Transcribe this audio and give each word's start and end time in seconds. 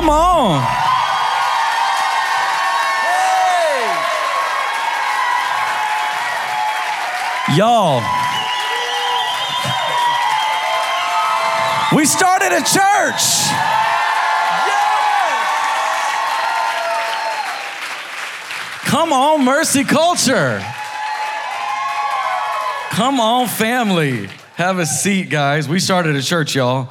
Come 0.00 0.08
on. 0.08 0.62
Y'all, 7.54 8.00
we 11.94 12.06
started 12.06 12.52
a 12.52 12.62
church. 12.62 13.50
Come 18.86 19.12
on, 19.12 19.44
Mercy 19.44 19.84
Culture. 19.84 20.64
Come 22.92 23.20
on, 23.20 23.48
family. 23.48 24.30
Have 24.54 24.78
a 24.78 24.86
seat, 24.86 25.28
guys. 25.28 25.68
We 25.68 25.78
started 25.78 26.16
a 26.16 26.22
church, 26.22 26.54
y'all. 26.54 26.88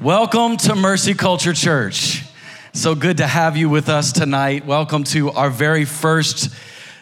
Welcome 0.00 0.58
to 0.58 0.76
Mercy 0.76 1.12
Culture 1.12 1.52
Church. 1.52 2.22
So 2.72 2.94
good 2.94 3.16
to 3.16 3.26
have 3.26 3.56
you 3.56 3.68
with 3.68 3.88
us 3.88 4.12
tonight. 4.12 4.64
Welcome 4.64 5.02
to 5.04 5.32
our 5.32 5.50
very 5.50 5.84
first 5.84 6.54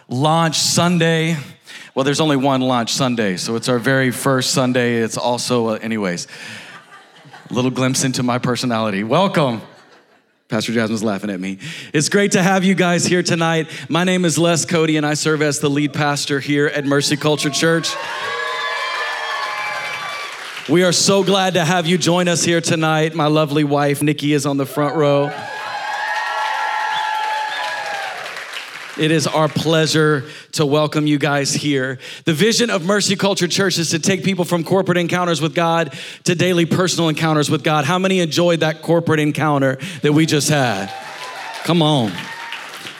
launch 0.08 0.58
Sunday. 0.58 1.36
Well, 1.94 2.04
there's 2.04 2.20
only 2.20 2.38
one 2.38 2.62
launch 2.62 2.94
Sunday, 2.94 3.36
so 3.36 3.54
it's 3.54 3.68
our 3.68 3.78
very 3.78 4.10
first 4.10 4.54
Sunday. 4.54 5.02
It's 5.02 5.18
also, 5.18 5.66
uh, 5.66 5.72
anyways, 5.82 6.26
a 7.50 7.52
little 7.52 7.70
glimpse 7.70 8.02
into 8.02 8.22
my 8.22 8.38
personality. 8.38 9.04
Welcome. 9.04 9.60
Pastor 10.48 10.72
Jasmine's 10.72 11.04
laughing 11.04 11.28
at 11.28 11.38
me. 11.38 11.58
It's 11.92 12.08
great 12.08 12.32
to 12.32 12.42
have 12.42 12.64
you 12.64 12.74
guys 12.74 13.04
here 13.04 13.22
tonight. 13.22 13.68
My 13.90 14.04
name 14.04 14.24
is 14.24 14.38
Les 14.38 14.64
Cody, 14.64 14.96
and 14.96 15.04
I 15.04 15.12
serve 15.12 15.42
as 15.42 15.60
the 15.60 15.68
lead 15.68 15.92
pastor 15.92 16.40
here 16.40 16.68
at 16.68 16.86
Mercy 16.86 17.18
Culture 17.18 17.50
Church. 17.50 17.94
We 20.68 20.82
are 20.82 20.90
so 20.90 21.22
glad 21.22 21.54
to 21.54 21.64
have 21.64 21.86
you 21.86 21.96
join 21.96 22.26
us 22.26 22.42
here 22.42 22.60
tonight. 22.60 23.14
My 23.14 23.28
lovely 23.28 23.62
wife, 23.62 24.02
Nikki, 24.02 24.32
is 24.32 24.46
on 24.46 24.56
the 24.56 24.66
front 24.66 24.96
row. 24.96 25.30
It 28.98 29.12
is 29.12 29.28
our 29.28 29.46
pleasure 29.46 30.24
to 30.52 30.66
welcome 30.66 31.06
you 31.06 31.18
guys 31.18 31.54
here. 31.54 32.00
The 32.24 32.32
vision 32.32 32.70
of 32.70 32.84
Mercy 32.84 33.14
Culture 33.14 33.46
Church 33.46 33.78
is 33.78 33.90
to 33.90 34.00
take 34.00 34.24
people 34.24 34.44
from 34.44 34.64
corporate 34.64 34.98
encounters 34.98 35.40
with 35.40 35.54
God 35.54 35.96
to 36.24 36.34
daily 36.34 36.66
personal 36.66 37.10
encounters 37.10 37.48
with 37.48 37.62
God. 37.62 37.84
How 37.84 38.00
many 38.00 38.18
enjoyed 38.18 38.58
that 38.60 38.82
corporate 38.82 39.20
encounter 39.20 39.78
that 40.02 40.14
we 40.14 40.26
just 40.26 40.48
had? 40.48 40.92
Come 41.62 41.80
on. 41.80 42.10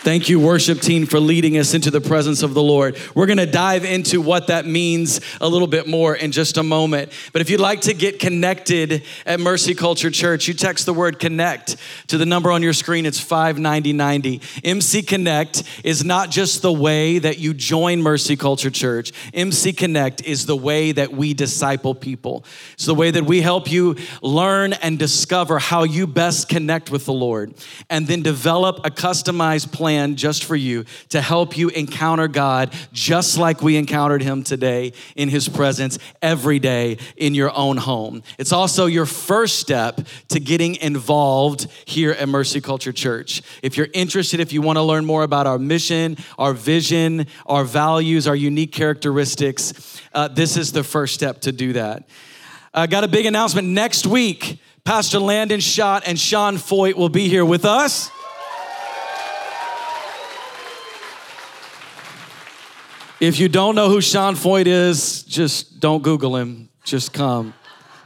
Thank 0.07 0.29
you, 0.29 0.39
worship 0.39 0.81
team, 0.81 1.05
for 1.05 1.19
leading 1.19 1.59
us 1.59 1.75
into 1.75 1.91
the 1.91 2.01
presence 2.01 2.45
of 2.45 2.55
the 2.55 2.63
Lord. 2.63 2.97
We're 3.17 3.27
going 3.27 3.39
to 3.39 3.45
dive 3.45 3.85
into 3.85 4.21
what 4.21 4.47
that 4.47 4.65
means 4.65 5.21
a 5.41 5.49
little 5.49 5.67
bit 5.67 5.89
more 5.89 6.15
in 6.15 6.31
just 6.31 6.59
a 6.59 6.63
moment. 6.63 7.11
But 7.33 7.43
if 7.43 7.51
you'd 7.51 7.59
like 7.59 7.81
to 7.81 7.93
get 7.93 8.21
connected 8.21 9.03
at 9.27 9.41
Mercy 9.41 9.75
Culture 9.75 10.09
Church, 10.09 10.47
you 10.47 10.55
text 10.55 10.87
the 10.87 10.95
word 10.95 11.19
connect 11.19 11.77
to 12.07 12.19
the 12.19 12.25
number 12.25 12.53
on 12.53 12.63
your 12.63 12.73
screen. 12.73 13.05
It's 13.05 13.19
59090. 13.19 14.41
MC 14.63 15.03
Connect 15.03 15.65
is 15.83 16.05
not 16.05 16.31
just 16.31 16.63
the 16.63 16.73
way 16.73 17.19
that 17.19 17.41
you 17.41 17.53
join 17.53 18.01
Mercy 18.01 18.37
Culture 18.37 18.71
Church, 18.71 19.11
MC 19.35 19.73
Connect 19.73 20.23
is 20.23 20.47
the 20.47 20.55
way 20.55 20.93
that 20.93 21.15
we 21.15 21.35
disciple 21.35 21.97
people. 21.97 22.45
It's 22.75 22.87
the 22.87 22.95
way 22.95 23.11
that 23.11 23.25
we 23.25 23.41
help 23.41 23.73
you 23.73 23.97
learn 24.23 24.73
and 24.73 25.01
discover 25.01 25.59
how 25.59 25.83
you 25.83 26.07
best 26.07 26.49
connect 26.49 26.93
with 26.93 27.07
the 27.07 27.13
Lord 27.13 27.55
and 27.91 28.07
then 28.07 28.23
develop 28.23 28.87
a 28.87 28.91
customized 28.91 29.73
plan 29.73 29.96
plan 29.97 30.15
just 30.17 30.45
for 30.45 30.57
you 30.57 30.85
to 31.09 31.23
help 31.23 31.57
you 31.57 31.71
encounter 31.71 32.29
God 32.29 32.71
just 32.93 33.39
like 33.39 33.63
we 33.63 33.77
encountered 33.77 34.23
Him 34.23 34.43
today 34.43 34.93
in 35.15 35.31
His 35.31 35.49
presence 35.49 35.99
every 36.21 36.59
day 36.59 36.99
in 37.17 37.35
your 37.35 37.51
own 37.57 37.79
home. 37.79 38.23
It's 38.39 38.53
also 38.53 38.85
your 38.85 39.07
first 39.07 39.59
step 39.59 40.01
to 40.29 40.39
getting 40.39 40.77
involved 40.77 41.69
here 41.87 42.13
at 42.13 42.29
Mercy 42.29 42.61
Culture 42.61 42.93
Church. 42.93 43.41
If 43.63 43.79
you're 43.79 43.89
interested, 43.95 44.39
if 44.39 44.53
you 44.53 44.61
want 44.61 44.77
to 44.77 44.83
learn 44.83 45.07
more 45.07 45.23
about 45.23 45.47
our 45.47 45.59
mission, 45.59 46.19
our 46.39 46.53
vision, 46.53 47.27
our 47.47 47.65
values, 47.65 48.29
our 48.29 48.37
unique 48.37 48.73
characteristics, 48.73 49.99
uh, 50.13 50.29
this 50.29 50.59
is 50.59 50.73
the 50.73 50.85
first 50.85 51.15
step 51.15 51.41
to 51.43 51.53
do 51.53 51.73
that. 51.73 52.07
I 52.75 52.87
got 52.87 53.03
a 53.03 53.09
big 53.09 53.25
announcement 53.25 53.69
next 53.69 54.07
week. 54.07 54.61
Pastor 54.85 55.19
Landon 55.19 55.61
Schott 55.61 56.03
and 56.07 56.21
Sean 56.21 56.57
Feucht 56.57 56.97
will 56.97 57.09
be 57.09 57.29
here 57.29 57.47
with 57.47 57.65
us. 57.65 58.11
If 63.19 63.39
you 63.39 63.49
don't 63.49 63.75
know 63.75 63.89
who 63.89 64.03
Sean 64.03 64.35
Feucht 64.35 64.67
is, 64.67 65.23
just 65.23 65.81
don't 65.81 66.03
Google 66.03 66.37
him. 66.37 66.69
Just 66.85 67.15
come. 67.15 67.55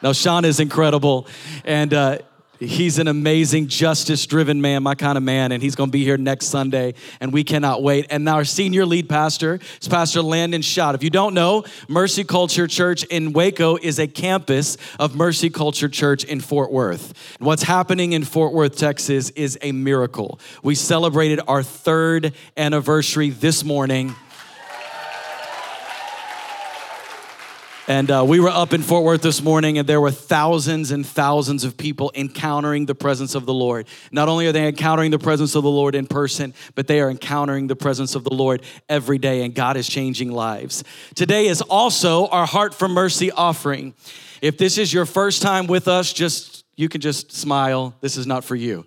Now, 0.02 0.12
Sean 0.12 0.44
is 0.44 0.60
incredible, 0.60 1.26
and 1.64 1.92
uh, 1.92 2.18
he's 2.60 3.00
an 3.00 3.08
amazing, 3.08 3.66
justice 3.66 4.24
driven 4.24 4.60
man, 4.60 4.84
my 4.84 4.94
kind 4.94 5.18
of 5.18 5.24
man, 5.24 5.50
and 5.50 5.60
he's 5.60 5.74
gonna 5.74 5.90
be 5.90 6.04
here 6.04 6.16
next 6.16 6.46
Sunday, 6.46 6.94
and 7.20 7.32
we 7.32 7.42
cannot 7.42 7.82
wait. 7.82 8.06
And 8.08 8.24
now, 8.24 8.36
our 8.36 8.44
senior 8.44 8.86
lead 8.86 9.08
pastor 9.08 9.58
is 9.82 9.88
Pastor 9.88 10.22
Landon 10.22 10.62
Schott. 10.62 10.94
If 10.94 11.02
you 11.02 11.10
don't 11.10 11.34
know, 11.34 11.64
Mercy 11.88 12.22
Culture 12.22 12.68
Church 12.68 13.02
in 13.02 13.32
Waco 13.32 13.78
is 13.78 13.98
a 13.98 14.06
campus 14.06 14.76
of 15.00 15.16
Mercy 15.16 15.50
Culture 15.50 15.88
Church 15.88 16.22
in 16.22 16.40
Fort 16.40 16.70
Worth. 16.70 17.14
What's 17.40 17.64
happening 17.64 18.12
in 18.12 18.22
Fort 18.22 18.52
Worth, 18.52 18.76
Texas 18.76 19.30
is 19.30 19.58
a 19.60 19.72
miracle. 19.72 20.38
We 20.62 20.76
celebrated 20.76 21.40
our 21.48 21.64
third 21.64 22.32
anniversary 22.56 23.30
this 23.30 23.64
morning. 23.64 24.14
And 27.90 28.08
uh, 28.08 28.24
we 28.24 28.38
were 28.38 28.50
up 28.50 28.72
in 28.72 28.82
Fort 28.82 29.02
Worth 29.02 29.20
this 29.20 29.42
morning, 29.42 29.76
and 29.76 29.88
there 29.88 30.00
were 30.00 30.12
thousands 30.12 30.92
and 30.92 31.04
thousands 31.04 31.64
of 31.64 31.76
people 31.76 32.12
encountering 32.14 32.86
the 32.86 32.94
presence 32.94 33.34
of 33.34 33.46
the 33.46 33.52
Lord. 33.52 33.88
Not 34.12 34.28
only 34.28 34.46
are 34.46 34.52
they 34.52 34.68
encountering 34.68 35.10
the 35.10 35.18
presence 35.18 35.56
of 35.56 35.64
the 35.64 35.70
Lord 35.70 35.96
in 35.96 36.06
person, 36.06 36.54
but 36.76 36.86
they 36.86 37.00
are 37.00 37.10
encountering 37.10 37.66
the 37.66 37.74
presence 37.74 38.14
of 38.14 38.22
the 38.22 38.32
Lord 38.32 38.62
every 38.88 39.18
day, 39.18 39.42
and 39.42 39.56
God 39.56 39.76
is 39.76 39.88
changing 39.88 40.30
lives. 40.30 40.84
Today 41.16 41.48
is 41.48 41.62
also 41.62 42.28
our 42.28 42.46
Heart 42.46 42.74
for 42.74 42.86
Mercy 42.86 43.32
offering. 43.32 43.94
If 44.40 44.56
this 44.56 44.78
is 44.78 44.92
your 44.92 45.04
first 45.04 45.42
time 45.42 45.66
with 45.66 45.88
us, 45.88 46.12
just 46.12 46.64
you 46.76 46.88
can 46.88 47.00
just 47.00 47.32
smile. 47.32 47.96
This 48.00 48.16
is 48.16 48.24
not 48.24 48.44
for 48.44 48.54
you. 48.54 48.86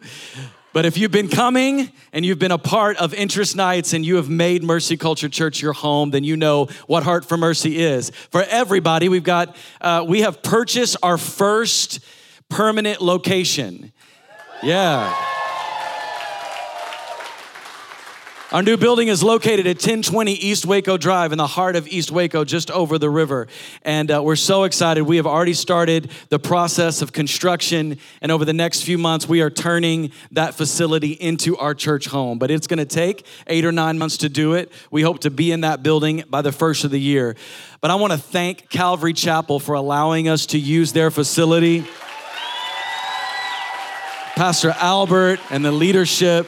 But 0.74 0.86
if 0.86 0.98
you've 0.98 1.12
been 1.12 1.30
coming 1.30 1.92
and 2.12 2.26
you've 2.26 2.40
been 2.40 2.52
a 2.52 2.58
part 2.58 2.98
of 2.98 3.14
interest 3.14 3.56
nights 3.56 3.94
and 3.94 4.04
you 4.04 4.16
have 4.16 4.28
made 4.30 4.64
Mercy 4.64 4.98
Culture 4.98 5.30
Church 5.30 5.62
your 5.62 5.74
home, 5.74 6.10
then 6.10 6.24
you 6.24 6.36
know 6.36 6.66
what 6.88 7.04
Heart 7.04 7.26
for 7.26 7.38
Mercy 7.38 7.78
is. 7.78 8.10
For 8.32 8.42
everybody, 8.42 9.08
we've 9.08 9.24
got, 9.24 9.56
uh, 9.80 10.04
we 10.08 10.22
have 10.22 10.42
purchased 10.42 10.98
our 11.04 11.20
first 11.20 12.00
permanent 12.50 13.02
location. 13.02 13.94
Yeah. 14.64 15.16
Our 18.54 18.62
new 18.62 18.78
building 18.78 19.08
is 19.08 19.24
located 19.24 19.66
at 19.66 19.78
1020 19.78 20.32
East 20.32 20.68
Waco 20.68 20.96
Drive 20.96 21.32
in 21.32 21.40
the 21.40 21.48
heart 21.48 21.76
of 21.76 21.88
East 21.88 22.12
Waco, 22.12 22.46
just 22.46 22.70
over 22.70 23.00
the 23.00 23.10
river. 23.10 23.48
And 23.82 24.12
uh, 24.12 24.22
we're 24.22 24.36
so 24.36 24.66
excited. 24.66 25.02
We 25.02 25.16
have 25.16 25.26
already 25.26 25.56
started 25.56 26.12
the 26.30 26.38
process 26.38 27.02
of 27.02 27.12
construction. 27.12 27.98
And 28.22 28.32
over 28.32 28.46
the 28.46 28.54
next 28.54 28.84
few 28.84 29.00
months, 29.00 29.28
we 29.28 29.42
are 29.42 29.50
turning 29.50 30.12
that 30.34 30.54
facility 30.54 31.14
into 31.14 31.58
our 31.58 31.74
church 31.74 32.06
home. 32.06 32.38
But 32.38 32.52
it's 32.52 32.68
going 32.68 32.78
to 32.78 32.86
take 32.86 33.26
eight 33.48 33.66
or 33.66 33.72
nine 33.72 33.98
months 33.98 34.18
to 34.18 34.30
do 34.30 34.54
it. 34.54 34.72
We 34.92 35.02
hope 35.02 35.22
to 35.22 35.32
be 35.32 35.52
in 35.52 35.62
that 35.62 35.82
building 35.82 36.24
by 36.30 36.44
the 36.44 36.52
first 36.52 36.84
of 36.84 36.92
the 36.92 37.02
year. 37.02 37.36
But 37.82 37.90
I 37.90 37.96
want 37.96 38.14
to 38.14 38.20
thank 38.20 38.70
Calvary 38.70 39.14
Chapel 39.14 39.60
for 39.60 39.74
allowing 39.74 40.28
us 40.28 40.46
to 40.46 40.60
use 40.60 40.94
their 40.94 41.10
facility. 41.10 41.88
Pastor 44.36 44.76
Albert 44.78 45.40
and 45.50 45.66
the 45.66 45.72
leadership 45.72 46.48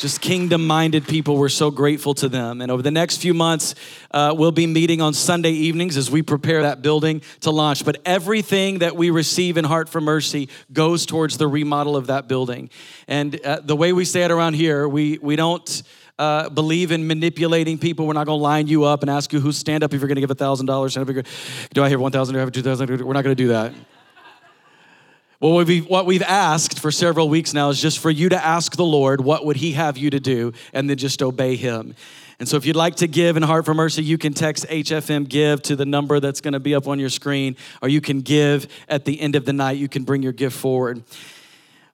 just 0.00 0.22
kingdom 0.22 0.66
minded 0.66 1.06
people. 1.06 1.36
We're 1.36 1.50
so 1.50 1.70
grateful 1.70 2.14
to 2.14 2.28
them. 2.28 2.62
And 2.62 2.72
over 2.72 2.80
the 2.80 2.90
next 2.90 3.18
few 3.18 3.34
months, 3.34 3.74
uh, 4.10 4.34
we'll 4.36 4.50
be 4.50 4.66
meeting 4.66 5.02
on 5.02 5.12
Sunday 5.12 5.50
evenings 5.50 5.98
as 5.98 6.10
we 6.10 6.22
prepare 6.22 6.62
that 6.62 6.80
building 6.80 7.20
to 7.40 7.50
launch. 7.50 7.84
But 7.84 8.00
everything 8.06 8.78
that 8.78 8.96
we 8.96 9.10
receive 9.10 9.58
in 9.58 9.66
Heart 9.66 9.90
for 9.90 10.00
Mercy 10.00 10.48
goes 10.72 11.04
towards 11.04 11.36
the 11.36 11.46
remodel 11.46 11.96
of 11.96 12.06
that 12.06 12.28
building. 12.28 12.70
And 13.08 13.38
uh, 13.44 13.60
the 13.62 13.76
way 13.76 13.92
we 13.92 14.06
say 14.06 14.22
it 14.22 14.30
around 14.30 14.54
here, 14.54 14.88
we, 14.88 15.18
we 15.18 15.36
don't. 15.36 15.82
Uh, 16.18 16.50
believe 16.50 16.92
in 16.92 17.06
manipulating 17.06 17.78
people. 17.78 18.06
We're 18.06 18.12
not 18.12 18.26
going 18.26 18.38
to 18.38 18.42
line 18.42 18.66
you 18.66 18.84
up 18.84 19.00
and 19.00 19.08
ask 19.08 19.32
you 19.32 19.40
who 19.40 19.52
stand 19.52 19.82
up 19.82 19.94
if 19.94 20.02
you're 20.02 20.06
going 20.06 20.16
to 20.16 20.20
give 20.20 20.30
a 20.30 20.34
thousand 20.34 20.66
dollars. 20.66 20.92
Do 20.92 21.82
I 21.82 21.96
one 21.96 22.12
thousand? 22.12 22.34
Do 22.34 22.40
I 22.40 22.42
have 22.42 22.52
two 22.52 22.60
thousand? 22.60 22.90
We're 22.90 23.14
not 23.14 23.24
going 23.24 23.34
to 23.34 23.42
do 23.42 23.48
that. 23.48 23.72
Well, 25.40 25.52
what 25.52 25.66
we've, 25.68 25.86
what 25.86 26.04
we've 26.04 26.22
asked 26.22 26.80
for 26.80 26.90
several 26.90 27.30
weeks 27.30 27.54
now 27.54 27.70
is 27.70 27.80
just 27.80 27.98
for 27.98 28.10
you 28.10 28.28
to 28.28 28.44
ask 28.44 28.76
the 28.76 28.84
Lord 28.84 29.22
what 29.22 29.46
would 29.46 29.56
He 29.56 29.72
have 29.72 29.96
you 29.96 30.10
to 30.10 30.20
do, 30.20 30.52
and 30.74 30.88
then 30.88 30.98
just 30.98 31.22
obey 31.22 31.56
Him. 31.56 31.94
And 32.38 32.46
so, 32.46 32.58
if 32.58 32.66
you'd 32.66 32.76
like 32.76 32.96
to 32.96 33.06
give 33.06 33.38
in 33.38 33.42
Heart 33.42 33.64
for 33.64 33.72
Mercy, 33.72 34.02
you 34.02 34.18
can 34.18 34.34
text 34.34 34.66
HFM 34.68 35.26
Give 35.26 35.62
to 35.62 35.76
the 35.76 35.86
number 35.86 36.20
that's 36.20 36.42
going 36.42 36.52
to 36.52 36.60
be 36.60 36.74
up 36.74 36.86
on 36.86 36.98
your 36.98 37.08
screen, 37.08 37.56
or 37.80 37.88
you 37.88 38.02
can 38.02 38.20
give 38.20 38.70
at 38.86 39.06
the 39.06 39.18
end 39.18 39.34
of 39.34 39.46
the 39.46 39.54
night. 39.54 39.78
You 39.78 39.88
can 39.88 40.04
bring 40.04 40.22
your 40.22 40.32
gift 40.34 40.58
forward. 40.58 41.02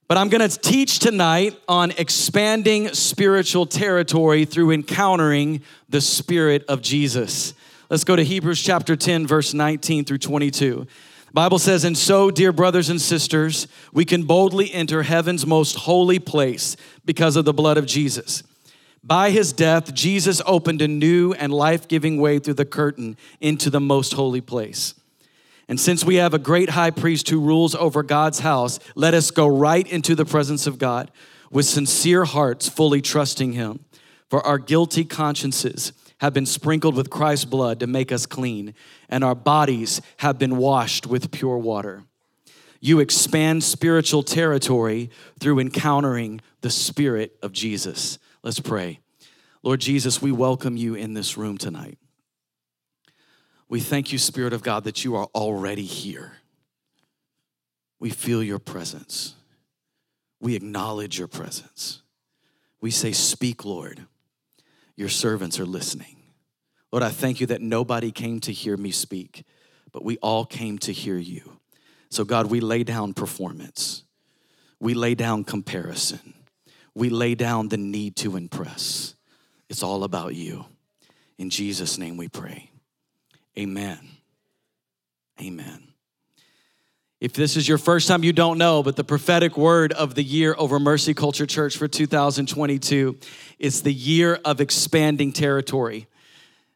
But 0.09 0.17
I'm 0.17 0.27
going 0.27 0.49
to 0.49 0.59
teach 0.59 0.99
tonight 0.99 1.57
on 1.69 1.91
expanding 1.91 2.89
spiritual 2.93 3.65
territory 3.65 4.43
through 4.43 4.71
encountering 4.71 5.61
the 5.87 6.01
Spirit 6.01 6.65
of 6.67 6.81
Jesus. 6.81 7.53
Let's 7.89 8.03
go 8.03 8.17
to 8.17 8.23
Hebrews 8.23 8.61
chapter 8.61 8.97
10, 8.97 9.25
verse 9.25 9.53
19 9.53 10.03
through 10.03 10.17
22. 10.17 10.85
Bible 11.33 11.59
says, 11.59 11.83
and 11.83 11.97
so, 11.97 12.31
dear 12.31 12.51
brothers 12.51 12.89
and 12.89 13.01
sisters, 13.01 13.67
we 13.91 14.05
can 14.05 14.23
boldly 14.23 14.73
enter 14.73 15.03
heaven's 15.03 15.45
most 15.45 15.75
holy 15.75 16.19
place 16.19 16.75
because 17.05 17.35
of 17.35 17.45
the 17.45 17.53
blood 17.53 17.77
of 17.77 17.85
Jesus. 17.85 18.43
By 19.03 19.31
his 19.31 19.53
death, 19.53 19.93
Jesus 19.93 20.41
opened 20.45 20.81
a 20.81 20.87
new 20.87 21.33
and 21.33 21.53
life 21.53 21.87
giving 21.87 22.19
way 22.19 22.39
through 22.39 22.55
the 22.55 22.65
curtain 22.65 23.17
into 23.39 23.69
the 23.69 23.79
most 23.79 24.13
holy 24.13 24.41
place. 24.41 24.95
And 25.69 25.79
since 25.79 26.03
we 26.03 26.15
have 26.15 26.33
a 26.33 26.39
great 26.39 26.69
high 26.69 26.91
priest 26.91 27.29
who 27.29 27.41
rules 27.41 27.75
over 27.75 28.03
God's 28.03 28.39
house, 28.39 28.79
let 28.95 29.13
us 29.13 29.31
go 29.31 29.47
right 29.47 29.85
into 29.85 30.15
the 30.15 30.25
presence 30.25 30.65
of 30.65 30.79
God 30.79 31.11
with 31.51 31.65
sincere 31.65 32.25
hearts, 32.25 32.69
fully 32.69 33.01
trusting 33.01 33.53
him. 33.53 33.79
For 34.29 34.45
our 34.45 34.57
guilty 34.57 35.05
consciences 35.05 35.93
have 36.19 36.33
been 36.33 36.45
sprinkled 36.45 36.95
with 36.95 37.09
Christ's 37.09 37.45
blood 37.45 37.79
to 37.79 37.87
make 37.87 38.11
us 38.11 38.25
clean, 38.25 38.73
and 39.09 39.23
our 39.23 39.35
bodies 39.35 40.01
have 40.17 40.39
been 40.39 40.57
washed 40.57 41.05
with 41.05 41.31
pure 41.31 41.57
water. 41.57 42.03
You 42.79 42.99
expand 42.99 43.63
spiritual 43.63 44.23
territory 44.23 45.09
through 45.39 45.59
encountering 45.59 46.41
the 46.61 46.69
Spirit 46.69 47.37
of 47.41 47.51
Jesus. 47.51 48.19
Let's 48.43 48.59
pray. 48.59 48.99
Lord 49.63 49.81
Jesus, 49.81 50.21
we 50.21 50.31
welcome 50.31 50.77
you 50.77 50.95
in 50.95 51.13
this 51.13 51.37
room 51.37 51.57
tonight. 51.57 51.97
We 53.69 53.79
thank 53.79 54.11
you, 54.11 54.17
Spirit 54.17 54.53
of 54.53 54.63
God, 54.63 54.85
that 54.85 55.03
you 55.03 55.15
are 55.15 55.27
already 55.35 55.83
here. 55.83 56.37
We 57.99 58.09
feel 58.09 58.43
your 58.43 58.59
presence. 58.59 59.35
We 60.39 60.55
acknowledge 60.55 61.17
your 61.17 61.27
presence. 61.27 62.03
We 62.79 62.91
say, 62.91 63.11
Speak, 63.11 63.65
Lord. 63.65 64.05
Your 64.97 65.09
servants 65.09 65.59
are 65.59 65.65
listening. 65.65 66.17
Lord, 66.91 67.03
I 67.03 67.09
thank 67.09 67.39
you 67.39 67.47
that 67.47 67.61
nobody 67.61 68.11
came 68.11 68.39
to 68.41 68.51
hear 68.51 68.75
me 68.75 68.91
speak, 68.91 69.45
but 69.91 70.03
we 70.03 70.17
all 70.17 70.45
came 70.45 70.77
to 70.79 70.91
hear 70.91 71.17
you. 71.17 71.59
So, 72.09 72.25
God, 72.25 72.47
we 72.47 72.59
lay 72.59 72.83
down 72.83 73.13
performance, 73.13 74.03
we 74.79 74.93
lay 74.93 75.15
down 75.15 75.43
comparison, 75.43 76.33
we 76.95 77.09
lay 77.09 77.35
down 77.35 77.69
the 77.69 77.77
need 77.77 78.15
to 78.17 78.35
impress. 78.35 79.13
It's 79.69 79.83
all 79.83 80.03
about 80.03 80.33
you. 80.33 80.65
In 81.37 81.49
Jesus' 81.49 81.97
name 81.97 82.17
we 82.17 82.27
pray. 82.27 82.71
Amen. 83.57 83.99
Amen. 85.39 85.86
If 87.19 87.33
this 87.33 87.57
is 87.57 87.67
your 87.67 87.79
first 87.79 88.07
time, 88.07 88.23
you 88.23 88.31
don't 88.31 88.59
know, 88.59 88.83
but 88.83 88.95
the 88.95 89.03
prophetic 89.03 89.57
word 89.57 89.91
of 89.91 90.13
the 90.13 90.21
year 90.21 90.53
over 90.55 90.79
Mercy 90.79 91.15
Culture 91.15 91.47
Church 91.47 91.75
for 91.75 91.87
2022 91.87 93.17
is 93.57 93.81
the 93.81 93.91
year 93.91 94.39
of 94.45 94.61
expanding 94.61 95.33
territory. 95.33 96.05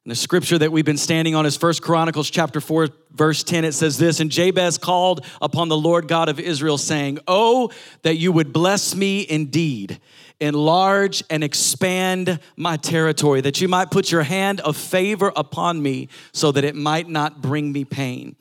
And 0.03 0.09
the 0.09 0.15
scripture 0.15 0.57
that 0.57 0.71
we've 0.71 0.83
been 0.83 0.97
standing 0.97 1.35
on 1.35 1.45
is 1.45 1.55
First 1.55 1.83
Chronicles 1.83 2.31
chapter 2.31 2.59
4, 2.59 2.89
verse 3.11 3.43
10. 3.43 3.65
It 3.65 3.73
says 3.73 3.99
this, 3.99 4.19
and 4.19 4.31
Jabez 4.31 4.79
called 4.79 5.23
upon 5.43 5.69
the 5.69 5.77
Lord 5.77 6.07
God 6.07 6.27
of 6.27 6.39
Israel, 6.39 6.79
saying, 6.79 7.19
Oh, 7.27 7.69
that 8.01 8.15
you 8.15 8.31
would 8.31 8.51
bless 8.51 8.95
me 8.95 9.23
indeed, 9.29 9.99
enlarge 10.39 11.23
and 11.29 11.43
expand 11.43 12.39
my 12.55 12.77
territory, 12.77 13.41
that 13.41 13.61
you 13.61 13.67
might 13.67 13.91
put 13.91 14.11
your 14.11 14.23
hand 14.23 14.59
of 14.61 14.75
favor 14.75 15.31
upon 15.35 15.83
me, 15.83 16.09
so 16.31 16.51
that 16.51 16.63
it 16.63 16.73
might 16.73 17.07
not 17.07 17.43
bring 17.43 17.71
me 17.71 17.85
pain. 17.85 18.35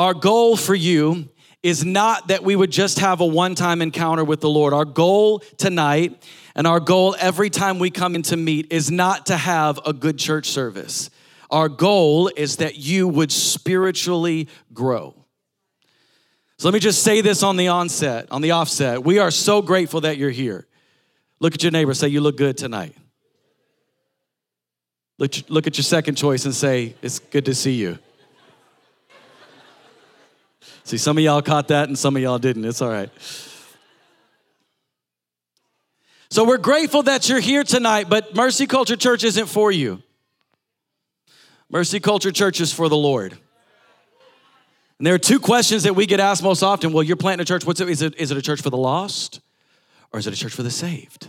Our 0.00 0.14
goal 0.14 0.56
for 0.56 0.74
you 0.74 1.28
is 1.62 1.84
not 1.84 2.28
that 2.28 2.42
we 2.42 2.56
would 2.56 2.70
just 2.70 3.00
have 3.00 3.20
a 3.20 3.26
one 3.26 3.54
time 3.54 3.82
encounter 3.82 4.24
with 4.24 4.40
the 4.40 4.48
Lord. 4.48 4.72
Our 4.72 4.86
goal 4.86 5.40
tonight 5.58 6.26
and 6.54 6.66
our 6.66 6.80
goal 6.80 7.14
every 7.18 7.50
time 7.50 7.78
we 7.78 7.90
come 7.90 8.14
in 8.14 8.22
to 8.22 8.36
meet 8.38 8.72
is 8.72 8.90
not 8.90 9.26
to 9.26 9.36
have 9.36 9.78
a 9.84 9.92
good 9.92 10.16
church 10.16 10.46
service. 10.46 11.10
Our 11.50 11.68
goal 11.68 12.28
is 12.34 12.56
that 12.56 12.76
you 12.76 13.08
would 13.08 13.30
spiritually 13.30 14.48
grow. 14.72 15.14
So 16.56 16.68
let 16.68 16.72
me 16.72 16.80
just 16.80 17.02
say 17.02 17.20
this 17.20 17.42
on 17.42 17.58
the 17.58 17.68
onset, 17.68 18.26
on 18.30 18.40
the 18.40 18.52
offset. 18.52 19.04
We 19.04 19.18
are 19.18 19.30
so 19.30 19.60
grateful 19.60 20.00
that 20.00 20.16
you're 20.16 20.30
here. 20.30 20.66
Look 21.40 21.52
at 21.52 21.62
your 21.62 21.72
neighbor, 21.72 21.92
say, 21.92 22.08
You 22.08 22.22
look 22.22 22.38
good 22.38 22.56
tonight. 22.56 22.96
Look, 25.18 25.34
look 25.50 25.66
at 25.66 25.76
your 25.76 25.84
second 25.84 26.14
choice 26.14 26.46
and 26.46 26.54
say, 26.54 26.94
It's 27.02 27.18
good 27.18 27.44
to 27.44 27.54
see 27.54 27.74
you. 27.74 27.98
See, 30.90 30.98
some 30.98 31.16
of 31.16 31.22
y'all 31.22 31.40
caught 31.40 31.68
that 31.68 31.86
and 31.86 31.96
some 31.96 32.16
of 32.16 32.22
y'all 32.22 32.40
didn't. 32.40 32.64
It's 32.64 32.82
all 32.82 32.88
right. 32.88 33.10
So 36.30 36.44
we're 36.44 36.58
grateful 36.58 37.04
that 37.04 37.28
you're 37.28 37.38
here 37.38 37.62
tonight, 37.62 38.08
but 38.08 38.34
Mercy 38.34 38.66
Culture 38.66 38.96
Church 38.96 39.22
isn't 39.22 39.46
for 39.46 39.70
you. 39.70 40.02
Mercy 41.70 42.00
Culture 42.00 42.32
Church 42.32 42.60
is 42.60 42.72
for 42.72 42.88
the 42.88 42.96
Lord. 42.96 43.38
And 44.98 45.06
there 45.06 45.14
are 45.14 45.18
two 45.18 45.38
questions 45.38 45.84
that 45.84 45.94
we 45.94 46.06
get 46.06 46.18
asked 46.18 46.42
most 46.42 46.64
often. 46.64 46.92
Well, 46.92 47.04
you're 47.04 47.14
planting 47.14 47.42
a 47.42 47.46
church. 47.46 47.64
What's 47.64 47.80
it? 47.80 47.88
Is 47.88 48.02
it, 48.02 48.16
is 48.16 48.32
it 48.32 48.36
a 48.36 48.42
church 48.42 48.60
for 48.60 48.70
the 48.70 48.76
lost 48.76 49.38
or 50.12 50.18
is 50.18 50.26
it 50.26 50.34
a 50.34 50.36
church 50.36 50.54
for 50.54 50.64
the 50.64 50.72
saved? 50.72 51.28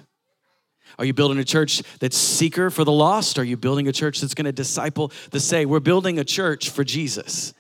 Are 0.98 1.06
you 1.06 1.14
building 1.14 1.38
a 1.38 1.46
church 1.46 1.84
that's 2.00 2.18
seeker 2.18 2.72
for 2.72 2.84
the 2.84 2.92
lost? 2.92 3.38
Are 3.38 3.44
you 3.44 3.58
building 3.58 3.88
a 3.88 3.94
church 3.94 4.22
that's 4.22 4.34
going 4.34 4.46
to 4.46 4.52
disciple 4.52 5.12
the 5.30 5.40
saved? 5.40 5.70
We're 5.70 5.82
building 5.82 6.18
a 6.18 6.24
church 6.24 6.72
for 6.72 6.84
Jesus 6.84 7.54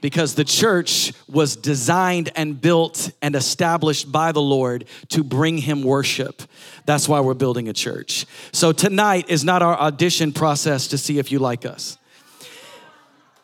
because 0.00 0.34
the 0.34 0.44
church 0.44 1.12
was 1.28 1.56
designed 1.56 2.30
and 2.36 2.60
built 2.60 3.10
and 3.22 3.34
established 3.34 4.10
by 4.10 4.32
the 4.32 4.42
Lord 4.42 4.84
to 5.08 5.22
bring 5.22 5.58
him 5.58 5.82
worship. 5.82 6.42
That's 6.86 7.08
why 7.08 7.20
we're 7.20 7.34
building 7.34 7.68
a 7.68 7.72
church. 7.72 8.26
So 8.52 8.72
tonight 8.72 9.26
is 9.28 9.44
not 9.44 9.62
our 9.62 9.78
audition 9.78 10.32
process 10.32 10.88
to 10.88 10.98
see 10.98 11.18
if 11.18 11.30
you 11.30 11.38
like 11.38 11.64
us. 11.64 11.98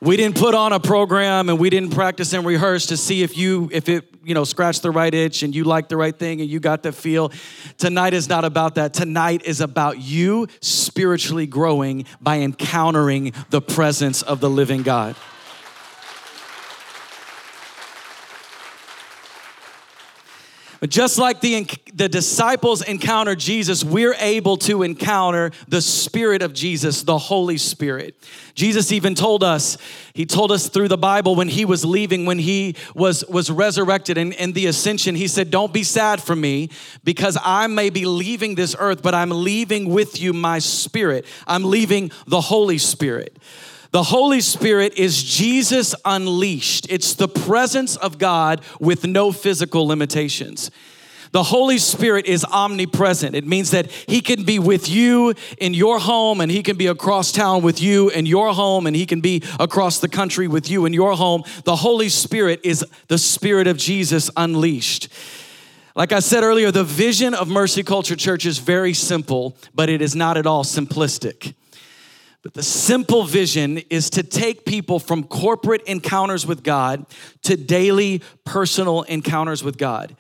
We 0.01 0.19
didn't 0.19 0.37
put 0.37 0.55
on 0.55 0.75
a 0.75 0.81
program 0.81 1.49
and 1.49 1.59
we 1.59 1.71
didn't 1.71 1.91
practice 1.91 2.35
and 2.35 2.45
rehearse 2.45 2.87
to 2.87 2.99
see 2.99 3.23
if 3.23 3.37
you 3.39 3.71
if 3.73 3.89
it, 3.89 4.05
you 4.23 4.35
know, 4.35 4.45
scratched 4.45 4.83
the 4.83 4.91
right 4.91 5.13
itch 5.13 5.43
and 5.43 5.55
you 5.55 5.65
liked 5.65 5.89
the 5.89 5.97
right 5.97 6.17
thing 6.17 6.43
and 6.43 6.51
you 6.51 6.61
got 6.61 6.83
the 6.83 6.93
feel. 6.93 7.33
Tonight 7.79 8.13
is 8.13 8.29
not 8.29 8.45
about 8.45 8.75
that. 8.75 8.93
Tonight 8.93 9.47
is 9.47 9.63
about 9.63 9.99
you 9.99 10.49
spiritually 10.61 11.47
growing 11.47 12.05
by 12.21 12.41
encountering 12.41 13.33
the 13.49 13.63
presence 13.63 14.21
of 14.21 14.41
the 14.41 14.51
living 14.51 14.83
God. 14.83 15.17
Just 20.89 21.19
like 21.19 21.41
the, 21.41 21.67
the 21.95 22.09
disciples 22.09 22.83
encountered 22.83 23.39
Jesus, 23.39 23.83
we're 23.85 24.15
able 24.19 24.57
to 24.59 24.83
encounter 24.83 25.51
the 25.69 25.81
Spirit 25.81 26.43
of 26.43 26.53
Jesus, 26.53 27.03
the 27.03 27.19
Holy 27.19 27.59
Spirit. 27.59 28.15
Jesus 28.55 28.93
even 28.93 29.15
told 29.15 29.43
us, 29.43 29.79
he 30.15 30.27
told 30.27 30.51
us 30.53 30.69
through 30.69 30.89
the 30.89 30.99
Bible 30.99 31.35
when 31.35 31.49
he 31.49 31.65
was 31.65 31.85
leaving, 31.85 32.27
when 32.27 32.39
he 32.39 32.75
was, 32.95 33.25
was 33.27 33.51
resurrected 33.51 34.19
and, 34.19 34.35
and 34.35 34.55
the 34.55 34.67
ascension, 34.67 35.15
he 35.15 35.29
said, 35.29 35.51
Don't 35.51 35.73
be 35.73 35.83
sad 35.83 36.23
for 36.23 36.37
me 36.37 36.71
because 37.05 37.39
I 37.43 37.67
may 37.67 37.91
be 37.91 38.07
leaving 38.07 38.55
this 38.55 38.75
earth, 38.79 39.03
but 39.03 39.15
I'm 39.15 39.31
leaving 39.31 39.91
with 39.91 40.21
you 40.21 40.33
my 40.33 40.59
spirit. 40.59 41.27
I'm 41.47 41.65
leaving 41.65 42.11
the 42.27 42.41
Holy 42.41 42.79
Spirit. 42.79 43.39
The 43.97 44.03
Holy 44.03 44.43
Spirit 44.43 44.93
is 44.99 45.23
Jesus 45.23 45.95
unleashed. 46.05 46.87
It's 46.91 47.15
the 47.15 47.29
presence 47.29 47.97
of 47.97 48.19
God 48.19 48.61
with 48.79 49.07
no 49.07 49.33
physical 49.33 49.87
limitations. 49.87 50.71
The 51.33 51.45
Holy 51.45 51.79
Spirit 51.79 52.27
is 52.27 52.45
omnipresent. 52.45 53.35
It 53.35 53.47
means 53.47 53.71
that 53.71 53.91
He 53.91 54.21
can 54.21 54.45
be 54.45 54.59
with 54.59 54.91
you 54.91 55.33
in 55.57 55.73
your 55.73 55.99
home, 55.99 56.43
and 56.43 56.51
He 56.51 56.63
can 56.63 56.77
be 56.77 56.89
across 56.89 57.33
town 57.33 57.63
with 57.63 57.81
you 57.81 58.11
in 58.11 58.27
your 58.27 58.53
home, 58.53 58.87
and 58.87 58.95
He 58.95 59.07
can 59.07 59.23
be 59.23 59.43
across 59.59 59.99
the 59.99 60.11
country 60.11 60.47
with 60.47 60.71
you 60.71 60.85
in 60.85 60.93
your 60.93 61.17
home. 61.17 61.43
The 61.65 61.77
Holy 61.77 62.11
Spirit 62.11 62.61
is 62.65 62.85
the 63.09 63.17
Spirit 63.17 63.67
of 63.67 63.79
Jesus 63.79 64.29
unleashed. 64.37 65.09
Like 65.95 66.13
I 66.13 66.19
said 66.19 66.43
earlier, 66.43 66.71
the 66.71 66.85
vision 66.85 67.33
of 67.33 67.49
Mercy 67.49 67.83
Culture 67.83 68.15
Church 68.15 68.45
is 68.45 68.59
very 68.59 68.93
simple, 68.93 69.57
but 69.75 69.89
it 69.89 70.03
is 70.03 70.15
not 70.15 70.37
at 70.37 70.47
all 70.47 70.65
simplistic. 70.65 71.55
But 72.47 72.55
the 72.55 72.63
simple 72.63 73.25
vision 73.25 73.79
is 73.91 74.09
to 74.11 74.23
take 74.23 74.65
people 74.65 75.01
from 75.01 75.25
corporate 75.25 75.83
encounters 75.83 76.47
with 76.47 76.63
God 76.63 77.05
to 77.43 77.57
daily 77.57 78.23
personal 78.45 79.03
encounters 79.03 79.65
with 79.65 79.77
God. 79.77 80.15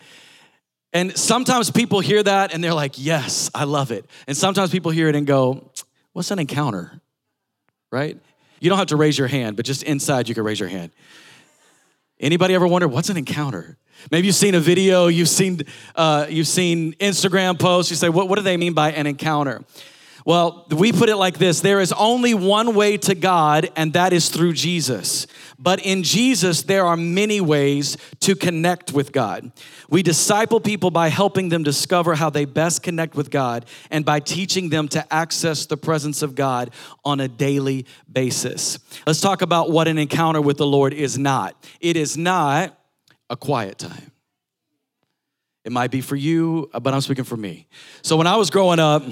And 0.92 1.16
sometimes 1.16 1.70
people 1.70 2.00
hear 2.00 2.20
that 2.20 2.52
and 2.52 2.64
they're 2.64 2.74
like, 2.74 2.94
yes, 2.96 3.48
I 3.54 3.62
love 3.62 3.92
it. 3.92 4.06
And 4.26 4.36
sometimes 4.36 4.72
people 4.72 4.90
hear 4.90 5.08
it 5.08 5.14
and 5.14 5.24
go, 5.24 5.70
what's 6.14 6.32
an 6.32 6.40
encounter? 6.40 7.00
Right? 7.92 8.18
You 8.58 8.70
don't 8.70 8.78
have 8.78 8.88
to 8.88 8.96
raise 8.96 9.16
your 9.16 9.28
hand, 9.28 9.54
but 9.54 9.64
just 9.64 9.84
inside 9.84 10.28
you 10.28 10.34
can 10.34 10.42
raise 10.42 10.58
your 10.58 10.68
hand. 10.68 10.90
Anybody 12.18 12.54
ever 12.54 12.66
wonder 12.66 12.88
what's 12.88 13.08
an 13.08 13.16
encounter? 13.16 13.76
Maybe 14.10 14.26
you've 14.26 14.34
seen 14.34 14.56
a 14.56 14.60
video, 14.60 15.06
you've 15.06 15.28
seen, 15.28 15.60
uh, 15.94 16.26
you've 16.28 16.48
seen 16.48 16.94
Instagram 16.94 17.56
posts, 17.56 17.92
you 17.92 17.96
say, 17.96 18.08
what, 18.08 18.28
what 18.28 18.34
do 18.34 18.42
they 18.42 18.56
mean 18.56 18.72
by 18.72 18.90
an 18.90 19.06
encounter? 19.06 19.62
Well, 20.26 20.66
we 20.76 20.90
put 20.90 21.08
it 21.08 21.14
like 21.14 21.38
this 21.38 21.60
there 21.60 21.80
is 21.80 21.92
only 21.92 22.34
one 22.34 22.74
way 22.74 22.96
to 22.98 23.14
God, 23.14 23.70
and 23.76 23.92
that 23.92 24.12
is 24.12 24.28
through 24.28 24.54
Jesus. 24.54 25.28
But 25.56 25.78
in 25.86 26.02
Jesus, 26.02 26.62
there 26.64 26.84
are 26.84 26.96
many 26.96 27.40
ways 27.40 27.96
to 28.20 28.34
connect 28.34 28.92
with 28.92 29.12
God. 29.12 29.52
We 29.88 30.02
disciple 30.02 30.58
people 30.58 30.90
by 30.90 31.10
helping 31.10 31.48
them 31.48 31.62
discover 31.62 32.16
how 32.16 32.28
they 32.28 32.44
best 32.44 32.82
connect 32.82 33.14
with 33.14 33.30
God 33.30 33.66
and 33.88 34.04
by 34.04 34.18
teaching 34.18 34.68
them 34.68 34.88
to 34.88 35.14
access 35.14 35.64
the 35.64 35.76
presence 35.76 36.22
of 36.22 36.34
God 36.34 36.72
on 37.04 37.20
a 37.20 37.28
daily 37.28 37.86
basis. 38.12 38.80
Let's 39.06 39.20
talk 39.20 39.42
about 39.42 39.70
what 39.70 39.86
an 39.86 39.96
encounter 39.96 40.40
with 40.40 40.56
the 40.56 40.66
Lord 40.66 40.92
is 40.92 41.16
not. 41.16 41.54
It 41.80 41.96
is 41.96 42.16
not 42.16 42.76
a 43.30 43.36
quiet 43.36 43.78
time. 43.78 44.10
It 45.64 45.70
might 45.70 45.92
be 45.92 46.00
for 46.00 46.16
you, 46.16 46.68
but 46.72 46.92
I'm 46.92 47.00
speaking 47.00 47.24
for 47.24 47.36
me. 47.36 47.68
So 48.02 48.16
when 48.16 48.26
I 48.26 48.36
was 48.36 48.50
growing 48.50 48.80
up, 48.80 49.04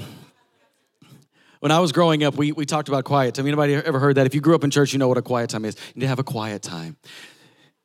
when 1.65 1.73
I 1.73 1.79
was 1.79 1.93
growing 1.93 2.25
up, 2.25 2.35
we, 2.35 2.53
we 2.53 2.67
talked 2.67 2.89
about 2.89 3.05
quiet 3.05 3.37
time. 3.37 3.47
Anybody 3.47 3.73
ever 3.73 3.99
heard 3.99 4.17
that? 4.17 4.27
If 4.27 4.35
you 4.35 4.43
grew 4.43 4.55
up 4.55 4.65
in 4.65 4.71
church, 4.71 4.93
you 4.93 4.99
know 4.99 5.09
what 5.09 5.17
a 5.17 5.23
quiet 5.23 5.49
time 5.49 5.65
is. 5.65 5.75
You 5.77 6.01
need 6.01 6.01
to 6.03 6.09
have 6.09 6.19
a 6.19 6.23
quiet 6.23 6.61
time. 6.61 6.99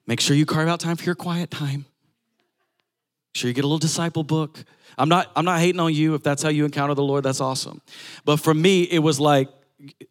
Make 0.06 0.20
sure 0.20 0.36
you 0.36 0.46
carve 0.46 0.68
out 0.68 0.82
time 0.82 0.98
for 0.98 1.06
your 1.06 1.16
quiet 1.16 1.50
time. 1.50 1.86
Make 1.86 3.36
sure 3.36 3.48
you 3.48 3.54
get 3.54 3.64
a 3.64 3.68
little 3.68 3.80
disciple 3.80 4.26
book. 4.26 4.66
I'm 4.98 5.08
not, 5.08 5.32
I'm 5.34 5.46
not 5.46 5.62
hating 5.62 5.80
on 5.80 5.94
you. 5.94 6.14
If 6.14 6.24
that's 6.24 6.44
how 6.44 6.50
you 6.50 6.66
encounter 6.66 6.94
the 6.94 7.04
Lord, 7.04 7.24
that's 7.24 7.40
awesome. 7.40 7.82
But 8.26 8.42
for 8.42 8.54
me, 8.54 8.84
it 8.84 9.00
was 9.00 9.18
like 9.18 9.48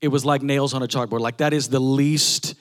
it 0.00 0.08
was 0.08 0.24
like 0.24 0.40
nails 0.40 0.72
on 0.72 0.82
a 0.82 0.88
chalkboard. 0.88 1.20
Like 1.20 1.36
that 1.36 1.52
is 1.52 1.68
the 1.68 1.78
least 1.78 2.54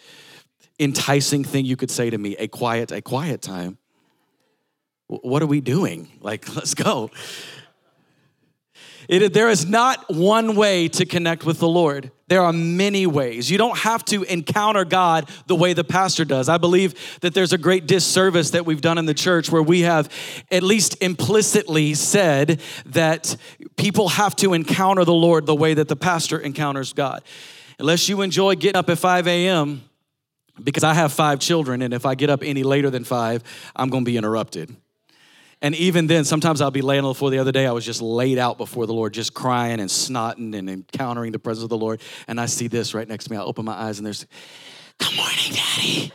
enticing 0.77 1.45
thing 1.45 1.63
you 1.63 1.77
could 1.77 1.89
say 1.89 2.09
to 2.09 2.17
me. 2.17 2.35
A 2.35 2.49
quiet, 2.49 2.91
a 2.91 3.01
quiet 3.01 3.41
time. 3.41 3.77
What 5.07 5.41
are 5.41 5.47
we 5.47 5.61
doing? 5.61 6.09
Like, 6.19 6.53
let's 6.57 6.73
go. 6.73 7.11
It, 9.07 9.33
there 9.33 9.49
is 9.49 9.65
not 9.65 10.13
one 10.13 10.55
way 10.55 10.87
to 10.89 11.05
connect 11.05 11.45
with 11.45 11.59
the 11.59 11.67
Lord. 11.67 12.11
There 12.27 12.41
are 12.41 12.51
many 12.51 13.07
ways. 13.07 13.49
You 13.49 13.57
don't 13.57 13.77
have 13.77 14.03
to 14.05 14.23
encounter 14.23 14.83
God 14.83 15.29
the 15.47 15.55
way 15.55 15.71
the 15.73 15.85
pastor 15.85 16.25
does. 16.25 16.49
I 16.49 16.57
believe 16.57 17.19
that 17.21 17.33
there's 17.33 17.53
a 17.53 17.57
great 17.57 17.87
disservice 17.87 18.49
that 18.49 18.65
we've 18.65 18.81
done 18.81 18.97
in 18.97 19.05
the 19.05 19.13
church 19.13 19.49
where 19.49 19.63
we 19.63 19.81
have 19.81 20.09
at 20.51 20.61
least 20.61 21.01
implicitly 21.01 21.93
said 21.93 22.61
that 22.87 23.37
people 23.77 24.09
have 24.09 24.35
to 24.37 24.53
encounter 24.53 25.05
the 25.05 25.13
Lord 25.13 25.45
the 25.45 25.55
way 25.55 25.73
that 25.73 25.87
the 25.87 25.95
pastor 25.95 26.37
encounters 26.37 26.91
God. 26.91 27.23
Unless 27.79 28.09
you 28.09 28.21
enjoy 28.21 28.55
getting 28.55 28.77
up 28.77 28.89
at 28.89 28.97
5 28.97 29.27
a.m., 29.27 29.83
because 30.63 30.83
I 30.83 30.95
have 30.95 31.13
five 31.13 31.39
children, 31.39 31.83
and 31.83 31.93
if 31.93 32.05
I 32.05 32.15
get 32.15 32.31
up 32.31 32.41
any 32.43 32.63
later 32.63 32.89
than 32.89 33.03
five, 33.03 33.43
I'm 33.75 33.89
gonna 33.89 34.05
be 34.05 34.17
interrupted. 34.17 34.75
And 35.61 35.73
even 35.75 36.05
then, 36.05 36.23
sometimes 36.23 36.61
I'll 36.61 36.69
be 36.69 36.83
laying 36.83 37.03
on 37.03 37.09
the 37.09 37.15
floor. 37.15 37.31
The 37.31 37.39
other 37.39 37.51
day, 37.51 37.65
I 37.65 37.71
was 37.71 37.83
just 37.83 38.01
laid 38.01 38.37
out 38.37 38.59
before 38.59 38.85
the 38.85 38.93
Lord, 38.93 39.13
just 39.13 39.33
crying 39.33 39.79
and 39.79 39.89
snotting 39.89 40.55
and 40.55 40.69
encountering 40.69 41.31
the 41.31 41.39
presence 41.39 41.63
of 41.63 41.69
the 41.69 41.77
Lord. 41.77 41.99
And 42.27 42.39
I 42.39 42.45
see 42.45 42.67
this 42.67 42.93
right 42.93 43.07
next 43.07 43.25
to 43.25 43.31
me. 43.31 43.37
I 43.37 43.41
open 43.41 43.65
my 43.65 43.73
eyes 43.73 43.97
and 43.97 44.05
there's, 44.05 44.27
Good 44.99 45.15
morning, 45.15 45.51
Daddy. 45.51 46.11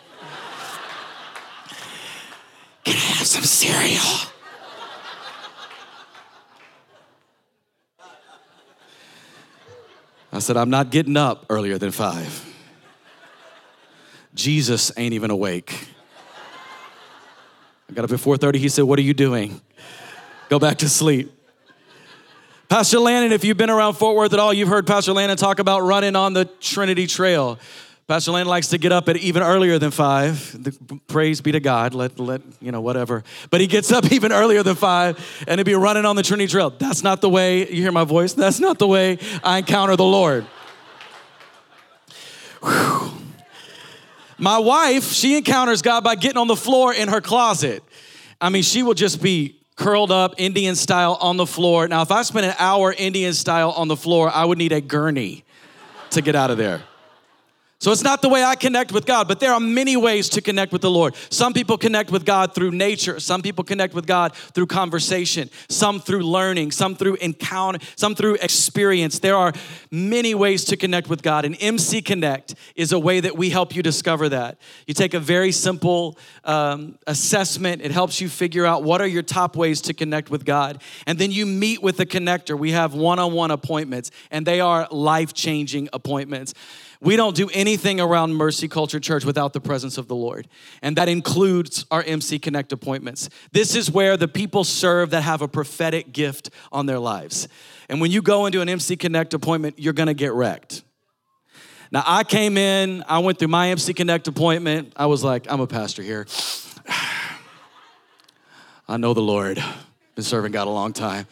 Can 2.84 2.94
I 2.94 2.98
have 2.98 3.26
some 3.26 3.44
cereal? 3.44 4.28
I 10.32 10.38
said, 10.38 10.56
I'm 10.56 10.70
not 10.70 10.90
getting 10.90 11.16
up 11.16 11.46
earlier 11.50 11.78
than 11.78 11.90
five. 11.90 12.48
Jesus 14.34 14.90
ain't 14.96 15.12
even 15.14 15.30
awake. 15.30 15.88
I 17.92 17.94
got 17.94 18.04
up 18.06 18.12
at 18.12 18.20
4:30. 18.20 18.58
He 18.58 18.70
said, 18.70 18.84
"What 18.84 18.98
are 18.98 19.02
you 19.02 19.12
doing? 19.12 19.60
Go 20.48 20.58
back 20.58 20.78
to 20.78 20.88
sleep." 20.88 21.30
Pastor 22.70 22.98
Landon, 22.98 23.32
if 23.32 23.44
you've 23.44 23.58
been 23.58 23.68
around 23.68 23.94
Fort 23.94 24.16
Worth 24.16 24.32
at 24.32 24.38
all, 24.38 24.50
you've 24.54 24.70
heard 24.70 24.86
Pastor 24.86 25.12
Landon 25.12 25.36
talk 25.36 25.58
about 25.58 25.80
running 25.80 26.16
on 26.16 26.32
the 26.32 26.46
Trinity 26.46 27.06
Trail. 27.06 27.58
Pastor 28.08 28.30
Landon 28.30 28.48
likes 28.48 28.68
to 28.68 28.78
get 28.78 28.92
up 28.92 29.10
at 29.10 29.18
even 29.18 29.42
earlier 29.42 29.78
than 29.78 29.90
five. 29.90 30.56
Praise 31.06 31.42
be 31.42 31.52
to 31.52 31.60
God. 31.60 31.92
Let 31.92 32.18
let 32.18 32.40
you 32.62 32.72
know 32.72 32.80
whatever. 32.80 33.24
But 33.50 33.60
he 33.60 33.66
gets 33.66 33.92
up 33.92 34.06
even 34.10 34.32
earlier 34.32 34.62
than 34.62 34.74
five, 34.74 35.44
and 35.46 35.58
he'd 35.58 35.64
be 35.64 35.74
running 35.74 36.06
on 36.06 36.16
the 36.16 36.22
Trinity 36.22 36.50
Trail. 36.50 36.70
That's 36.70 37.02
not 37.02 37.20
the 37.20 37.28
way. 37.28 37.68
You 37.68 37.82
hear 37.82 37.92
my 37.92 38.04
voice? 38.04 38.32
That's 38.32 38.58
not 38.58 38.78
the 38.78 38.88
way 38.88 39.18
I 39.44 39.58
encounter 39.58 39.96
the 39.96 40.04
Lord. 40.04 40.46
Whew. 42.62 43.21
My 44.42 44.58
wife, 44.58 45.12
she 45.12 45.36
encounters 45.36 45.82
God 45.82 46.02
by 46.02 46.16
getting 46.16 46.36
on 46.36 46.48
the 46.48 46.56
floor 46.56 46.92
in 46.92 47.06
her 47.06 47.20
closet. 47.20 47.84
I 48.40 48.48
mean, 48.48 48.64
she 48.64 48.82
will 48.82 48.92
just 48.92 49.22
be 49.22 49.60
curled 49.76 50.10
up 50.10 50.34
Indian 50.36 50.74
style 50.74 51.16
on 51.20 51.36
the 51.36 51.46
floor. 51.46 51.86
Now, 51.86 52.02
if 52.02 52.10
I 52.10 52.22
spent 52.22 52.46
an 52.46 52.54
hour 52.58 52.92
Indian 52.92 53.34
style 53.34 53.70
on 53.70 53.86
the 53.86 53.96
floor, 53.96 54.32
I 54.34 54.44
would 54.44 54.58
need 54.58 54.72
a 54.72 54.80
gurney 54.80 55.44
to 56.10 56.22
get 56.22 56.34
out 56.34 56.50
of 56.50 56.58
there. 56.58 56.82
So 57.82 57.90
it's 57.90 58.04
not 58.04 58.22
the 58.22 58.28
way 58.28 58.44
I 58.44 58.54
connect 58.54 58.92
with 58.92 59.06
God, 59.06 59.26
but 59.26 59.40
there 59.40 59.52
are 59.52 59.58
many 59.58 59.96
ways 59.96 60.28
to 60.28 60.40
connect 60.40 60.70
with 60.70 60.82
the 60.82 60.90
Lord. 60.90 61.16
Some 61.30 61.52
people 61.52 61.76
connect 61.76 62.12
with 62.12 62.24
God 62.24 62.54
through 62.54 62.70
nature, 62.70 63.18
some 63.18 63.42
people 63.42 63.64
connect 63.64 63.92
with 63.92 64.06
God 64.06 64.36
through 64.36 64.66
conversation, 64.66 65.50
some 65.68 65.98
through 65.98 66.22
learning, 66.22 66.70
some 66.70 66.94
through 66.94 67.16
encounter, 67.16 67.84
some 67.96 68.14
through 68.14 68.34
experience. 68.34 69.18
There 69.18 69.34
are 69.34 69.52
many 69.90 70.32
ways 70.32 70.64
to 70.66 70.76
connect 70.76 71.08
with 71.08 71.24
God, 71.24 71.44
and 71.44 71.56
MC 71.58 72.02
Connect 72.02 72.54
is 72.76 72.92
a 72.92 73.00
way 73.00 73.18
that 73.18 73.36
we 73.36 73.50
help 73.50 73.74
you 73.74 73.82
discover 73.82 74.28
that. 74.28 74.58
You 74.86 74.94
take 74.94 75.12
a 75.12 75.18
very 75.18 75.50
simple 75.50 76.16
um, 76.44 77.00
assessment, 77.08 77.82
it 77.82 77.90
helps 77.90 78.20
you 78.20 78.28
figure 78.28 78.64
out 78.64 78.84
what 78.84 79.00
are 79.00 79.08
your 79.08 79.24
top 79.24 79.56
ways 79.56 79.80
to 79.80 79.92
connect 79.92 80.30
with 80.30 80.44
God, 80.44 80.80
and 81.04 81.18
then 81.18 81.32
you 81.32 81.46
meet 81.46 81.82
with 81.82 81.96
the 81.96 82.06
connector. 82.06 82.56
We 82.56 82.70
have 82.70 82.94
one 82.94 83.18
on 83.18 83.32
one 83.32 83.50
appointments, 83.50 84.12
and 84.30 84.46
they 84.46 84.60
are 84.60 84.86
life 84.92 85.34
changing 85.34 85.88
appointments. 85.92 86.54
We 87.02 87.16
don't 87.16 87.34
do 87.34 87.50
anything 87.52 88.00
around 88.00 88.34
Mercy 88.34 88.68
Culture 88.68 89.00
Church 89.00 89.24
without 89.24 89.52
the 89.52 89.60
presence 89.60 89.98
of 89.98 90.06
the 90.06 90.14
Lord. 90.14 90.46
And 90.82 90.94
that 90.96 91.08
includes 91.08 91.84
our 91.90 92.00
MC 92.00 92.38
Connect 92.38 92.72
appointments. 92.72 93.28
This 93.50 93.74
is 93.74 93.90
where 93.90 94.16
the 94.16 94.28
people 94.28 94.62
serve 94.62 95.10
that 95.10 95.22
have 95.22 95.42
a 95.42 95.48
prophetic 95.48 96.12
gift 96.12 96.50
on 96.70 96.86
their 96.86 97.00
lives. 97.00 97.48
And 97.88 98.00
when 98.00 98.12
you 98.12 98.22
go 98.22 98.46
into 98.46 98.60
an 98.60 98.68
MC 98.68 98.94
Connect 98.94 99.34
appointment, 99.34 99.80
you're 99.80 99.92
gonna 99.92 100.14
get 100.14 100.32
wrecked. 100.32 100.84
Now, 101.90 102.04
I 102.06 102.22
came 102.22 102.56
in, 102.56 103.02
I 103.08 103.18
went 103.18 103.40
through 103.40 103.48
my 103.48 103.70
MC 103.70 103.94
Connect 103.94 104.28
appointment. 104.28 104.92
I 104.94 105.06
was 105.06 105.24
like, 105.24 105.50
I'm 105.50 105.60
a 105.60 105.66
pastor 105.66 106.04
here. 106.04 106.28
I 108.88 108.96
know 108.96 109.12
the 109.12 109.20
Lord. 109.20 109.60
Been 110.14 110.22
serving 110.22 110.52
God 110.52 110.68
a 110.68 110.70
long 110.70 110.92
time. 110.92 111.26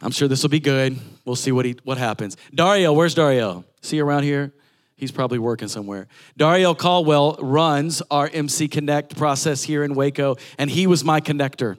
I'm 0.00 0.12
sure 0.12 0.28
this 0.28 0.42
will 0.42 0.50
be 0.50 0.60
good. 0.60 0.96
We'll 1.24 1.34
see 1.34 1.50
what 1.50 1.64
he 1.64 1.74
what 1.82 1.98
happens. 1.98 2.36
Dario, 2.54 2.92
where's 2.92 3.14
Dario? 3.14 3.64
See 3.80 3.98
around 3.98 4.22
here? 4.22 4.52
He's 4.96 5.10
probably 5.10 5.38
working 5.38 5.68
somewhere. 5.68 6.06
Dario 6.36 6.74
Caldwell 6.74 7.36
runs 7.40 8.00
our 8.10 8.30
MC 8.32 8.68
Connect 8.68 9.16
process 9.16 9.62
here 9.62 9.82
in 9.82 9.94
Waco, 9.94 10.36
and 10.56 10.70
he 10.70 10.86
was 10.86 11.04
my 11.04 11.20
connector 11.20 11.78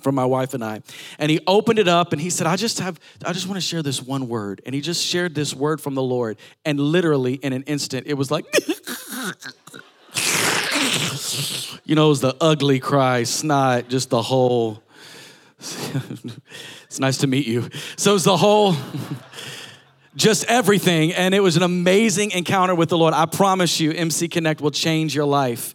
for 0.00 0.12
my 0.12 0.24
wife 0.24 0.54
and 0.54 0.64
I. 0.64 0.82
And 1.18 1.30
he 1.30 1.40
opened 1.46 1.80
it 1.80 1.88
up 1.88 2.12
and 2.12 2.20
he 2.20 2.30
said, 2.30 2.46
I 2.46 2.54
just 2.56 2.78
have, 2.78 3.00
I 3.24 3.32
just 3.32 3.48
want 3.48 3.56
to 3.56 3.66
share 3.66 3.82
this 3.82 4.00
one 4.00 4.28
word. 4.28 4.62
And 4.64 4.74
he 4.74 4.80
just 4.80 5.04
shared 5.04 5.34
this 5.34 5.52
word 5.54 5.80
from 5.80 5.94
the 5.94 6.02
Lord. 6.02 6.38
And 6.64 6.78
literally 6.78 7.34
in 7.34 7.52
an 7.52 7.64
instant, 7.64 8.06
it 8.06 8.14
was 8.14 8.30
like, 8.30 8.44
you 11.84 11.94
know, 11.96 12.06
it 12.06 12.10
was 12.10 12.20
the 12.20 12.36
ugly 12.40 12.78
cry, 12.78 13.24
snot, 13.24 13.88
just 13.88 14.10
the 14.10 14.22
whole. 14.22 14.82
it's 15.58 17.00
nice 17.00 17.18
to 17.18 17.26
meet 17.26 17.46
you. 17.46 17.68
So 17.96 18.14
it's 18.14 18.24
the 18.24 18.36
whole 18.36 18.76
just 20.16 20.44
everything. 20.46 21.12
And 21.12 21.34
it 21.34 21.40
was 21.40 21.56
an 21.56 21.62
amazing 21.62 22.32
encounter 22.32 22.74
with 22.74 22.88
the 22.88 22.98
Lord. 22.98 23.14
I 23.14 23.26
promise 23.26 23.78
you, 23.78 23.92
MC 23.92 24.28
Connect 24.28 24.60
will 24.60 24.70
change 24.70 25.14
your 25.14 25.26
life. 25.26 25.74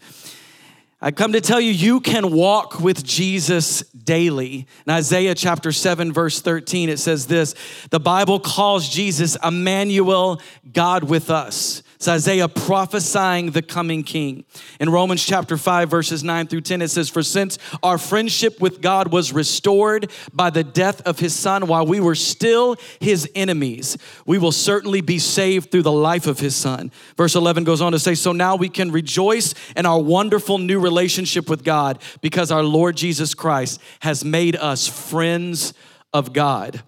I 1.04 1.10
come 1.10 1.34
to 1.34 1.42
tell 1.42 1.60
you, 1.60 1.72
you 1.72 2.00
can 2.00 2.32
walk 2.32 2.80
with 2.80 3.04
Jesus 3.04 3.82
daily. 3.90 4.68
In 4.86 4.94
Isaiah 4.94 5.34
chapter 5.34 5.72
7, 5.72 6.14
verse 6.14 6.42
13, 6.42 6.90
it 6.90 7.00
says 7.00 7.26
this 7.26 7.56
The 7.90 8.00
Bible 8.00 8.40
calls 8.40 8.88
Jesus 8.88 9.36
Emmanuel, 9.44 10.42
God 10.72 11.04
with 11.06 11.32
us. 11.32 11.82
It's 12.02 12.08
Isaiah 12.08 12.48
prophesying 12.48 13.52
the 13.52 13.62
coming 13.62 14.02
king. 14.02 14.44
In 14.80 14.90
Romans 14.90 15.24
chapter 15.24 15.56
5, 15.56 15.88
verses 15.88 16.24
9 16.24 16.48
through 16.48 16.62
10, 16.62 16.82
it 16.82 16.88
says, 16.88 17.10
For 17.10 17.22
since 17.22 17.60
our 17.84 18.00
friendship 18.00 18.60
with 18.60 18.82
God 18.82 19.14
was 19.14 19.32
restored 19.32 20.10
by 20.34 20.50
the 20.50 20.64
death 20.64 21.02
of 21.02 21.20
his 21.20 21.36
son 21.36 21.68
while 21.68 21.86
we 21.86 22.00
were 22.00 22.16
still 22.16 22.76
his 23.00 23.30
enemies, 23.36 24.00
we 24.26 24.40
will 24.40 24.52
certainly 24.52 25.02
be 25.02 25.20
saved 25.20 25.70
through 25.70 25.84
the 25.84 25.92
life 25.92 26.26
of 26.26 26.40
his 26.40 26.56
son. 26.56 26.92
Verse 27.18 27.36
11 27.36 27.66
goes 27.66 27.82
on 27.82 27.92
to 27.92 28.00
say, 28.00 28.16
So 28.16 28.32
now 28.32 28.56
we 28.56 28.70
can 28.70 28.92
rejoice 28.92 29.54
in 29.76 29.86
our 29.86 30.02
wonderful 30.02 30.58
new 30.58 30.80
relationship 30.80 31.48
with 31.48 31.64
God 31.64 32.02
because 32.22 32.50
our 32.50 32.64
Lord 32.64 32.98
Jesus 32.98 33.36
Christ 33.36 33.80
has 34.00 34.26
made 34.26 34.56
us 34.56 34.88
friends 34.88 35.76
of 36.16 36.34
God. 36.34 36.82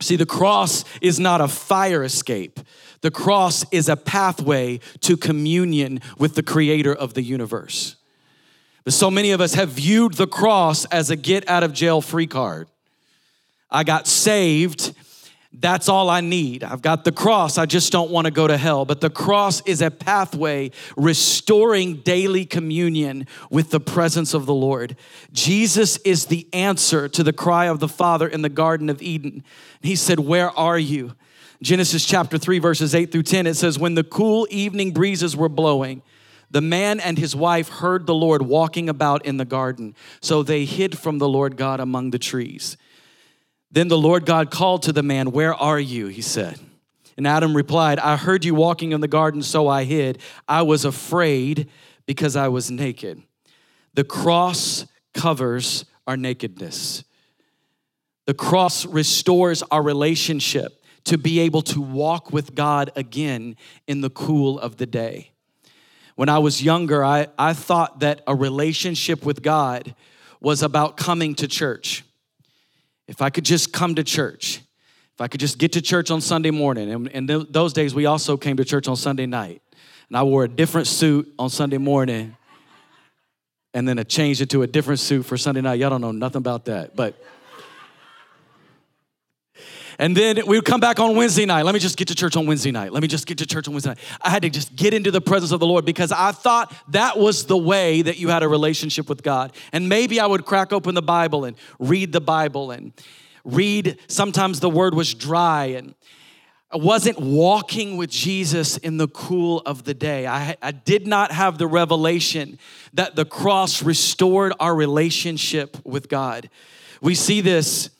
See, 0.00 0.16
the 0.16 0.26
cross 0.26 0.84
is 1.00 1.20
not 1.20 1.40
a 1.40 1.48
fire 1.48 2.02
escape. 2.02 2.60
The 3.00 3.10
cross 3.10 3.64
is 3.70 3.88
a 3.88 3.96
pathway 3.96 4.80
to 5.00 5.16
communion 5.16 6.00
with 6.18 6.34
the 6.34 6.42
creator 6.42 6.94
of 6.94 7.14
the 7.14 7.22
universe. 7.22 7.96
But 8.84 8.92
so 8.92 9.10
many 9.10 9.30
of 9.30 9.40
us 9.40 9.54
have 9.54 9.70
viewed 9.70 10.14
the 10.14 10.26
cross 10.26 10.84
as 10.86 11.10
a 11.10 11.16
get 11.16 11.48
out 11.48 11.62
of 11.62 11.72
jail 11.72 12.00
free 12.00 12.26
card. 12.26 12.68
I 13.70 13.82
got 13.84 14.06
saved. 14.06 14.94
That's 15.60 15.88
all 15.88 16.10
I 16.10 16.20
need. 16.20 16.64
I've 16.64 16.82
got 16.82 17.04
the 17.04 17.12
cross. 17.12 17.58
I 17.58 17.66
just 17.66 17.92
don't 17.92 18.10
want 18.10 18.24
to 18.26 18.32
go 18.32 18.48
to 18.48 18.56
hell. 18.56 18.84
But 18.84 19.00
the 19.00 19.10
cross 19.10 19.60
is 19.62 19.82
a 19.82 19.90
pathway 19.90 20.72
restoring 20.96 21.96
daily 21.98 22.44
communion 22.44 23.26
with 23.50 23.70
the 23.70 23.78
presence 23.78 24.34
of 24.34 24.46
the 24.46 24.54
Lord. 24.54 24.96
Jesus 25.32 25.96
is 25.98 26.26
the 26.26 26.48
answer 26.52 27.08
to 27.08 27.22
the 27.22 27.32
cry 27.32 27.66
of 27.66 27.78
the 27.78 27.88
Father 27.88 28.26
in 28.26 28.42
the 28.42 28.48
Garden 28.48 28.90
of 28.90 29.00
Eden. 29.00 29.44
He 29.80 29.94
said, 29.94 30.18
Where 30.18 30.50
are 30.50 30.78
you? 30.78 31.14
Genesis 31.62 32.04
chapter 32.04 32.36
3, 32.36 32.58
verses 32.58 32.94
8 32.94 33.12
through 33.12 33.22
10, 33.22 33.46
it 33.46 33.54
says, 33.54 33.78
When 33.78 33.94
the 33.94 34.04
cool 34.04 34.48
evening 34.50 34.92
breezes 34.92 35.36
were 35.36 35.48
blowing, 35.48 36.02
the 36.50 36.60
man 36.60 37.00
and 37.00 37.16
his 37.16 37.34
wife 37.34 37.68
heard 37.68 38.06
the 38.06 38.14
Lord 38.14 38.42
walking 38.42 38.88
about 38.88 39.24
in 39.24 39.36
the 39.36 39.44
garden. 39.44 39.94
So 40.20 40.42
they 40.42 40.64
hid 40.64 40.98
from 40.98 41.18
the 41.18 41.28
Lord 41.28 41.56
God 41.56 41.80
among 41.80 42.10
the 42.10 42.18
trees. 42.18 42.76
Then 43.74 43.88
the 43.88 43.98
Lord 43.98 44.24
God 44.24 44.52
called 44.52 44.84
to 44.84 44.92
the 44.92 45.02
man, 45.02 45.32
Where 45.32 45.52
are 45.52 45.80
you? 45.80 46.06
He 46.06 46.22
said. 46.22 46.60
And 47.16 47.26
Adam 47.26 47.56
replied, 47.56 47.98
I 47.98 48.16
heard 48.16 48.44
you 48.44 48.54
walking 48.54 48.92
in 48.92 49.00
the 49.00 49.08
garden, 49.08 49.42
so 49.42 49.66
I 49.66 49.82
hid. 49.82 50.18
I 50.46 50.62
was 50.62 50.84
afraid 50.84 51.68
because 52.06 52.36
I 52.36 52.46
was 52.46 52.70
naked. 52.70 53.20
The 53.94 54.04
cross 54.04 54.86
covers 55.12 55.86
our 56.06 56.16
nakedness. 56.16 57.02
The 58.26 58.34
cross 58.34 58.86
restores 58.86 59.64
our 59.72 59.82
relationship 59.82 60.84
to 61.04 61.18
be 61.18 61.40
able 61.40 61.62
to 61.62 61.80
walk 61.80 62.32
with 62.32 62.54
God 62.54 62.92
again 62.94 63.56
in 63.88 64.02
the 64.02 64.10
cool 64.10 64.60
of 64.60 64.76
the 64.76 64.86
day. 64.86 65.32
When 66.14 66.28
I 66.28 66.38
was 66.38 66.62
younger, 66.62 67.04
I, 67.04 67.26
I 67.36 67.54
thought 67.54 68.00
that 68.00 68.22
a 68.28 68.36
relationship 68.36 69.26
with 69.26 69.42
God 69.42 69.96
was 70.40 70.62
about 70.62 70.96
coming 70.96 71.34
to 71.36 71.48
church. 71.48 72.04
If 73.06 73.22
I 73.22 73.30
could 73.30 73.44
just 73.44 73.72
come 73.72 73.94
to 73.96 74.04
church, 74.04 74.60
if 75.14 75.20
I 75.20 75.28
could 75.28 75.40
just 75.40 75.58
get 75.58 75.72
to 75.72 75.82
church 75.82 76.10
on 76.10 76.20
Sunday 76.20 76.50
morning, 76.50 76.90
and 76.90 77.08
in 77.08 77.26
th- 77.26 77.46
those 77.50 77.72
days 77.72 77.94
we 77.94 78.06
also 78.06 78.36
came 78.36 78.56
to 78.56 78.64
church 78.64 78.88
on 78.88 78.96
Sunday 78.96 79.26
night, 79.26 79.62
and 80.08 80.16
I 80.16 80.22
wore 80.22 80.44
a 80.44 80.48
different 80.48 80.86
suit 80.86 81.32
on 81.38 81.50
Sunday 81.50 81.78
morning, 81.78 82.36
and 83.72 83.86
then 83.88 83.98
I 83.98 84.02
changed 84.04 84.40
it 84.40 84.50
to 84.50 84.62
a 84.62 84.66
different 84.66 85.00
suit 85.00 85.24
for 85.24 85.36
Sunday 85.36 85.60
night. 85.60 85.78
Y'all 85.80 85.90
don't 85.90 86.00
know 86.00 86.12
nothing 86.12 86.38
about 86.38 86.64
that, 86.66 86.96
but. 86.96 87.16
And 89.98 90.16
then 90.16 90.36
we 90.46 90.56
would 90.56 90.64
come 90.64 90.80
back 90.80 90.98
on 90.98 91.16
Wednesday 91.16 91.46
night. 91.46 91.64
Let 91.64 91.74
me 91.74 91.80
just 91.80 91.96
get 91.96 92.08
to 92.08 92.14
church 92.14 92.36
on 92.36 92.46
Wednesday 92.46 92.70
night. 92.70 92.92
Let 92.92 93.02
me 93.02 93.08
just 93.08 93.26
get 93.26 93.38
to 93.38 93.46
church 93.46 93.68
on 93.68 93.74
Wednesday 93.74 93.90
night. 93.90 93.98
I 94.20 94.30
had 94.30 94.42
to 94.42 94.50
just 94.50 94.74
get 94.74 94.94
into 94.94 95.10
the 95.10 95.20
presence 95.20 95.52
of 95.52 95.60
the 95.60 95.66
Lord 95.66 95.84
because 95.84 96.12
I 96.12 96.32
thought 96.32 96.74
that 96.88 97.18
was 97.18 97.46
the 97.46 97.56
way 97.56 98.02
that 98.02 98.18
you 98.18 98.28
had 98.28 98.42
a 98.42 98.48
relationship 98.48 99.08
with 99.08 99.22
God. 99.22 99.52
And 99.72 99.88
maybe 99.88 100.20
I 100.20 100.26
would 100.26 100.44
crack 100.44 100.72
open 100.72 100.94
the 100.94 101.02
Bible 101.02 101.44
and 101.44 101.56
read 101.78 102.12
the 102.12 102.20
Bible 102.20 102.70
and 102.70 102.92
read. 103.44 103.98
Sometimes 104.08 104.60
the 104.60 104.70
word 104.70 104.94
was 104.94 105.14
dry 105.14 105.66
and 105.66 105.94
I 106.74 106.76
wasn't 106.76 107.20
walking 107.20 107.96
with 107.96 108.10
Jesus 108.10 108.78
in 108.78 108.96
the 108.96 109.06
cool 109.06 109.62
of 109.64 109.84
the 109.84 109.94
day. 109.94 110.26
I, 110.26 110.56
I 110.60 110.72
did 110.72 111.06
not 111.06 111.30
have 111.30 111.56
the 111.56 111.68
revelation 111.68 112.58
that 112.94 113.14
the 113.14 113.24
cross 113.24 113.80
restored 113.80 114.52
our 114.58 114.74
relationship 114.74 115.76
with 115.86 116.08
God. 116.08 116.50
We 117.00 117.14
see 117.14 117.40
this 117.40 117.90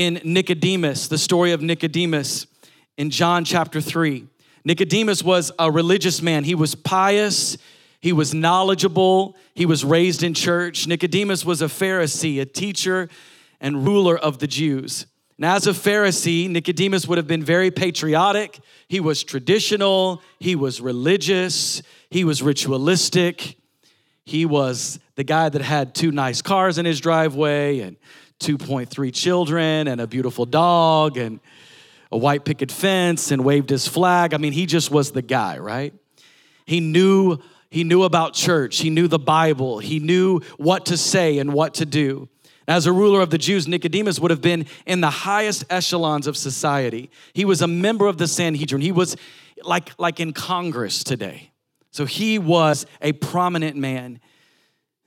in 0.00 0.18
Nicodemus, 0.24 1.08
the 1.08 1.18
story 1.18 1.52
of 1.52 1.60
Nicodemus 1.60 2.46
in 2.96 3.10
John 3.10 3.44
chapter 3.44 3.82
3. 3.82 4.26
Nicodemus 4.64 5.22
was 5.22 5.52
a 5.58 5.70
religious 5.70 6.22
man. 6.22 6.44
He 6.44 6.54
was 6.54 6.74
pious, 6.74 7.58
he 8.00 8.14
was 8.14 8.32
knowledgeable, 8.32 9.36
he 9.54 9.66
was 9.66 9.84
raised 9.84 10.22
in 10.22 10.32
church. 10.32 10.86
Nicodemus 10.86 11.44
was 11.44 11.60
a 11.60 11.66
Pharisee, 11.66 12.40
a 12.40 12.46
teacher 12.46 13.10
and 13.60 13.84
ruler 13.84 14.16
of 14.16 14.38
the 14.38 14.46
Jews. 14.46 15.04
And 15.36 15.44
as 15.44 15.66
a 15.66 15.72
Pharisee, 15.72 16.48
Nicodemus 16.48 17.06
would 17.06 17.18
have 17.18 17.28
been 17.28 17.44
very 17.44 17.70
patriotic. 17.70 18.58
He 18.88 19.00
was 19.00 19.22
traditional, 19.22 20.22
he 20.38 20.56
was 20.56 20.80
religious, 20.80 21.82
he 22.08 22.24
was 22.24 22.40
ritualistic. 22.40 23.58
He 24.24 24.46
was 24.46 24.98
the 25.16 25.24
guy 25.24 25.48
that 25.48 25.60
had 25.60 25.94
two 25.94 26.10
nice 26.12 26.40
cars 26.40 26.78
in 26.78 26.86
his 26.86 27.00
driveway 27.00 27.80
and 27.80 27.96
2.3 28.40 29.12
children 29.12 29.86
and 29.88 30.00
a 30.00 30.06
beautiful 30.06 30.46
dog 30.46 31.16
and 31.16 31.40
a 32.10 32.18
white 32.18 32.44
picket 32.44 32.72
fence 32.72 33.30
and 33.30 33.44
waved 33.44 33.70
his 33.70 33.86
flag. 33.86 34.34
I 34.34 34.38
mean, 34.38 34.52
he 34.52 34.66
just 34.66 34.90
was 34.90 35.12
the 35.12 35.22
guy, 35.22 35.58
right? 35.58 35.94
He 36.66 36.80
knew 36.80 37.38
he 37.70 37.84
knew 37.84 38.02
about 38.02 38.34
church, 38.34 38.78
he 38.78 38.90
knew 38.90 39.06
the 39.06 39.18
Bible, 39.18 39.78
he 39.78 40.00
knew 40.00 40.40
what 40.56 40.86
to 40.86 40.96
say 40.96 41.38
and 41.38 41.52
what 41.52 41.74
to 41.74 41.86
do. 41.86 42.28
As 42.66 42.86
a 42.86 42.92
ruler 42.92 43.20
of 43.20 43.30
the 43.30 43.38
Jews, 43.38 43.68
Nicodemus 43.68 44.18
would 44.18 44.30
have 44.30 44.40
been 44.40 44.66
in 44.86 45.00
the 45.00 45.10
highest 45.10 45.64
echelons 45.70 46.26
of 46.26 46.36
society. 46.36 47.10
He 47.32 47.44
was 47.44 47.62
a 47.62 47.68
member 47.68 48.06
of 48.06 48.18
the 48.18 48.26
Sanhedrin. 48.26 48.80
He 48.80 48.92
was 48.92 49.16
like, 49.62 49.92
like 49.98 50.20
in 50.20 50.32
Congress 50.32 51.04
today. 51.04 51.50
So 51.92 52.06
he 52.06 52.38
was 52.38 52.86
a 53.00 53.12
prominent 53.12 53.76
man. 53.76 54.20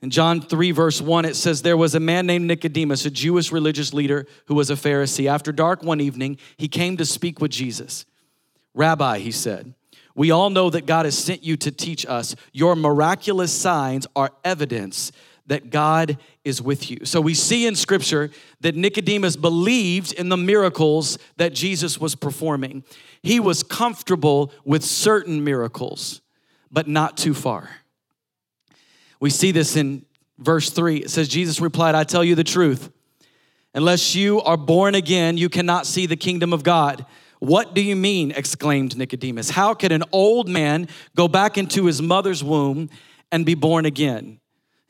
In 0.04 0.10
John 0.10 0.42
3, 0.42 0.70
verse 0.72 1.00
1, 1.00 1.24
it 1.24 1.34
says, 1.34 1.62
There 1.62 1.78
was 1.78 1.94
a 1.94 1.98
man 1.98 2.26
named 2.26 2.44
Nicodemus, 2.44 3.06
a 3.06 3.10
Jewish 3.10 3.50
religious 3.50 3.94
leader 3.94 4.26
who 4.44 4.54
was 4.54 4.68
a 4.68 4.74
Pharisee. 4.74 5.26
After 5.30 5.50
dark 5.50 5.82
one 5.82 5.98
evening, 5.98 6.36
he 6.58 6.68
came 6.68 6.98
to 6.98 7.06
speak 7.06 7.40
with 7.40 7.50
Jesus. 7.50 8.04
Rabbi, 8.74 9.20
he 9.20 9.30
said, 9.30 9.72
we 10.14 10.30
all 10.30 10.50
know 10.50 10.68
that 10.68 10.84
God 10.84 11.06
has 11.06 11.16
sent 11.16 11.42
you 11.42 11.56
to 11.56 11.70
teach 11.70 12.04
us. 12.04 12.36
Your 12.52 12.76
miraculous 12.76 13.50
signs 13.50 14.06
are 14.14 14.30
evidence 14.44 15.10
that 15.46 15.70
God 15.70 16.18
is 16.44 16.60
with 16.60 16.90
you. 16.90 16.98
So 17.04 17.22
we 17.22 17.32
see 17.32 17.66
in 17.66 17.74
scripture 17.74 18.28
that 18.60 18.76
Nicodemus 18.76 19.36
believed 19.36 20.12
in 20.12 20.28
the 20.28 20.36
miracles 20.36 21.16
that 21.38 21.54
Jesus 21.54 21.98
was 21.98 22.14
performing. 22.14 22.84
He 23.22 23.40
was 23.40 23.62
comfortable 23.62 24.52
with 24.66 24.84
certain 24.84 25.42
miracles, 25.42 26.20
but 26.70 26.88
not 26.88 27.16
too 27.16 27.32
far. 27.32 27.70
We 29.20 29.30
see 29.30 29.52
this 29.52 29.76
in 29.76 30.04
verse 30.38 30.70
3. 30.70 30.98
It 30.98 31.10
says, 31.10 31.28
Jesus 31.28 31.60
replied, 31.60 31.94
I 31.94 32.04
tell 32.04 32.24
you 32.24 32.34
the 32.34 32.44
truth. 32.44 32.90
Unless 33.74 34.14
you 34.14 34.40
are 34.42 34.56
born 34.56 34.94
again, 34.94 35.36
you 35.36 35.48
cannot 35.48 35.86
see 35.86 36.06
the 36.06 36.16
kingdom 36.16 36.52
of 36.52 36.62
God. 36.62 37.04
What 37.40 37.74
do 37.74 37.82
you 37.82 37.96
mean? 37.96 38.30
exclaimed 38.30 38.96
Nicodemus. 38.96 39.50
How 39.50 39.74
can 39.74 39.92
an 39.92 40.04
old 40.12 40.48
man 40.48 40.88
go 41.16 41.28
back 41.28 41.58
into 41.58 41.86
his 41.86 42.00
mother's 42.00 42.42
womb 42.42 42.88
and 43.32 43.44
be 43.44 43.54
born 43.54 43.84
again? 43.84 44.40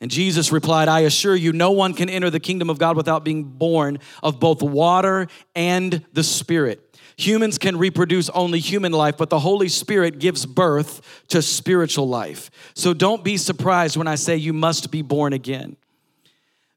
And 0.01 0.11
Jesus 0.11 0.51
replied, 0.51 0.87
I 0.87 1.01
assure 1.01 1.35
you, 1.35 1.51
no 1.51 1.71
one 1.71 1.93
can 1.93 2.09
enter 2.09 2.29
the 2.29 2.39
kingdom 2.39 2.69
of 2.69 2.77
God 2.77 2.95
without 2.95 3.23
being 3.23 3.43
born 3.43 3.97
of 4.21 4.39
both 4.39 4.61
water 4.61 5.27
and 5.55 6.05
the 6.13 6.23
Spirit. 6.23 6.84
Humans 7.17 7.57
can 7.57 7.77
reproduce 7.77 8.29
only 8.29 8.59
human 8.59 8.91
life, 8.91 9.15
but 9.17 9.29
the 9.29 9.39
Holy 9.39 9.69
Spirit 9.69 10.19
gives 10.19 10.45
birth 10.45 11.23
to 11.29 11.41
spiritual 11.41 12.07
life. 12.07 12.51
So 12.73 12.93
don't 12.93 13.23
be 13.23 13.37
surprised 13.37 13.95
when 13.95 14.07
I 14.07 14.15
say 14.15 14.35
you 14.35 14.53
must 14.53 14.91
be 14.91 15.01
born 15.01 15.31
again. 15.31 15.77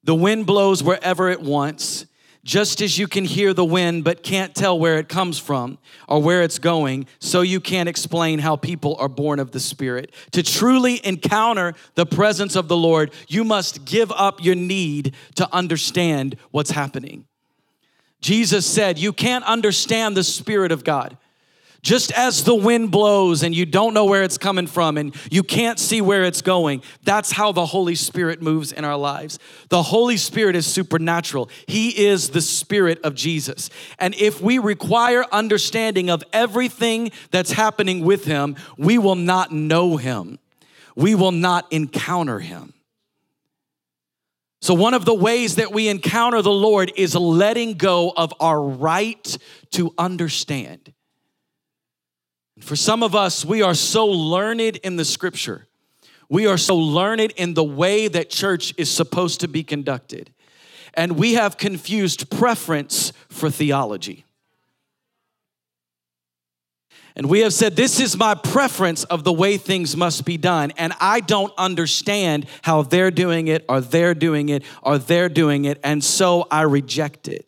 The 0.05 0.15
wind 0.15 0.47
blows 0.47 0.83
wherever 0.83 1.29
it 1.29 1.43
wants, 1.43 2.07
just 2.45 2.81
as 2.81 2.97
you 2.97 3.07
can 3.09 3.25
hear 3.25 3.53
the 3.53 3.65
wind 3.65 4.05
but 4.05 4.23
can't 4.23 4.55
tell 4.55 4.79
where 4.79 4.99
it 4.99 5.09
comes 5.09 5.39
from 5.39 5.77
or 6.07 6.23
where 6.23 6.43
it's 6.43 6.59
going, 6.59 7.07
so 7.19 7.43
you 7.43 7.61
can't 7.61 7.89
explain 7.89 8.39
how 8.39 8.57
people 8.57 8.97
are 8.99 9.09
born 9.09 9.39
of 9.39 9.51
the 9.51 9.61
Spirit. 9.61 10.15
To 10.33 10.43
truly 10.43 11.05
encounter 11.05 11.75
the 11.95 12.07
presence 12.07 12.57
of 12.57 12.69
the 12.69 12.77
Lord, 12.77 13.13
you 13.27 13.45
must 13.45 13.85
give 13.85 14.11
up 14.13 14.43
your 14.43 14.55
need 14.55 15.15
to 15.35 15.49
understand 15.53 16.37
what's 16.51 16.71
happening. 16.71 17.28
Jesus 18.21 18.67
said, 18.67 18.99
You 18.99 19.13
can't 19.13 19.45
understand 19.45 20.17
the 20.17 20.25
Spirit 20.25 20.73
of 20.73 20.85
God. 20.85 21.17
Just 21.81 22.11
as 22.13 22.43
the 22.43 22.57
wind 22.57 22.91
blows 22.91 23.45
and 23.45 23.55
you 23.55 23.65
don't 23.65 23.95
know 23.95 24.05
where 24.05 24.25
it's 24.25 24.37
coming 24.37 24.67
from 24.67 24.97
and 24.97 25.15
you 25.31 25.45
can't 25.45 25.79
see 25.79 26.01
where 26.01 26.25
it's 26.25 26.43
going, 26.43 26.83
that's 27.05 27.31
how 27.31 27.53
the 27.53 27.67
Holy 27.67 27.95
Spirit 27.95 28.43
moves 28.43 28.73
in 28.73 28.85
our 28.85 28.97
lives. 28.97 29.39
The 29.69 29.85
Holy 29.85 30.17
Spirit 30.17 30.57
is 30.57 30.67
supernatural. 30.67 31.49
He 31.69 32.07
is 32.07 32.31
the 32.31 32.41
Spirit 32.41 33.01
of 33.05 33.15
Jesus. 33.15 33.71
And 34.01 34.15
if 34.17 34.41
we 34.41 34.59
require 34.59 35.25
understanding 35.31 36.11
of 36.11 36.25
everything 36.33 37.13
that's 37.31 37.53
happening 37.53 38.05
with 38.05 38.25
Him, 38.25 38.57
we 38.77 38.99
will 38.99 39.15
not 39.15 39.53
know 39.53 39.99
Him. 39.99 40.41
We 40.97 41.15
will 41.15 41.33
not 41.33 41.73
encounter 41.73 42.41
Him. 42.41 42.75
So, 44.61 44.75
one 44.75 44.95
of 44.95 45.05
the 45.05 45.15
ways 45.15 45.57
that 45.57 45.73
we 45.73 45.89
encounter 45.89 46.43
the 46.43 46.51
Lord 46.51 46.93
is 46.97 47.15
letting 47.15 47.75
go 47.75 48.13
of 48.17 48.33
our 48.41 48.61
right 48.61 49.39
to 49.73 49.95
understand. 49.97 50.93
For 52.61 52.75
some 52.75 53.03
of 53.05 53.15
us, 53.15 53.45
we 53.45 53.63
are 53.63 53.75
so 53.75 54.07
learned 54.07 54.79
in 54.79 54.97
the 54.97 55.05
scripture. 55.05 55.67
We 56.29 56.47
are 56.47 56.59
so 56.59 56.77
learned 56.77 57.33
in 57.37 57.55
the 57.55 57.65
way 57.65 58.09
that 58.09 58.31
church 58.31 58.75
is 58.77 58.91
supposed 58.91 59.41
to 59.41 59.49
be 59.49 59.63
conducted. 59.63 60.31
And 60.95 61.13
we 61.13 61.35
have 61.35 61.57
confused 61.57 62.29
preference 62.31 63.13
for 63.29 63.51
theology. 63.51 64.25
And 67.19 67.29
we 67.29 67.41
have 67.41 67.53
said, 67.53 67.75
This 67.75 67.99
is 67.99 68.17
my 68.17 68.37
preference 68.37 69.03
of 69.05 69.25
the 69.25 69.33
way 69.33 69.57
things 69.57 69.97
must 69.97 70.25
be 70.25 70.37
done. 70.37 70.73
And 70.79 70.93
I 71.01 71.19
don't 71.19 71.53
understand 71.59 72.47
how 72.63 72.83
they're 72.83 73.11
doing 73.11 73.49
it, 73.49 73.65
or 73.69 73.81
they're 73.81 74.15
doing 74.15 74.49
it, 74.49 74.63
or 74.83 74.99
they're 74.99 75.29
doing 75.29 75.65
it. 75.65 75.81
And 75.83 76.03
so 76.03 76.47
I 76.49 76.63
reject 76.63 77.27
it. 77.27 77.45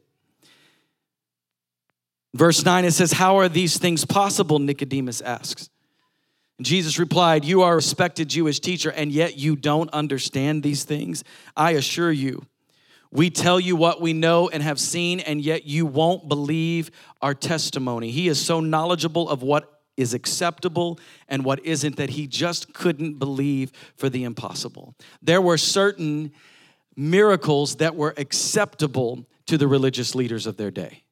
Verse 2.35 2.65
9, 2.65 2.85
it 2.85 2.93
says, 2.93 3.13
How 3.13 3.37
are 3.37 3.49
these 3.49 3.79
things 3.79 4.05
possible? 4.05 4.59
Nicodemus 4.59 5.21
asks. 5.21 5.71
Jesus 6.61 6.99
replied, 6.99 7.45
You 7.45 7.63
are 7.63 7.73
a 7.73 7.77
respected 7.77 8.29
Jewish 8.29 8.59
teacher, 8.59 8.91
and 8.91 9.13
yet 9.13 9.39
you 9.39 9.55
don't 9.55 9.91
understand 9.93 10.65
these 10.65 10.83
things. 10.83 11.23
I 11.57 11.73
assure 11.73 12.11
you, 12.11 12.45
we 13.13 13.31
tell 13.31 13.59
you 13.59 13.75
what 13.75 14.01
we 14.01 14.13
know 14.13 14.49
and 14.49 14.63
have 14.63 14.79
seen, 14.79 15.21
and 15.21 15.41
yet 15.41 15.67
you 15.67 15.85
won't 15.85 16.29
believe 16.29 16.91
our 17.21 17.35
testimony. 17.35 18.11
He 18.11 18.29
is 18.29 18.45
so 18.45 18.61
knowledgeable 18.61 19.29
of 19.29 19.43
what 19.43 19.81
is 19.97 20.15
acceptable 20.15 20.99
and 21.29 21.45
what 21.45 21.65
isn't 21.65 21.97
that 21.97 22.11
he 22.11 22.27
just 22.27 22.73
couldn't 22.73 23.19
believe 23.19 23.73
for 23.97 24.09
the 24.09 24.25
impossible. 24.25 24.95
There 25.21 25.41
were 25.41 25.59
certain 25.59 26.33
miracles 26.97 27.77
that 27.77 27.97
were 27.97 28.15
acceptable 28.17 29.27
to 29.47 29.59
the 29.59 29.67
religious 29.67 30.15
leaders 30.15 30.47
of 30.47 30.57
their 30.57 30.71
day. 30.71 31.03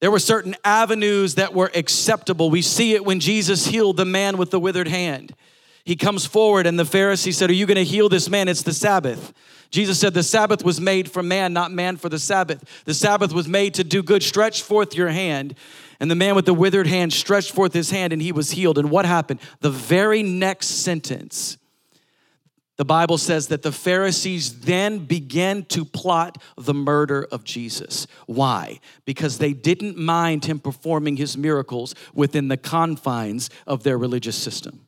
There 0.00 0.10
were 0.12 0.20
certain 0.20 0.54
avenues 0.64 1.34
that 1.34 1.54
were 1.54 1.72
acceptable. 1.74 2.50
We 2.50 2.62
see 2.62 2.94
it 2.94 3.04
when 3.04 3.18
Jesus 3.18 3.66
healed 3.66 3.96
the 3.96 4.04
man 4.04 4.36
with 4.36 4.50
the 4.50 4.60
withered 4.60 4.86
hand. 4.86 5.34
He 5.84 5.96
comes 5.96 6.24
forward, 6.24 6.66
and 6.66 6.78
the 6.78 6.84
Pharisee 6.84 7.34
said, 7.34 7.50
Are 7.50 7.54
you 7.54 7.66
going 7.66 7.76
to 7.76 7.84
heal 7.84 8.08
this 8.08 8.28
man? 8.28 8.46
It's 8.46 8.62
the 8.62 8.72
Sabbath. 8.72 9.32
Jesus 9.70 9.98
said, 9.98 10.14
The 10.14 10.22
Sabbath 10.22 10.64
was 10.64 10.80
made 10.80 11.10
for 11.10 11.22
man, 11.22 11.52
not 11.52 11.72
man 11.72 11.96
for 11.96 12.08
the 12.08 12.18
Sabbath. 12.18 12.82
The 12.84 12.94
Sabbath 12.94 13.32
was 13.32 13.46
made 13.46 13.74
to 13.74 13.84
do 13.84 14.02
good. 14.02 14.22
Stretch 14.22 14.62
forth 14.62 14.94
your 14.94 15.08
hand. 15.08 15.54
And 16.00 16.10
the 16.10 16.14
man 16.14 16.34
with 16.34 16.46
the 16.46 16.54
withered 16.54 16.86
hand 16.86 17.12
stretched 17.12 17.52
forth 17.52 17.72
his 17.72 17.90
hand, 17.90 18.12
and 18.12 18.22
he 18.22 18.32
was 18.32 18.52
healed. 18.52 18.78
And 18.78 18.90
what 18.90 19.04
happened? 19.04 19.40
The 19.60 19.70
very 19.70 20.22
next 20.22 20.68
sentence, 20.68 21.58
the 22.76 22.84
Bible 22.84 23.18
says 23.18 23.48
that 23.48 23.62
the 23.62 23.72
Pharisees 23.72 24.60
then 24.60 25.00
began 25.00 25.64
to 25.64 25.84
plot 25.84 26.40
the 26.56 26.74
murder 26.74 27.26
of 27.32 27.42
Jesus. 27.42 28.06
Why? 28.26 28.78
Because 29.04 29.38
they 29.38 29.52
didn't 29.52 29.98
mind 29.98 30.44
him 30.44 30.60
performing 30.60 31.16
his 31.16 31.36
miracles 31.36 31.96
within 32.14 32.46
the 32.46 32.56
confines 32.56 33.50
of 33.66 33.82
their 33.82 33.98
religious 33.98 34.36
system. 34.36 34.87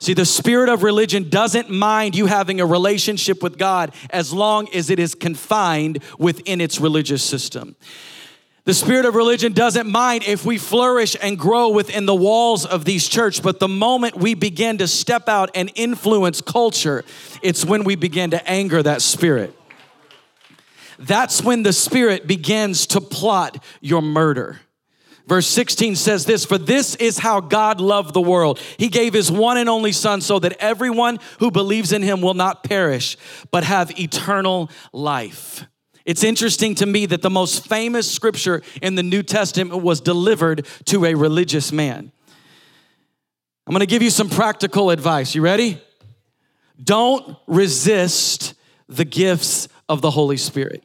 See, 0.00 0.14
the 0.14 0.24
spirit 0.24 0.68
of 0.68 0.84
religion 0.84 1.28
doesn't 1.28 1.70
mind 1.70 2.14
you 2.14 2.26
having 2.26 2.60
a 2.60 2.66
relationship 2.66 3.42
with 3.42 3.58
God 3.58 3.92
as 4.10 4.32
long 4.32 4.72
as 4.72 4.90
it 4.90 4.98
is 4.98 5.14
confined 5.14 6.02
within 6.18 6.60
its 6.60 6.80
religious 6.80 7.22
system. 7.22 7.74
The 8.64 8.74
spirit 8.74 9.06
of 9.06 9.14
religion 9.14 9.54
doesn't 9.54 9.90
mind 9.90 10.24
if 10.26 10.44
we 10.44 10.58
flourish 10.58 11.16
and 11.20 11.38
grow 11.38 11.70
within 11.70 12.04
the 12.04 12.14
walls 12.14 12.66
of 12.66 12.84
these 12.84 13.08
church, 13.08 13.42
but 13.42 13.60
the 13.60 13.66
moment 13.66 14.16
we 14.16 14.34
begin 14.34 14.78
to 14.78 14.86
step 14.86 15.26
out 15.28 15.50
and 15.54 15.72
influence 15.74 16.42
culture, 16.42 17.02
it's 17.42 17.64
when 17.64 17.82
we 17.82 17.96
begin 17.96 18.30
to 18.32 18.48
anger 18.48 18.82
that 18.82 19.00
spirit. 19.00 19.58
That's 20.98 21.42
when 21.42 21.62
the 21.62 21.72
spirit 21.72 22.26
begins 22.26 22.86
to 22.88 23.00
plot 23.00 23.64
your 23.80 24.02
murder. 24.02 24.60
Verse 25.28 25.46
16 25.46 25.94
says 25.94 26.24
this 26.24 26.46
For 26.46 26.56
this 26.56 26.94
is 26.94 27.18
how 27.18 27.40
God 27.40 27.82
loved 27.82 28.14
the 28.14 28.20
world. 28.20 28.58
He 28.78 28.88
gave 28.88 29.12
his 29.12 29.30
one 29.30 29.58
and 29.58 29.68
only 29.68 29.92
Son 29.92 30.22
so 30.22 30.38
that 30.38 30.56
everyone 30.58 31.18
who 31.38 31.50
believes 31.50 31.92
in 31.92 32.00
him 32.00 32.22
will 32.22 32.32
not 32.32 32.64
perish, 32.64 33.18
but 33.50 33.62
have 33.62 34.00
eternal 34.00 34.70
life. 34.90 35.66
It's 36.06 36.24
interesting 36.24 36.74
to 36.76 36.86
me 36.86 37.04
that 37.04 37.20
the 37.20 37.28
most 37.28 37.68
famous 37.68 38.10
scripture 38.10 38.62
in 38.80 38.94
the 38.94 39.02
New 39.02 39.22
Testament 39.22 39.82
was 39.82 40.00
delivered 40.00 40.66
to 40.86 41.04
a 41.04 41.14
religious 41.14 41.72
man. 41.72 42.10
I'm 43.66 43.72
gonna 43.74 43.84
give 43.84 44.00
you 44.00 44.08
some 44.08 44.30
practical 44.30 44.88
advice. 44.88 45.34
You 45.34 45.42
ready? 45.42 45.78
Don't 46.82 47.36
resist 47.46 48.54
the 48.88 49.04
gifts 49.04 49.68
of 49.90 50.00
the 50.00 50.10
Holy 50.10 50.38
Spirit. 50.38 50.84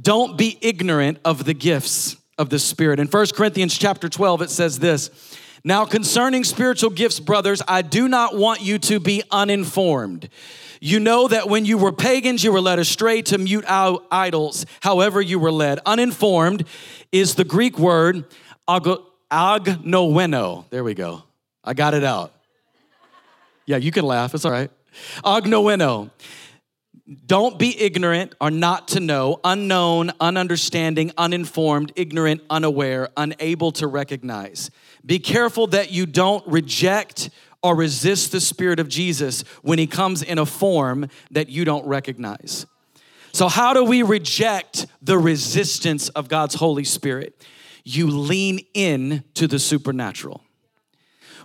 Don't 0.00 0.38
be 0.38 0.56
ignorant 0.62 1.18
of 1.22 1.44
the 1.44 1.52
gifts 1.52 2.16
of 2.38 2.50
the 2.50 2.58
Spirit. 2.58 3.00
In 3.00 3.06
1 3.06 3.26
Corinthians 3.34 3.76
chapter 3.76 4.08
12, 4.08 4.42
it 4.42 4.50
says 4.50 4.78
this 4.78 5.10
Now 5.64 5.84
concerning 5.84 6.44
spiritual 6.44 6.90
gifts, 6.90 7.20
brothers, 7.20 7.62
I 7.66 7.82
do 7.82 8.08
not 8.08 8.36
want 8.36 8.62
you 8.62 8.78
to 8.80 9.00
be 9.00 9.22
uninformed. 9.30 10.28
You 10.80 11.00
know 11.00 11.28
that 11.28 11.48
when 11.48 11.64
you 11.64 11.78
were 11.78 11.92
pagans, 11.92 12.44
you 12.44 12.52
were 12.52 12.60
led 12.60 12.78
astray 12.78 13.22
to 13.22 13.38
mute 13.38 13.64
idols, 13.66 14.66
however, 14.80 15.20
you 15.20 15.38
were 15.38 15.52
led. 15.52 15.80
Uninformed 15.86 16.64
is 17.10 17.36
the 17.36 17.44
Greek 17.44 17.78
word 17.78 18.26
agnoweno. 18.68 20.64
There 20.70 20.84
we 20.84 20.94
go. 20.94 21.22
I 21.62 21.74
got 21.74 21.94
it 21.94 22.04
out. 22.04 22.32
Yeah, 23.66 23.78
you 23.78 23.90
can 23.90 24.04
laugh. 24.04 24.34
It's 24.34 24.44
all 24.44 24.52
right. 24.52 24.70
Agnoweno. 25.24 26.10
Don't 27.26 27.58
be 27.58 27.80
ignorant 27.80 28.34
or 28.40 28.50
not 28.50 28.88
to 28.88 29.00
know, 29.00 29.40
unknown, 29.44 30.10
ununderstanding, 30.20 31.12
uninformed, 31.18 31.92
ignorant, 31.96 32.42
unaware, 32.48 33.08
unable 33.16 33.72
to 33.72 33.86
recognize. 33.86 34.70
Be 35.04 35.18
careful 35.18 35.66
that 35.68 35.90
you 35.90 36.06
don't 36.06 36.46
reject 36.46 37.30
or 37.62 37.74
resist 37.74 38.30
the 38.30 38.40
Spirit 38.40 38.78
of 38.78 38.88
Jesus 38.88 39.42
when 39.62 39.78
He 39.78 39.86
comes 39.86 40.22
in 40.22 40.38
a 40.38 40.46
form 40.46 41.08
that 41.30 41.48
you 41.48 41.64
don't 41.64 41.86
recognize. 41.86 42.66
So, 43.32 43.48
how 43.48 43.72
do 43.74 43.82
we 43.82 44.02
reject 44.02 44.86
the 45.02 45.18
resistance 45.18 46.08
of 46.10 46.28
God's 46.28 46.54
Holy 46.54 46.84
Spirit? 46.84 47.44
You 47.82 48.08
lean 48.08 48.60
in 48.74 49.24
to 49.34 49.48
the 49.48 49.58
supernatural. 49.58 50.43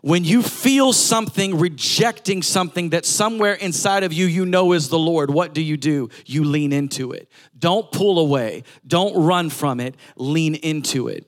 When 0.01 0.23
you 0.23 0.41
feel 0.41 0.93
something 0.93 1.59
rejecting 1.59 2.41
something 2.41 2.89
that 2.89 3.05
somewhere 3.05 3.53
inside 3.53 4.03
of 4.03 4.13
you 4.13 4.25
you 4.25 4.45
know 4.45 4.71
is 4.71 4.89
the 4.89 4.99
Lord, 4.99 5.29
what 5.29 5.53
do 5.53 5.61
you 5.61 5.75
do? 5.75 6.09
You 6.25 6.45
lean 6.45 6.71
into 6.71 7.11
it. 7.11 7.29
Don't 7.57 7.91
pull 7.91 8.19
away. 8.19 8.63
Don't 8.87 9.25
run 9.25 9.49
from 9.49 9.79
it. 9.79 9.95
Lean 10.15 10.55
into 10.55 11.09
it. 11.09 11.25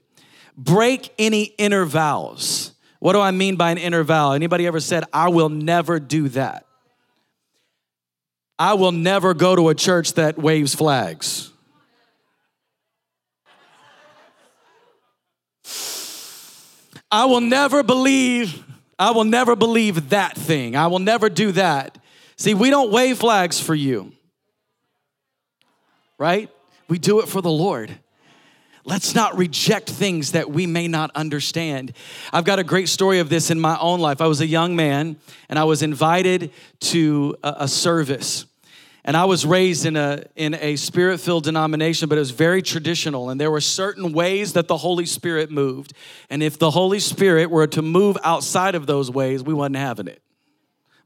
Break 0.56 1.14
any 1.20 1.44
inner 1.58 1.86
vows. 1.86 2.72
What 3.00 3.14
do 3.14 3.20
I 3.20 3.32
mean 3.32 3.56
by 3.56 3.72
an 3.72 3.78
inner 3.78 4.04
vow? 4.04 4.32
Anybody 4.34 4.68
ever 4.68 4.80
said, 4.80 5.04
I 5.12 5.30
will 5.30 5.50
never 5.50 6.00
do 6.00 6.30
that? 6.30 6.66
I 8.60 8.76
will 8.76 8.92
never 8.92 9.34
go 9.34 9.56
to 9.56 9.70
a 9.70 9.76
church 9.76 10.14
that 10.14 10.38
waves 10.38 10.76
flags. 10.76 11.51
I 17.12 17.26
will 17.26 17.42
never 17.42 17.84
believe, 17.84 18.64
I 18.98 19.12
will 19.12 19.26
never 19.26 19.56
believe 19.56 20.10
that 20.10 20.38
thing. 20.38 20.76
I 20.76 20.88
will 20.88 21.00
never 21.00 21.30
do 21.30 21.52
that. 21.54 21.98
See, 22.38 22.54
we 22.54 22.70
don't 22.70 22.92
wave 22.92 23.18
flags 23.20 23.60
for 23.60 23.76
you, 23.76 24.14
right? 26.18 26.50
We 26.88 26.98
do 26.98 27.20
it 27.20 27.28
for 27.28 27.42
the 27.42 27.52
Lord. 27.52 28.00
Let's 28.84 29.14
not 29.14 29.38
reject 29.38 29.90
things 29.90 30.32
that 30.32 30.50
we 30.50 30.66
may 30.66 30.88
not 30.88 31.12
understand. 31.14 31.94
I've 32.34 32.46
got 32.46 32.58
a 32.58 32.64
great 32.64 32.90
story 32.90 33.20
of 33.20 33.30
this 33.30 33.52
in 33.52 33.60
my 33.60 33.78
own 33.80 34.00
life. 34.00 34.22
I 34.22 34.28
was 34.28 34.42
a 34.42 34.48
young 34.48 34.76
man 34.76 35.18
and 35.50 35.60
I 35.60 35.66
was 35.66 35.84
invited 35.84 36.52
to 36.80 37.36
a, 37.44 37.68
service. 37.68 38.46
And 39.04 39.18
I 39.18 39.26
was 39.26 39.46
raised 39.46 39.86
in 39.86 39.96
a, 39.96 40.24
in 40.36 40.54
a 40.54 40.76
spirit 40.76 41.20
filled 41.20 41.46
denomination, 41.46 42.08
but 42.08 42.18
it 42.18 42.22
was 42.22 42.32
very 42.32 42.62
traditional. 42.62 43.30
And 43.32 43.42
there 43.42 43.50
were 43.50 43.62
certain 43.62 44.14
ways 44.14 44.54
that 44.54 44.68
the 44.68 44.78
Holy 44.78 45.08
Spirit 45.08 45.50
moved. 45.50 45.94
And 46.30 46.44
if 46.44 46.60
the 46.60 46.70
Holy 46.70 47.00
Spirit 47.00 47.50
were 47.50 47.68
to 47.68 47.82
move 47.82 48.18
outside 48.24 48.76
of 48.76 48.86
those 48.86 49.10
ways, 49.10 49.42
we 49.42 49.54
wasn't 49.54 49.78
having 49.78 50.08
it. 50.08 50.22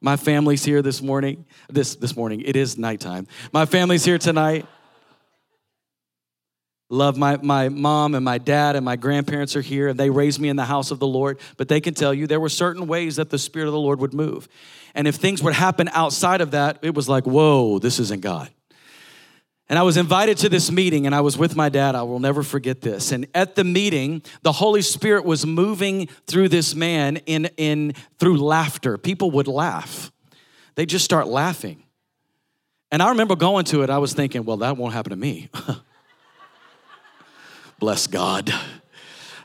My 0.01 0.17
family's 0.17 0.63
here 0.63 0.81
this 0.81 1.01
morning. 1.01 1.45
This, 1.69 1.95
this 1.95 2.15
morning, 2.15 2.41
it 2.41 2.55
is 2.55 2.77
nighttime. 2.77 3.27
My 3.53 3.65
family's 3.65 4.03
here 4.03 4.17
tonight. 4.17 4.65
Love 6.95 7.17
my, 7.17 7.38
my 7.38 7.69
mom 7.69 8.15
and 8.15 8.23
my 8.23 8.38
dad 8.38 8.75
and 8.75 8.86
my 8.86 8.95
grandparents 8.95 9.55
are 9.55 9.62
here 9.62 9.89
and 9.89 9.99
they 9.99 10.10
raised 10.10 10.39
me 10.39 10.49
in 10.49 10.55
the 10.55 10.65
house 10.65 10.91
of 10.91 10.99
the 10.99 11.08
Lord. 11.08 11.39
But 11.58 11.67
they 11.67 11.81
can 11.81 11.93
tell 11.93 12.13
you 12.13 12.25
there 12.25 12.39
were 12.39 12.49
certain 12.49 12.88
ways 12.88 13.17
that 13.17 13.29
the 13.29 13.38
Spirit 13.38 13.67
of 13.67 13.73
the 13.73 13.79
Lord 13.79 13.99
would 13.99 14.13
move. 14.13 14.47
And 14.95 15.08
if 15.08 15.15
things 15.15 15.43
would 15.43 15.53
happen 15.53 15.89
outside 15.89 16.41
of 16.41 16.51
that, 16.51 16.79
it 16.81 16.95
was 16.95 17.10
like, 17.10 17.25
whoa, 17.25 17.79
this 17.79 17.99
isn't 17.99 18.21
God. 18.21 18.49
And 19.67 19.79
I 19.79 19.81
was 19.84 19.97
invited 19.97 20.38
to 20.39 20.49
this 20.49 20.71
meeting 20.71 21.05
and 21.05 21.15
I 21.15 21.21
was 21.21 21.38
with 21.38 21.55
my 21.55 21.69
dad. 21.69 21.95
I 21.95 22.03
will 22.03 22.19
never 22.19 22.43
forget 22.43 22.81
this. 22.81 23.12
And 23.12 23.27
at 23.34 23.55
the 23.55 23.63
meeting, 23.63 24.21
the 24.43 24.51
Holy 24.51 24.81
Spirit 24.81 25.25
was 25.25 25.45
moving 25.45 26.08
through 26.27 26.49
this 26.49 26.75
man 26.75 27.17
in, 27.25 27.49
in 27.58 27.93
through 28.19 28.38
laughter. 28.38 28.97
People 28.97 29.31
would 29.31 29.47
laugh. 29.47 30.12
They 30.75 30.86
just 30.86 31.03
start 31.03 31.27
laughing. 31.27 31.84
And 32.91 33.01
I 33.01 33.10
remember 33.10 33.36
going 33.36 33.65
to 33.65 33.81
it, 33.81 33.89
I 33.89 33.97
was 33.97 34.13
thinking, 34.13 34.45
well, 34.45 34.58
that 34.58 34.77
won't 34.77 34.93
happen 34.93 35.10
to 35.10 35.15
me. 35.15 35.49
Bless 37.79 38.07
God. 38.07 38.53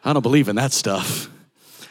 I 0.05 0.13
don't 0.13 0.23
believe 0.23 0.49
in 0.49 0.57
that 0.57 0.73
stuff. 0.73 1.29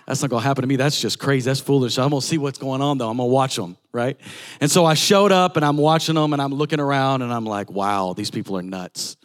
That's 0.06 0.22
not 0.22 0.32
gonna 0.32 0.44
happen 0.44 0.64
to 0.64 0.68
me. 0.68 0.76
That's 0.76 1.00
just 1.00 1.20
crazy. 1.20 1.46
That's 1.46 1.60
foolish. 1.60 2.00
I'm 2.00 2.10
gonna 2.10 2.22
see 2.22 2.40
what's 2.40 2.58
going 2.58 2.82
on 2.82 2.98
though. 2.98 3.10
I'm 3.10 3.18
gonna 3.18 3.30
watch 3.30 3.56
them, 3.56 3.78
right? 3.92 4.18
And 4.60 4.72
so 4.72 4.84
I 4.84 4.96
showed 4.96 5.32
up 5.32 5.56
and 5.56 5.64
I'm 5.64 5.78
watching 5.78 6.16
them 6.16 6.34
and 6.34 6.42
I'm 6.42 6.54
looking 6.54 6.80
around 6.80 7.22
and 7.22 7.32
I'm 7.32 7.46
like, 7.46 7.70
wow, 7.70 8.14
these 8.14 8.32
people 8.32 8.58
are 8.58 8.64
nuts. 8.64 9.18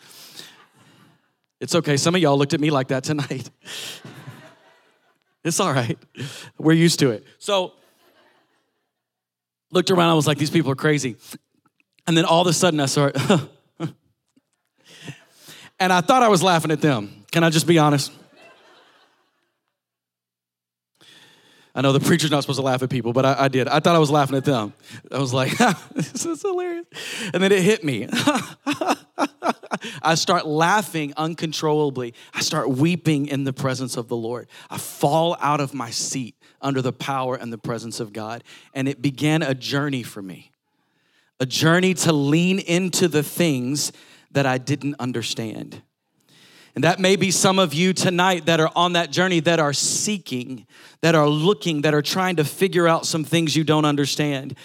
It's 1.60 1.74
okay. 1.74 1.96
Some 1.96 2.14
of 2.14 2.20
y'all 2.20 2.36
looked 2.36 2.52
at 2.52 2.60
me 2.60 2.70
like 2.70 2.88
that 2.88 3.04
tonight. 3.04 3.48
it's 5.44 5.58
all 5.58 5.72
right. 5.72 5.98
We're 6.58 6.74
used 6.74 6.98
to 6.98 7.12
it. 7.12 7.24
So, 7.38 7.72
looked 9.70 9.90
around, 9.90 10.10
I 10.10 10.14
was 10.14 10.26
like, 10.26 10.36
these 10.36 10.50
people 10.50 10.70
are 10.70 10.76
crazy. 10.76 11.16
And 12.06 12.14
then 12.14 12.26
all 12.26 12.42
of 12.42 12.46
a 12.46 12.52
sudden 12.52 12.78
I 12.80 12.86
started, 12.86 13.22
and 15.78 15.92
I 15.92 16.00
thought 16.00 16.22
I 16.22 16.28
was 16.28 16.42
laughing 16.42 16.70
at 16.70 16.80
them 16.80 17.24
Can 17.32 17.44
I 17.44 17.50
just 17.50 17.66
be 17.66 17.78
honest? 17.78 18.12
I 21.76 21.80
know 21.80 21.92
the 21.92 21.98
preacher's 21.98 22.30
not 22.30 22.42
supposed 22.42 22.60
to 22.60 22.64
laugh 22.64 22.84
at 22.84 22.90
people, 22.90 23.12
but 23.12 23.26
I, 23.26 23.34
I, 23.40 23.48
did. 23.48 23.66
I 23.66 23.80
thought 23.80 23.96
I 23.96 23.98
was 23.98 24.10
laughing 24.10 24.36
at 24.36 24.44
them. 24.44 24.72
I 25.10 25.18
was 25.18 25.34
like, 25.34 25.58
this 25.94 26.24
is 26.24 26.40
hilarious. 26.40 26.86
And 27.32 27.42
then 27.42 27.50
it 27.50 27.62
hit 27.62 27.82
me. 27.82 28.06
I 30.00 30.14
start 30.14 30.46
laughing 30.46 31.12
uncontrollably. 31.16 32.14
I 32.32 32.42
start 32.42 32.70
weeping 32.70 33.26
in 33.26 33.42
the 33.42 33.52
presence 33.52 33.96
of 33.96 34.06
the 34.06 34.14
Lord. 34.14 34.46
I 34.70 34.78
fall 34.78 35.36
out 35.40 35.60
of 35.60 35.74
my 35.74 35.90
seat 35.90 36.36
under 36.62 36.80
the 36.80 36.92
power 36.92 37.34
and 37.34 37.52
the 37.52 37.58
presence 37.58 37.98
of 37.98 38.12
God. 38.12 38.44
And 38.72 38.88
it 38.88 39.02
began 39.02 39.42
a 39.42 39.52
journey 39.54 40.04
for 40.04 40.22
me 40.22 40.52
a 41.40 41.46
journey 41.46 41.94
to 41.94 42.12
lean 42.12 42.60
into 42.60 43.08
the 43.08 43.22
things 43.22 43.92
that 44.34 44.46
I 44.46 44.58
didn't 44.58 44.96
understand. 44.98 45.82
And 46.74 46.84
that 46.84 46.98
may 46.98 47.16
be 47.16 47.30
some 47.30 47.58
of 47.58 47.72
you 47.72 47.92
tonight 47.92 48.46
that 48.46 48.58
are 48.60 48.70
on 48.74 48.94
that 48.94 49.10
journey 49.10 49.40
that 49.40 49.60
are 49.60 49.72
seeking, 49.72 50.66
that 51.02 51.14
are 51.14 51.28
looking, 51.28 51.82
that 51.82 51.94
are 51.94 52.02
trying 52.02 52.36
to 52.36 52.44
figure 52.44 52.88
out 52.88 53.06
some 53.06 53.24
things 53.24 53.54
you 53.56 53.64
don't 53.64 53.84
understand. 53.84 54.56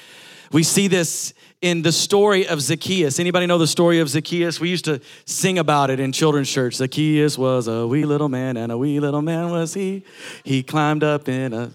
We 0.51 0.63
see 0.63 0.87
this 0.87 1.35
in 1.61 1.83
the 1.83 1.91
story 1.91 2.47
of 2.47 2.61
Zacchaeus. 2.61 3.19
Anybody 3.19 3.45
know 3.45 3.59
the 3.59 3.67
story 3.67 3.99
of 3.99 4.09
Zacchaeus? 4.09 4.59
We 4.59 4.69
used 4.69 4.85
to 4.85 4.99
sing 5.25 5.59
about 5.59 5.91
it 5.91 5.99
in 5.99 6.11
children's 6.11 6.49
church. 6.49 6.75
Zacchaeus 6.75 7.37
was 7.37 7.67
a 7.67 7.85
wee 7.85 8.05
little 8.05 8.29
man, 8.29 8.57
and 8.57 8.71
a 8.71 8.77
wee 8.77 8.99
little 8.99 9.21
man 9.21 9.51
was 9.51 9.75
he. 9.75 10.03
He 10.43 10.63
climbed 10.63 11.03
up 11.03 11.29
in 11.29 11.53
a. 11.53 11.71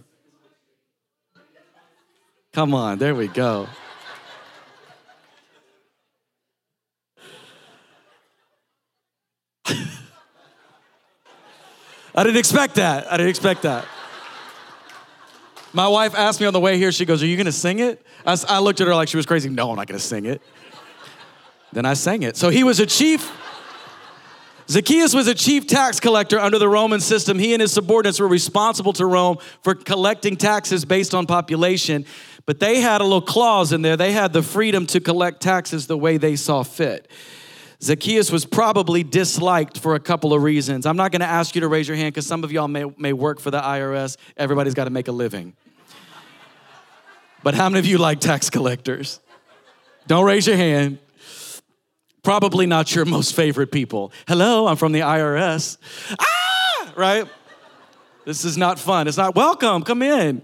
Come 2.52 2.74
on, 2.74 2.98
there 2.98 3.14
we 3.14 3.28
go. 3.28 3.68
I 12.14 12.22
didn't 12.22 12.38
expect 12.38 12.76
that. 12.76 13.10
I 13.10 13.16
didn't 13.16 13.30
expect 13.30 13.62
that. 13.62 13.86
My 15.72 15.88
wife 15.88 16.14
asked 16.14 16.40
me 16.40 16.46
on 16.46 16.52
the 16.52 16.60
way 16.60 16.78
here, 16.78 16.92
she 16.92 17.04
goes, 17.04 17.22
Are 17.22 17.26
you 17.26 17.36
gonna 17.36 17.50
sing 17.50 17.80
it? 17.80 18.00
I, 18.24 18.38
I 18.48 18.58
looked 18.60 18.80
at 18.80 18.86
her 18.86 18.94
like 18.94 19.08
she 19.08 19.16
was 19.16 19.26
crazy. 19.26 19.48
No, 19.48 19.70
I'm 19.70 19.76
not 19.76 19.88
gonna 19.88 19.98
sing 19.98 20.24
it. 20.24 20.40
Then 21.72 21.84
I 21.84 21.94
sang 21.94 22.22
it. 22.22 22.36
So 22.36 22.50
he 22.50 22.62
was 22.62 22.78
a 22.78 22.86
chief. 22.86 23.32
Zacchaeus 24.68 25.12
was 25.12 25.26
a 25.26 25.34
chief 25.34 25.66
tax 25.66 25.98
collector 25.98 26.38
under 26.38 26.58
the 26.58 26.68
Roman 26.68 27.00
system. 27.00 27.38
He 27.38 27.52
and 27.52 27.60
his 27.60 27.72
subordinates 27.72 28.20
were 28.20 28.28
responsible 28.28 28.92
to 28.94 29.04
Rome 29.04 29.38
for 29.62 29.74
collecting 29.74 30.36
taxes 30.36 30.84
based 30.84 31.14
on 31.14 31.26
population, 31.26 32.06
but 32.46 32.60
they 32.60 32.80
had 32.80 33.00
a 33.00 33.04
little 33.04 33.20
clause 33.20 33.72
in 33.72 33.82
there. 33.82 33.96
They 33.96 34.12
had 34.12 34.32
the 34.32 34.42
freedom 34.42 34.86
to 34.86 35.00
collect 35.00 35.42
taxes 35.42 35.86
the 35.88 35.98
way 35.98 36.16
they 36.16 36.36
saw 36.36 36.62
fit. 36.62 37.10
Zacchaeus 37.84 38.32
was 38.32 38.46
probably 38.46 39.02
disliked 39.02 39.78
for 39.78 39.94
a 39.94 40.00
couple 40.00 40.32
of 40.32 40.42
reasons. 40.42 40.86
I'm 40.86 40.96
not 40.96 41.12
going 41.12 41.20
to 41.20 41.26
ask 41.26 41.54
you 41.54 41.60
to 41.60 41.68
raise 41.68 41.86
your 41.86 41.98
hand 41.98 42.14
because 42.14 42.26
some 42.26 42.42
of 42.42 42.50
y'all 42.50 42.66
may, 42.66 42.86
may 42.96 43.12
work 43.12 43.38
for 43.38 43.50
the 43.50 43.60
IRS. 43.60 44.16
Everybody's 44.38 44.72
got 44.72 44.84
to 44.84 44.90
make 44.90 45.06
a 45.06 45.12
living. 45.12 45.54
But 47.42 47.54
how 47.54 47.68
many 47.68 47.80
of 47.80 47.84
you 47.84 47.98
like 47.98 48.20
tax 48.20 48.48
collectors? 48.48 49.20
Don't 50.06 50.24
raise 50.24 50.46
your 50.46 50.56
hand. 50.56 50.98
Probably 52.22 52.64
not 52.64 52.94
your 52.94 53.04
most 53.04 53.36
favorite 53.36 53.70
people. 53.70 54.12
Hello, 54.26 54.66
I'm 54.66 54.76
from 54.76 54.92
the 54.92 55.00
IRS. 55.00 55.76
Ah, 56.18 56.92
right? 56.96 57.28
This 58.24 58.46
is 58.46 58.56
not 58.56 58.78
fun. 58.78 59.08
It's 59.08 59.18
not 59.18 59.34
welcome. 59.34 59.82
Come 59.82 60.00
in. 60.00 60.40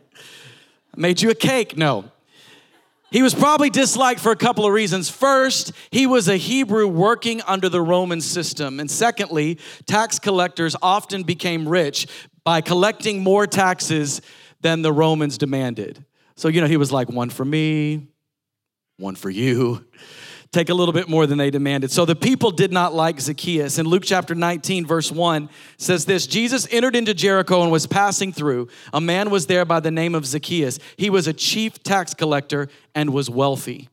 I 0.94 1.00
made 1.00 1.22
you 1.22 1.30
a 1.30 1.34
cake. 1.34 1.74
No. 1.74 2.04
He 3.10 3.22
was 3.22 3.34
probably 3.34 3.70
disliked 3.70 4.20
for 4.20 4.30
a 4.30 4.36
couple 4.36 4.64
of 4.64 4.72
reasons. 4.72 5.10
First, 5.10 5.72
he 5.90 6.06
was 6.06 6.28
a 6.28 6.36
Hebrew 6.36 6.86
working 6.86 7.42
under 7.42 7.68
the 7.68 7.80
Roman 7.80 8.20
system. 8.20 8.78
And 8.78 8.90
secondly, 8.90 9.58
tax 9.86 10.18
collectors 10.18 10.76
often 10.80 11.24
became 11.24 11.68
rich 11.68 12.06
by 12.44 12.60
collecting 12.60 13.22
more 13.22 13.46
taxes 13.46 14.20
than 14.60 14.82
the 14.82 14.92
Romans 14.92 15.38
demanded. 15.38 16.04
So, 16.36 16.48
you 16.48 16.60
know, 16.60 16.68
he 16.68 16.76
was 16.76 16.92
like, 16.92 17.10
one 17.10 17.30
for 17.30 17.44
me, 17.44 18.06
one 18.96 19.16
for 19.16 19.30
you 19.30 19.84
take 20.52 20.68
a 20.68 20.74
little 20.74 20.92
bit 20.92 21.08
more 21.08 21.26
than 21.26 21.38
they 21.38 21.50
demanded. 21.50 21.92
So 21.92 22.04
the 22.04 22.16
people 22.16 22.50
did 22.50 22.72
not 22.72 22.92
like 22.92 23.20
Zacchaeus. 23.20 23.78
In 23.78 23.86
Luke 23.86 24.02
chapter 24.04 24.34
19, 24.34 24.84
verse 24.84 25.12
1 25.12 25.48
says 25.76 26.06
this 26.06 26.26
Jesus 26.26 26.66
entered 26.72 26.96
into 26.96 27.14
Jericho 27.14 27.62
and 27.62 27.70
was 27.70 27.86
passing 27.86 28.32
through. 28.32 28.68
A 28.92 29.00
man 29.00 29.30
was 29.30 29.46
there 29.46 29.64
by 29.64 29.80
the 29.80 29.92
name 29.92 30.14
of 30.14 30.26
Zacchaeus. 30.26 30.78
He 30.96 31.08
was 31.08 31.28
a 31.28 31.32
chief 31.32 31.82
tax 31.82 32.14
collector 32.14 32.68
and 32.94 33.12
was 33.12 33.30
wealthy. 33.30 33.88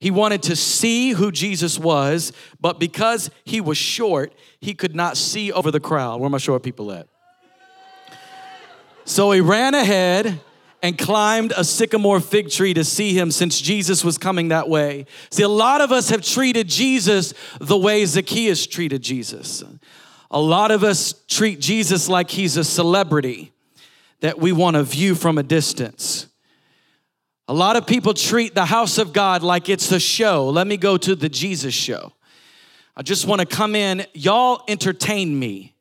He 0.00 0.10
wanted 0.10 0.42
to 0.44 0.56
see 0.56 1.10
who 1.10 1.30
Jesus 1.30 1.78
was, 1.78 2.32
but 2.60 2.80
because 2.80 3.30
he 3.44 3.60
was 3.60 3.78
short, 3.78 4.32
he 4.60 4.74
could 4.74 4.96
not 4.96 5.16
see 5.16 5.52
over 5.52 5.70
the 5.70 5.78
crowd. 5.78 6.20
Where 6.20 6.30
my 6.30 6.38
short 6.38 6.62
people 6.62 6.90
at? 6.90 7.06
So 9.04 9.30
he 9.30 9.40
ran 9.40 9.74
ahead 9.74 10.40
and 10.82 10.98
climbed 10.98 11.52
a 11.56 11.62
sycamore 11.62 12.18
fig 12.18 12.50
tree 12.50 12.74
to 12.74 12.84
see 12.84 13.16
him 13.16 13.30
since 13.30 13.60
Jesus 13.60 14.04
was 14.04 14.18
coming 14.18 14.48
that 14.48 14.68
way. 14.68 15.06
See, 15.30 15.44
a 15.44 15.48
lot 15.48 15.80
of 15.80 15.92
us 15.92 16.10
have 16.10 16.22
treated 16.22 16.68
Jesus 16.68 17.34
the 17.60 17.78
way 17.78 18.04
Zacchaeus 18.04 18.66
treated 18.66 19.00
Jesus. 19.00 19.62
A 20.30 20.40
lot 20.40 20.70
of 20.70 20.82
us 20.82 21.14
treat 21.28 21.60
Jesus 21.60 22.08
like 22.08 22.30
he's 22.30 22.56
a 22.56 22.64
celebrity 22.64 23.52
that 24.20 24.38
we 24.38 24.50
want 24.50 24.76
to 24.76 24.82
view 24.82 25.14
from 25.14 25.38
a 25.38 25.42
distance. 25.42 26.26
A 27.48 27.54
lot 27.54 27.76
of 27.76 27.86
people 27.86 28.14
treat 28.14 28.54
the 28.54 28.64
house 28.64 28.98
of 28.98 29.12
God 29.12 29.42
like 29.42 29.68
it's 29.68 29.90
a 29.92 30.00
show. 30.00 30.48
Let 30.48 30.66
me 30.66 30.76
go 30.76 30.96
to 30.96 31.14
the 31.14 31.28
Jesus 31.28 31.74
show. 31.74 32.12
I 32.96 33.02
just 33.02 33.26
want 33.26 33.40
to 33.40 33.46
come 33.46 33.74
in, 33.74 34.06
y'all 34.14 34.62
entertain 34.68 35.38
me. 35.38 35.71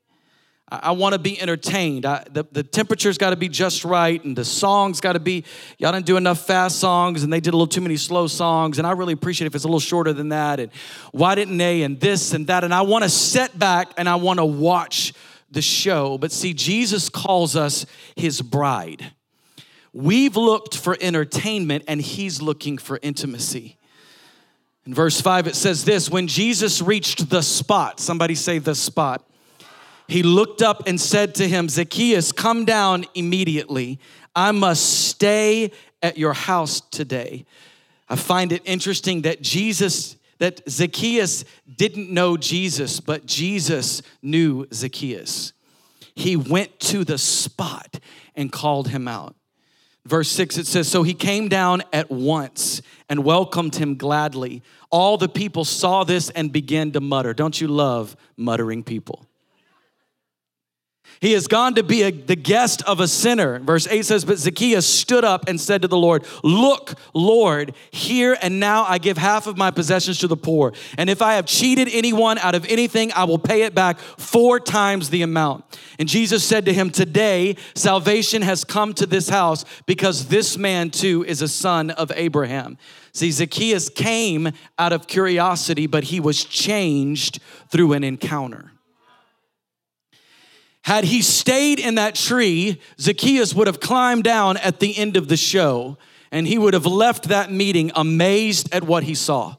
I, 0.72 0.92
want 0.92 1.14
to 1.14 1.20
be 1.20 1.40
entertained. 1.40 2.06
I, 2.06 2.24
the, 2.32 2.46
the 2.50 2.64
temperature's 2.64 3.18
got 3.18 3.32
to 3.32 3.36
be 3.36 3.50
just 3.50 3.84
right, 3.84 4.24
and 4.24 4.38
the 4.38 4.46
songs 4.46 5.02
got 5.02 5.14
to 5.14 5.20
be, 5.20 5.44
y'all 5.78 5.92
didn't 5.92 6.06
do 6.06 6.16
enough 6.16 6.48
fast 6.48 6.80
songs, 6.80 7.24
and 7.24 7.34
they 7.34 7.42
did 7.42 7.54
a 7.54 7.58
little 7.58 7.68
too 7.68 7.82
many 7.82 7.98
slow 7.98 8.28
songs, 8.28 8.78
and 8.78 8.88
I 8.88 8.92
really 8.92 9.12
appreciate 9.12 9.48
if 9.48 9.56
it's 9.56 9.66
a 9.66 9.68
little 9.68 9.82
shorter 9.82 10.14
than 10.14 10.30
that, 10.30 10.62
and 10.62 10.72
why 11.12 11.36
didn't 11.36 11.58
they, 11.58 11.84
and 11.84 12.00
this 12.00 12.34
and 12.34 12.48
that, 12.48 12.64
and 12.64 12.74
I 12.74 12.84
want 12.84 13.04
to 13.04 13.10
sit 13.10 13.58
back 13.60 13.92
and 13.98 14.08
I 14.08 14.16
want 14.16 14.40
to 14.40 14.46
watch 14.46 15.14
the 15.50 15.62
show. 15.62 16.18
But 16.18 16.32
see, 16.32 16.54
Jesus 16.54 17.10
calls 17.10 17.58
us 17.58 17.86
his 18.16 18.42
bride. 18.42 19.12
We've 19.92 20.38
looked 20.38 20.78
for 20.78 20.98
entertainment, 21.02 21.84
and 21.88 22.02
he's 22.02 22.42
looking 22.42 22.78
for 22.78 22.98
intimacy. 23.02 23.78
In 24.86 24.94
verse 24.94 25.20
5, 25.20 25.48
it 25.48 25.56
says 25.56 25.84
this 25.84 26.10
When 26.10 26.28
Jesus 26.28 26.82
reached 26.82 27.30
the 27.30 27.42
spot, 27.42 28.00
somebody 28.00 28.36
say 28.36 28.58
the 28.58 28.74
spot 28.74 29.28
he 30.12 30.24
looked 30.24 30.62
up 30.62 30.84
and 30.88 31.00
said 31.00 31.36
to 31.36 31.48
him, 31.48 31.70
Zacchaeus, 31.70 32.34
come 32.34 32.66
down 32.66 33.06
immediately. 33.16 33.98
I 34.36 34.52
must 34.52 35.08
stay 35.08 35.72
at 36.04 36.18
your 36.18 36.34
house 36.34 36.82
today. 36.82 37.46
I 38.10 38.18
find 38.18 38.52
it 38.52 38.62
interesting 38.66 39.22
that 39.22 39.42
Jesus, 39.42 40.18
that 40.40 40.70
Zacchaeus 40.70 41.46
didn't 41.78 42.10
know 42.10 42.36
Jesus, 42.36 43.00
but 43.00 43.26
Jesus 43.26 44.02
knew 44.22 44.68
Zacchaeus. 44.74 45.54
He 46.14 46.36
went 46.36 46.78
to 46.82 47.06
the 47.06 47.18
spot 47.18 47.98
and 48.36 48.52
called 48.52 48.90
him 48.90 49.08
out. 49.08 49.34
Verse 50.06 50.30
6, 50.30 50.58
it 50.58 50.68
says, 50.68 50.90
So 50.90 51.04
he 51.04 51.14
came 51.14 51.48
down 51.48 51.84
at 51.94 52.12
once 52.12 52.82
and 53.08 53.24
welcomed 53.24 53.78
him 53.78 53.96
gladly. 53.96 54.62
All 54.90 55.18
the 55.18 55.30
people 55.30 55.64
saw 55.64 56.04
this 56.04 56.30
and 56.32 56.52
began 56.52 56.92
to 56.92 57.00
mutter. 57.00 57.34
Don't 57.34 57.62
you 57.62 57.70
love 57.70 58.18
muttering 58.36 58.84
people? 58.84 59.26
He 61.22 61.34
has 61.34 61.48
gone 61.48 61.76
to 61.76 61.84
be 61.84 62.02
a, 62.02 62.12
the 62.12 62.36
guest 62.36 62.82
of 62.88 63.00
a 63.00 63.08
sinner. 63.08 63.60
Verse 63.60 63.86
8 63.88 64.04
says, 64.04 64.26
But 64.26 64.40
Zacchaeus 64.40 64.88
stood 64.88 65.24
up 65.24 65.48
and 65.48 65.62
said 65.62 65.84
to 65.84 65.88
the 65.88 65.96
Lord, 65.96 66.26
Look, 66.44 66.96
Lord, 67.14 67.76
here 67.92 68.36
and 68.42 68.60
now 68.60 68.86
I 68.86 68.98
give 68.98 69.20
half 69.20 69.46
of 69.46 69.56
my 69.56 69.70
possessions 69.70 70.18
to 70.20 70.28
the 70.28 70.36
poor. 70.36 70.74
And 70.98 71.12
if 71.12 71.22
I 71.22 71.36
have 71.36 71.46
cheated 71.46 71.90
anyone 71.92 72.40
out 72.40 72.56
of 72.56 72.66
anything, 72.66 73.12
I 73.14 73.26
will 73.26 73.38
pay 73.38 73.62
it 73.62 73.76
back 73.76 74.00
four 74.00 74.60
times 74.60 75.12
the 75.12 75.22
amount. 75.22 75.64
And 76.00 76.10
Jesus 76.10 76.44
said 76.44 76.66
to 76.66 76.74
him, 76.74 76.90
Today 76.90 77.56
salvation 77.76 78.42
has 78.42 78.64
come 78.64 78.92
to 78.96 79.06
this 79.06 79.30
house 79.30 79.64
because 79.86 80.26
this 80.26 80.58
man 80.58 80.90
too 80.90 81.24
is 81.26 81.44
a 81.44 81.48
son 81.48 81.92
of 81.92 82.12
Abraham. 82.16 82.80
See, 83.14 83.30
Zacchaeus 83.30 83.90
came 83.90 84.50
out 84.80 84.92
of 84.92 85.06
curiosity, 85.06 85.86
but 85.86 86.06
he 86.06 86.20
was 86.20 86.44
changed 86.44 87.40
through 87.70 87.94
an 87.94 88.04
encounter. 88.04 88.71
Had 90.84 91.06
he 91.06 91.22
stayed 91.22 91.80
in 91.80 91.96
that 91.96 92.16
tree, 92.16 92.82
Zacchaeus 93.00 93.54
would 93.54 93.68
have 93.68 93.80
climbed 93.80 94.24
down 94.24 94.58
at 94.58 94.80
the 94.80 94.98
end 94.98 95.16
of 95.16 95.28
the 95.28 95.38
show 95.38 95.98
and 96.32 96.48
he 96.48 96.58
would 96.58 96.74
have 96.74 96.86
left 96.86 97.26
that 97.26 97.52
meeting 97.52 97.92
amazed 97.96 98.74
at 98.74 98.84
what 98.84 99.04
he 99.04 99.14
saw. 99.14 99.56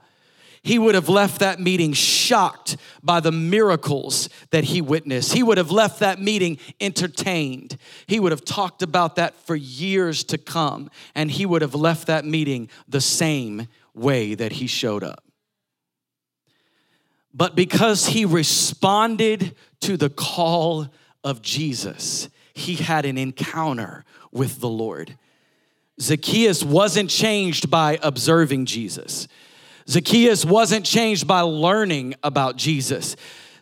He 0.65 0.79
would 0.79 0.95
have 0.95 1.09
left 1.09 1.41
that 1.41 1.59
meeting 1.59 1.93
shocked 1.93 2.77
by 3.03 3.19
the 3.19 3.33
miracles 3.33 4.29
that 4.51 4.65
he 4.65 4.81
witnessed. 4.81 5.33
He 5.33 5.43
would 5.43 5.59
have 5.59 5.73
left 5.73 5.99
that 6.01 6.21
meeting 6.21 6.59
entertained. 6.81 7.77
He 8.07 8.21
would 8.21 8.31
have 8.31 8.45
talked 8.45 8.81
about 8.81 9.17
that 9.17 9.35
for 9.35 9.57
years 9.57 10.23
to 10.25 10.39
come, 10.39 10.89
and 11.17 11.33
he 11.33 11.45
would 11.47 11.63
have 11.63 11.75
left 11.75 12.07
that 12.07 12.25
meeting 12.25 12.69
the 12.89 13.01
same 13.01 13.67
way 13.93 14.35
that 14.37 14.53
he 14.53 14.69
showed 14.69 15.03
up. 15.03 15.25
But 17.35 17.57
because 17.57 18.07
he 18.07 18.25
responded 18.25 19.57
to 19.81 19.97
the 19.97 20.11
call 20.11 20.87
of 21.25 21.43
Jesus, 21.43 22.29
he 22.55 22.77
had 22.77 23.05
an 23.05 23.19
encounter 23.19 24.05
with 24.31 24.61
the 24.61 24.69
Lord. 24.69 25.17
Zacchaeus 26.01 26.65
wasn't 26.65 27.11
changed 27.11 27.71
by 27.71 27.99
observing 28.03 28.67
Jesus. 28.67 29.29
Zacchaeus 29.89 30.45
wasn't 30.45 30.87
changed 30.87 31.27
by 31.27 31.41
learning 31.41 32.15
about 32.23 32.57
Jesus. 32.57 33.17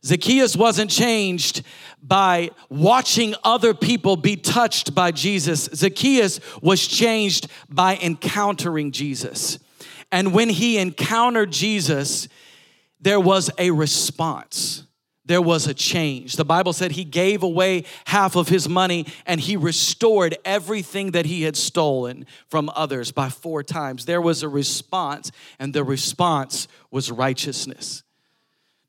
Zacchaeus 0.05 0.57
wasn't 0.57 0.91
changed 0.91 1.63
by 2.03 2.51
watching 2.71 3.35
other 3.45 3.75
people 3.75 4.17
be 4.17 4.37
touched 4.37 4.95
by 4.95 5.11
Jesus. 5.11 5.69
Zacchaeus 5.75 6.41
was 6.63 6.87
changed 6.87 7.49
by 7.69 7.97
encountering 7.97 8.93
Jesus. 8.93 9.59
And 10.11 10.33
when 10.33 10.49
he 10.49 10.79
encountered 10.79 11.53
Jesus, 11.53 12.29
there 13.01 13.21
was 13.21 13.51
a 13.59 13.71
response. 13.71 14.85
There 15.31 15.41
was 15.41 15.69
a 15.69 15.75
change. 15.75 16.35
The 16.35 16.45
Bible 16.45 16.73
said 16.73 16.91
he 16.91 17.05
gave 17.05 17.45
away 17.45 17.85
half 18.07 18.35
of 18.35 18.49
his 18.49 18.69
money 18.69 19.07
and 19.25 19.41
he 19.41 19.57
restored 19.57 20.37
everything 20.45 21.13
that 21.13 21.25
he 21.25 21.43
had 21.43 21.57
stolen 21.57 22.27
from 22.49 22.69
others 22.75 23.13
by 23.13 23.29
four 23.29 23.63
times. 23.63 24.07
There 24.07 24.21
was 24.21 24.43
a 24.43 24.49
response, 24.49 25.31
and 25.61 25.73
the 25.73 25.85
response 25.85 26.67
was 26.91 27.13
righteousness. 27.13 28.03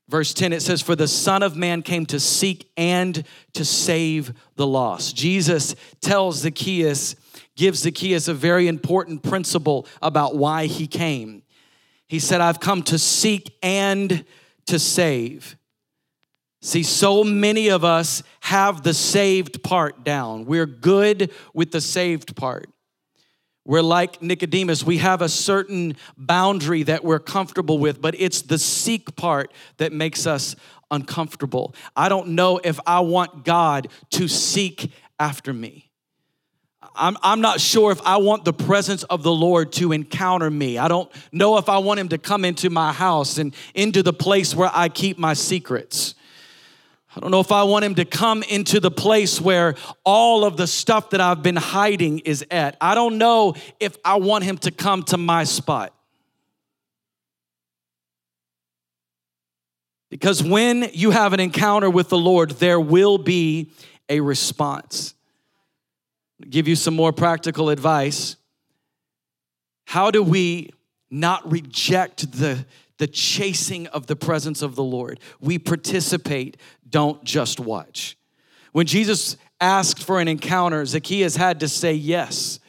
Verse 0.08 0.34
10, 0.34 0.52
it 0.52 0.62
says, 0.62 0.82
For 0.82 0.96
the 0.96 1.06
Son 1.06 1.44
of 1.44 1.54
Man 1.54 1.80
came 1.80 2.06
to 2.06 2.18
seek 2.18 2.68
and 2.76 3.24
to 3.52 3.64
save 3.64 4.32
the 4.56 4.66
lost. 4.66 5.14
Jesus 5.14 5.76
tells 6.00 6.38
Zacchaeus, 6.38 7.14
gives 7.54 7.82
Zacchaeus 7.82 8.26
a 8.26 8.34
very 8.34 8.66
important 8.66 9.22
principle 9.22 9.86
about 10.02 10.34
why 10.34 10.66
he 10.66 10.88
came. 10.88 11.44
He 12.08 12.18
said, 12.18 12.40
I've 12.40 12.58
come 12.58 12.82
to 12.82 12.98
seek 12.98 13.56
and 13.62 14.24
to 14.66 14.80
save. 14.80 15.56
See, 16.64 16.84
so 16.84 17.24
many 17.24 17.68
of 17.68 17.84
us 17.84 18.22
have 18.40 18.84
the 18.84 18.94
saved 18.94 19.64
part 19.64 20.04
down. 20.04 20.44
We're 20.44 20.64
good 20.64 21.32
with 21.52 21.72
the 21.72 21.80
saved 21.80 22.36
part. 22.36 22.70
We're 23.64 23.82
like 23.82 24.22
Nicodemus, 24.22 24.84
we 24.84 24.98
have 24.98 25.22
a 25.22 25.28
certain 25.28 25.96
boundary 26.16 26.84
that 26.84 27.04
we're 27.04 27.20
comfortable 27.20 27.78
with, 27.78 28.00
but 28.00 28.14
it's 28.18 28.42
the 28.42 28.58
seek 28.58 29.14
part 29.16 29.52
that 29.76 29.92
makes 29.92 30.26
us 30.26 30.56
uncomfortable. 30.90 31.74
I 31.96 32.08
don't 32.08 32.28
know 32.28 32.60
if 32.62 32.78
I 32.86 33.00
want 33.00 33.44
God 33.44 33.88
to 34.10 34.28
seek 34.28 34.92
after 35.18 35.52
me. 35.52 35.90
I'm, 36.94 37.16
I'm 37.22 37.40
not 37.40 37.60
sure 37.60 37.90
if 37.90 38.00
I 38.04 38.18
want 38.18 38.44
the 38.44 38.52
presence 38.52 39.02
of 39.04 39.22
the 39.22 39.32
Lord 39.32 39.72
to 39.74 39.92
encounter 39.92 40.50
me. 40.50 40.78
I 40.78 40.88
don't 40.88 41.10
know 41.32 41.56
if 41.56 41.68
I 41.68 41.78
want 41.78 41.98
Him 42.00 42.08
to 42.08 42.18
come 42.18 42.44
into 42.44 42.70
my 42.70 42.92
house 42.92 43.38
and 43.38 43.54
into 43.74 44.02
the 44.02 44.12
place 44.12 44.54
where 44.54 44.70
I 44.72 44.88
keep 44.88 45.18
my 45.18 45.34
secrets. 45.34 46.14
I 47.14 47.20
don't 47.20 47.30
know 47.30 47.40
if 47.40 47.52
I 47.52 47.64
want 47.64 47.84
him 47.84 47.94
to 47.96 48.06
come 48.06 48.42
into 48.42 48.80
the 48.80 48.90
place 48.90 49.38
where 49.40 49.74
all 50.02 50.44
of 50.44 50.56
the 50.56 50.66
stuff 50.66 51.10
that 51.10 51.20
I've 51.20 51.42
been 51.42 51.56
hiding 51.56 52.20
is 52.20 52.44
at. 52.50 52.76
I 52.80 52.94
don't 52.94 53.18
know 53.18 53.54
if 53.80 53.96
I 54.02 54.16
want 54.16 54.44
him 54.44 54.56
to 54.58 54.70
come 54.70 55.02
to 55.04 55.18
my 55.18 55.44
spot. 55.44 55.94
Because 60.08 60.42
when 60.42 60.88
you 60.92 61.10
have 61.10 61.32
an 61.32 61.40
encounter 61.40 61.90
with 61.90 62.08
the 62.08 62.18
Lord, 62.18 62.50
there 62.52 62.80
will 62.80 63.18
be 63.18 63.70
a 64.08 64.20
response. 64.20 65.14
Give 66.48 66.66
you 66.66 66.76
some 66.76 66.94
more 66.94 67.12
practical 67.12 67.70
advice. 67.70 68.36
How 69.86 70.10
do 70.10 70.22
we 70.22 70.70
not 71.10 71.50
reject 71.50 72.32
the, 72.32 72.64
the 73.02 73.08
chasing 73.08 73.88
of 73.88 74.06
the 74.06 74.14
presence 74.14 74.62
of 74.62 74.76
the 74.76 74.84
Lord? 74.84 75.18
We 75.40 75.58
participate 75.58 76.56
don't 76.88 77.24
just 77.24 77.58
watch. 77.58 78.16
When 78.70 78.86
Jesus 78.86 79.36
asked 79.60 80.04
for 80.04 80.20
an 80.20 80.28
encounter, 80.28 80.86
Zacchaeus 80.86 81.34
had 81.34 81.58
to 81.60 81.68
say 81.68 81.94
yes. 81.94 82.60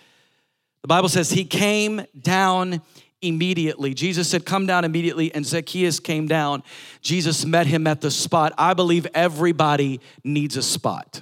The 0.82 0.88
Bible 0.88 1.08
says 1.08 1.30
he 1.30 1.46
came 1.46 2.08
down 2.20 2.82
immediately. 3.22 3.94
Jesus 3.94 4.28
said, 4.28 4.44
Come 4.44 4.66
down 4.66 4.86
immediately, 4.86 5.32
and 5.36 5.46
Zacchaeus 5.46 6.00
came 6.00 6.26
down. 6.26 6.64
Jesus 7.02 7.46
met 7.46 7.68
him 7.68 7.86
at 7.86 8.02
the 8.02 8.10
spot. 8.10 8.54
I 8.58 8.74
believe 8.74 9.06
everybody 9.14 10.00
needs 10.24 10.58
a 10.58 10.64
spot. 10.64 11.22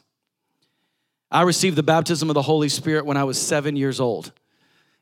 I 1.29 1.41
received 1.41 1.75
the 1.75 1.83
baptism 1.83 2.29
of 2.29 2.35
the 2.35 2.43
Holy 2.43 2.69
Spirit 2.69 3.05
when 3.05 3.17
I 3.17 3.25
was 3.25 3.37
seven 3.37 3.75
years 3.75 3.99
old. 3.99 4.31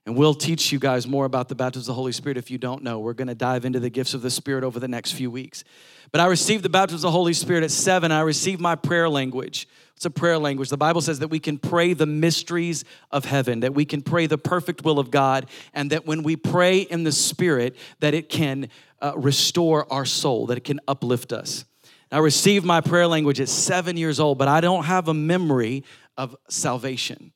And 0.05 0.15
we'll 0.15 0.33
teach 0.33 0.71
you 0.71 0.79
guys 0.79 1.05
more 1.05 1.25
about 1.25 1.49
the 1.49 1.55
baptism 1.55 1.83
of 1.83 1.87
the 1.87 1.93
Holy 1.93 2.11
Spirit 2.11 2.37
if 2.37 2.49
you 2.49 2.57
don't 2.57 2.83
know. 2.83 2.99
We're 2.99 3.13
going 3.13 3.27
to 3.27 3.35
dive 3.35 3.65
into 3.65 3.79
the 3.79 3.89
gifts 3.89 4.13
of 4.13 4.21
the 4.21 4.31
Spirit 4.31 4.63
over 4.63 4.79
the 4.79 4.87
next 4.87 5.11
few 5.11 5.29
weeks. 5.29 5.63
But 6.11 6.21
I 6.21 6.25
received 6.25 6.63
the 6.63 6.69
baptism 6.69 6.97
of 6.97 7.01
the 7.01 7.11
Holy 7.11 7.33
Spirit 7.33 7.63
at 7.63 7.71
seven. 7.71 8.11
I 8.11 8.21
received 8.21 8.59
my 8.59 8.75
prayer 8.75 9.07
language. 9.07 9.67
It's 9.95 10.05
a 10.05 10.09
prayer 10.09 10.39
language. 10.39 10.69
The 10.69 10.77
Bible 10.77 11.01
says 11.01 11.19
that 11.19 11.27
we 11.27 11.39
can 11.39 11.57
pray 11.57 11.93
the 11.93 12.05
mysteries 12.05 12.85
of 13.11 13.25
heaven, 13.25 13.59
that 13.59 13.75
we 13.75 13.85
can 13.85 14.01
pray 14.01 14.25
the 14.25 14.37
perfect 14.37 14.83
will 14.83 14.97
of 14.97 15.11
God, 15.11 15.47
and 15.73 15.91
that 15.91 16.05
when 16.07 16.23
we 16.23 16.35
pray 16.35 16.79
in 16.79 17.03
the 17.03 17.11
Spirit, 17.11 17.75
that 17.99 18.13
it 18.13 18.29
can 18.29 18.69
uh, 19.01 19.11
restore 19.15 19.91
our 19.91 20.05
soul, 20.05 20.47
that 20.47 20.57
it 20.57 20.63
can 20.63 20.79
uplift 20.87 21.33
us. 21.33 21.65
I 22.11 22.19
received 22.19 22.65
my 22.65 22.81
prayer 22.81 23.05
language 23.05 23.39
at 23.39 23.49
seven 23.49 23.97
years 23.97 24.19
old, 24.19 24.39
but 24.39 24.47
I 24.47 24.61
don't 24.61 24.85
have 24.85 25.07
a 25.07 25.13
memory 25.13 25.83
of 26.17 26.35
salvation. 26.47 27.31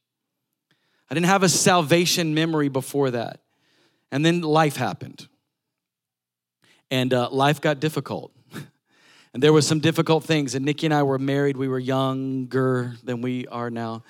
I 1.13 1.15
didn't 1.15 1.28
have 1.28 1.43
a 1.43 1.49
salvation 1.49 2.34
memory 2.34 2.69
before 2.69 3.12
that. 3.12 3.39
And 4.12 4.26
then 4.26 4.41
life 4.41 4.78
happened. 4.78 5.28
And 6.89 7.13
uh, 7.13 7.30
life 7.30 7.62
got 7.62 7.80
difficult. 7.80 8.32
And 9.32 9.43
there 9.43 9.54
were 9.54 9.62
some 9.62 9.80
difficult 9.80 10.23
things. 10.23 10.56
And 10.56 10.65
Nikki 10.65 10.88
and 10.88 10.93
I 10.93 11.04
were 11.04 11.19
married. 11.19 11.56
We 11.56 11.67
were 11.67 11.78
younger 11.78 12.95
than 13.04 13.21
we 13.21 13.45
are 13.45 13.69
now. 13.69 14.04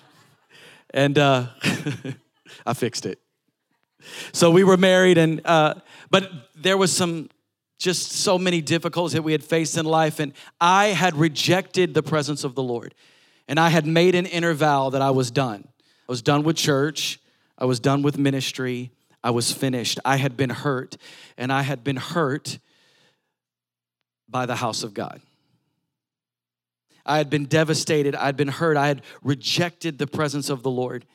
and 0.90 1.18
uh, 1.18 1.46
I 2.66 2.74
fixed 2.74 3.06
it. 3.06 3.18
So 4.32 4.50
we 4.50 4.64
were 4.64 4.76
married, 4.76 5.16
and 5.16 5.40
uh, 5.46 5.74
but 6.10 6.30
there 6.54 6.76
was 6.76 6.94
some 6.94 7.30
just 7.78 8.12
so 8.12 8.38
many 8.38 8.60
difficulties 8.60 9.14
that 9.14 9.22
we 9.22 9.32
had 9.32 9.42
faced 9.42 9.78
in 9.78 9.86
life, 9.86 10.20
and 10.20 10.34
I 10.60 10.88
had 10.88 11.14
rejected 11.16 11.94
the 11.94 12.02
presence 12.02 12.44
of 12.44 12.54
the 12.54 12.62
Lord, 12.62 12.94
and 13.46 13.58
I 13.58 13.70
had 13.70 13.86
made 13.86 14.14
an 14.14 14.26
inner 14.26 14.52
vow 14.52 14.90
that 14.90 15.02
I 15.02 15.10
was 15.10 15.30
done. 15.30 15.68
I 16.08 16.12
was 16.12 16.22
done 16.22 16.42
with 16.42 16.56
church. 16.56 17.20
I 17.58 17.66
was 17.66 17.80
done 17.80 18.02
with 18.02 18.16
ministry. 18.16 18.92
I 19.22 19.30
was 19.30 19.52
finished. 19.52 19.98
I 20.04 20.16
had 20.16 20.36
been 20.36 20.50
hurt, 20.50 20.96
and 21.36 21.52
I 21.52 21.62
had 21.62 21.84
been 21.84 21.96
hurt 21.96 22.58
by 24.28 24.46
the 24.46 24.56
house 24.56 24.82
of 24.82 24.94
God. 24.94 25.20
I 27.04 27.18
had 27.18 27.30
been 27.30 27.46
devastated. 27.46 28.14
I'd 28.14 28.36
been 28.36 28.48
hurt. 28.48 28.76
I 28.76 28.86
had 28.88 29.02
rejected 29.22 29.98
the 29.98 30.06
presence 30.06 30.50
of 30.50 30.62
the 30.62 30.70
Lord. 30.70 31.06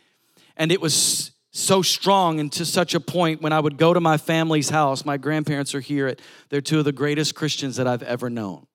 And 0.57 0.71
it 0.71 0.81
was 0.81 1.31
so 1.51 1.83
strong 1.83 2.39
and 2.39 2.51
to 2.53 2.65
such 2.65 2.95
a 2.95 2.99
point 2.99 3.41
when 3.41 3.53
I 3.53 3.59
would 3.59 3.77
go 3.77 3.93
to 3.93 3.99
my 3.99 4.17
family's 4.17 4.69
house, 4.69 5.05
my 5.05 5.17
grandparents 5.17 5.75
are 5.75 5.79
here. 5.79 6.15
They're 6.49 6.61
two 6.61 6.79
of 6.79 6.85
the 6.85 6.91
greatest 6.91 7.35
Christians 7.35 7.75
that 7.75 7.87
I've 7.87 8.01
ever 8.01 8.29
known. 8.29 8.65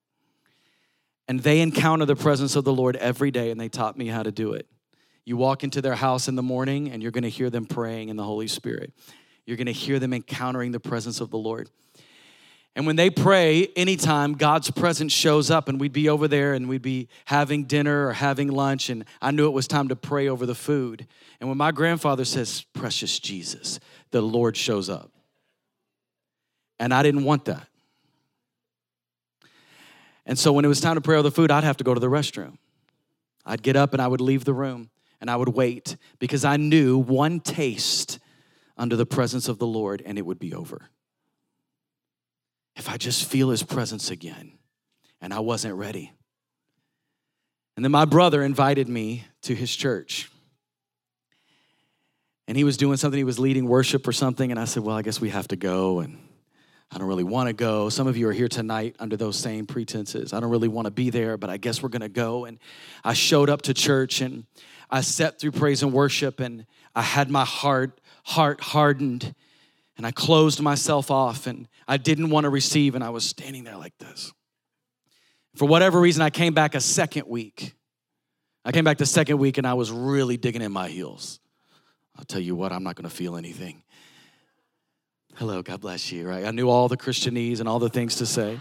And 1.27 1.41
they 1.41 1.61
encounter 1.61 2.07
the 2.07 2.17
presence 2.17 2.55
of 2.55 2.65
the 2.65 2.73
Lord 2.73 2.95
every 2.97 3.33
day, 3.33 3.51
and 3.51 3.61
they 3.61 3.69
taught 3.69 3.99
me 3.99 4.07
how 4.07 4.23
to 4.23 4.31
do 4.31 4.53
it. 4.53 4.67
You 5.29 5.37
walk 5.37 5.63
into 5.63 5.83
their 5.83 5.95
house 5.95 6.27
in 6.27 6.37
the 6.37 6.43
morning, 6.43 6.91
and 6.91 7.03
you're 7.03 7.13
gonna 7.13 7.29
hear 7.29 7.51
them 7.51 7.67
praying 7.67 8.09
in 8.09 8.17
the 8.17 8.25
Holy 8.25 8.49
Spirit. 8.49 8.95
You're 9.45 9.59
gonna 9.59 9.73
hear 9.73 9.99
them 9.99 10.15
encountering 10.15 10.73
the 10.73 10.81
presence 10.81 11.21
of 11.21 11.29
the 11.29 11.37
Lord. 11.37 11.69
And 12.75 12.87
when 12.87 12.97
they 12.97 13.11
pray, 13.11 13.67
anytime 13.77 14.33
God's 14.33 14.71
presence 14.71 15.13
shows 15.13 15.51
up, 15.51 15.69
and 15.69 15.79
we'd 15.79 15.93
be 15.93 16.09
over 16.09 16.29
there 16.29 16.55
and 16.55 16.67
we'd 16.67 16.81
be 16.81 17.09
having 17.27 17.65
dinner 17.65 18.07
or 18.07 18.15
having 18.15 18.49
lunch, 18.49 18.89
and 18.89 19.05
I 19.21 19.31
knew 19.31 19.47
it 19.47 19.53
was 19.53 19.69
time 19.69 19.89
to 19.89 19.97
pray 19.97 20.29
over 20.29 20.47
the 20.47 20.55
food. 20.55 21.07
And 21.41 21.49
when 21.51 21.59
my 21.59 21.73
grandfather 21.73 22.25
says, 22.25 22.65
Precious 22.73 23.19
Jesus, 23.19 23.81
the 24.13 24.23
Lord 24.23 24.57
shows 24.57 24.89
up. 24.89 25.13
And 26.79 26.95
I 26.95 27.03
didn't 27.03 27.25
want 27.25 27.45
that. 27.45 27.69
And 30.25 30.39
so 30.39 30.55
when 30.55 30.65
it 30.65 30.69
was 30.69 30.81
time 30.81 30.95
to 30.95 31.03
pray 31.03 31.17
over 31.17 31.25
the 31.25 31.31
food, 31.31 31.51
I'd 31.51 31.65
have 31.65 31.77
to 31.77 31.85
go 31.85 31.93
to 31.93 32.01
the 32.01 32.09
restroom. 32.09 32.57
I'd 33.45 33.63
get 33.63 33.77
up 33.77 33.93
and 33.93 34.01
I 34.01 34.09
would 34.09 34.23
leave 34.23 34.47
the 34.47 34.55
room 34.55 34.89
and 35.21 35.31
I 35.31 35.37
would 35.37 35.49
wait 35.49 35.97
because 36.19 36.45
I 36.45 36.57
knew 36.57 36.99
one 36.99 37.41
taste 37.41 38.19
under 38.77 38.97
the 38.97 39.07
presence 39.07 39.49
of 39.49 39.59
the 39.59 39.67
Lord 39.67 40.03
and 40.05 40.19
it 40.19 40.27
would 40.27 40.39
be 40.39 40.55
over 40.55 40.91
if 42.79 42.89
I 42.89 42.97
just 42.97 43.29
feel 43.29 43.51
his 43.51 43.63
presence 43.63 44.11
again. 44.11 44.53
And 45.21 45.35
I 45.35 45.41
wasn't 45.41 45.75
ready. 45.75 46.13
And 47.75 47.85
then 47.85 47.93
my 47.93 48.05
brother 48.05 48.43
invited 48.43 48.89
me 48.89 49.25
to 49.43 49.55
his 49.55 49.75
church. 49.75 50.31
And 52.47 52.57
he 52.57 52.65
was 52.65 52.77
doing 52.77 52.97
something, 52.97 53.19
he 53.19 53.25
was 53.25 53.39
leading 53.39 53.67
worship 53.67 54.07
or 54.07 54.13
something. 54.13 54.51
And 54.51 54.59
I 54.59 54.65
said, 54.65 54.85
Well, 54.85 54.97
I 54.97 55.03
guess 55.03 55.21
we 55.21 55.31
have 55.31 55.49
to 55.49 55.57
go. 55.57 56.01
And 56.01 56.19
I 56.91 56.99
don't 56.99 57.09
really 57.09 57.25
want 57.25 57.49
to 57.49 57.53
go. 57.53 57.89
Some 57.89 58.07
of 58.07 58.17
you 58.17 58.29
are 58.29 58.33
here 58.33 58.49
tonight 58.49 58.97
under 58.99 59.17
those 59.17 59.37
same 59.37 59.67
pretenses. 59.67 60.33
I 60.33 60.41
don't 60.41 60.51
really 60.51 60.69
want 60.69 60.87
to 60.87 60.91
be 60.91 61.11
there, 61.11 61.37
but 61.37 61.51
I 61.51 61.57
guess 61.57 61.83
we're 61.83 61.91
going 61.91 62.01
to 62.03 62.09
go. 62.09 62.47
And 62.47 62.59
I 63.05 63.13
showed 63.13 63.51
up 63.51 63.63
to 63.63 63.75
church 63.75 64.23
and 64.23 64.45
I 64.91 65.03
sat 65.03 65.39
through 65.39 65.53
praise 65.53 65.83
and 65.83 65.93
worship 65.93 66.41
and 66.41 66.67
I 66.95 67.03
had 67.03 67.31
my 67.31 67.45
heart 67.45 68.01
heart 68.25 68.61
hardened 68.61 69.35
And 69.99 70.07
I 70.07 70.13
closed 70.13 70.61
myself 70.61 71.11
off 71.11 71.49
and 71.49 71.67
I 71.89 71.97
didn't 71.97 72.31
want 72.31 72.45
to 72.45 72.51
receive, 72.51 72.95
and 72.95 73.03
I 73.03 73.11
was 73.11 73.25
standing 73.25 73.65
there 73.65 73.77
like 73.77 73.99
this. 73.99 74.33
For 75.57 75.67
whatever 75.67 76.01
reason, 76.01 76.23
I 76.23 76.31
came 76.31 76.55
back 76.55 76.77
a 76.77 76.81
second 76.81 77.27
week. 77.27 77.75
I 78.65 78.71
came 78.71 78.85
back 78.85 78.99
the 78.99 79.07
second 79.07 79.39
week 79.39 79.59
and 79.59 79.67
I 79.67 79.75
was 79.75 79.91
really 79.91 80.37
digging 80.37 80.63
in 80.63 80.71
my 80.71 80.89
heels. 80.89 81.41
I'll 82.17 82.25
tell 82.25 82.41
you 82.41 82.55
what, 82.55 82.71
I'm 82.71 82.85
not 82.85 82.95
gonna 82.95 83.11
feel 83.11 83.37
anything. 83.37 83.83
Hello, 85.35 85.63
God 85.63 85.81
bless 85.81 86.13
you, 86.13 86.29
right? 86.29 86.45
I 86.45 86.51
knew 86.53 86.69
all 86.69 86.89
the 86.89 86.97
Christianese 86.97 87.61
and 87.61 87.69
all 87.69 87.79
the 87.79 87.89
things 87.89 88.17
to 88.17 88.27
say. 88.27 88.61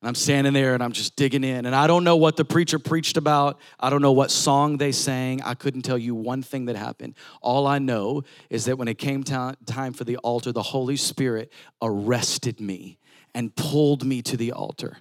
I'm 0.00 0.14
standing 0.14 0.52
there 0.52 0.74
and 0.74 0.82
I'm 0.82 0.92
just 0.92 1.16
digging 1.16 1.42
in. 1.42 1.66
And 1.66 1.74
I 1.74 1.88
don't 1.88 2.04
know 2.04 2.16
what 2.16 2.36
the 2.36 2.44
preacher 2.44 2.78
preached 2.78 3.16
about. 3.16 3.58
I 3.80 3.90
don't 3.90 4.00
know 4.00 4.12
what 4.12 4.30
song 4.30 4.76
they 4.76 4.92
sang. 4.92 5.42
I 5.42 5.54
couldn't 5.54 5.82
tell 5.82 5.98
you 5.98 6.14
one 6.14 6.40
thing 6.40 6.66
that 6.66 6.76
happened. 6.76 7.14
All 7.42 7.66
I 7.66 7.80
know 7.80 8.22
is 8.48 8.66
that 8.66 8.78
when 8.78 8.86
it 8.86 8.96
came 8.98 9.24
time 9.24 9.56
for 9.92 10.04
the 10.04 10.16
altar, 10.18 10.52
the 10.52 10.62
Holy 10.62 10.96
Spirit 10.96 11.52
arrested 11.82 12.60
me 12.60 12.98
and 13.34 13.54
pulled 13.56 14.04
me 14.04 14.22
to 14.22 14.36
the 14.36 14.52
altar. 14.52 14.98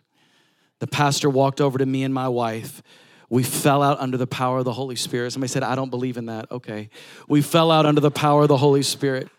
The 0.79 0.87
pastor 0.87 1.29
walked 1.29 1.61
over 1.61 1.77
to 1.77 1.85
me 1.85 2.03
and 2.03 2.13
my 2.13 2.27
wife. 2.27 2.81
We 3.29 3.43
fell 3.43 3.83
out 3.83 3.99
under 3.99 4.17
the 4.17 4.27
power 4.27 4.59
of 4.59 4.65
the 4.65 4.73
Holy 4.73 4.95
Spirit. 4.95 5.31
Somebody 5.31 5.49
said, 5.49 5.61
I 5.61 5.75
don't 5.75 5.89
believe 5.91 6.17
in 6.17 6.25
that. 6.27 6.51
Okay. 6.51 6.89
We 7.27 7.43
fell 7.43 7.69
out 7.69 7.85
under 7.85 8.01
the 8.01 8.11
power 8.11 8.43
of 8.43 8.47
the 8.47 8.57
Holy 8.57 8.83
Spirit. 8.83 9.29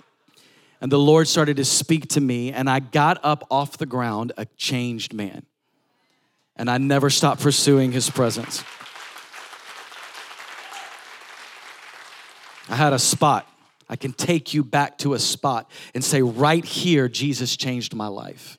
And 0.81 0.93
the 0.93 0.99
Lord 0.99 1.27
started 1.27 1.57
to 1.57 1.65
speak 1.65 2.07
to 2.11 2.21
me, 2.21 2.53
and 2.53 2.71
I 2.71 2.79
got 2.79 3.19
up 3.25 3.45
off 3.51 3.79
the 3.79 3.87
ground 3.87 4.33
a 4.37 4.47
changed 4.57 5.13
man. 5.13 5.45
And 6.59 6.69
I 6.69 6.79
never 6.79 7.09
stopped 7.09 7.41
pursuing 7.41 7.93
his 7.93 8.11
presence. 8.11 8.65
I 12.69 12.75
had 12.77 12.93
a 12.93 12.99
spot. 12.99 13.49
I 13.89 13.97
can 13.97 14.13
take 14.13 14.53
you 14.53 14.63
back 14.63 14.99
to 14.99 15.15
a 15.15 15.19
spot 15.19 15.71
and 15.95 16.05
say, 16.05 16.21
right 16.21 16.65
here, 16.65 17.09
Jesus 17.09 17.57
changed 17.57 17.95
my 17.95 18.09
life. 18.09 18.59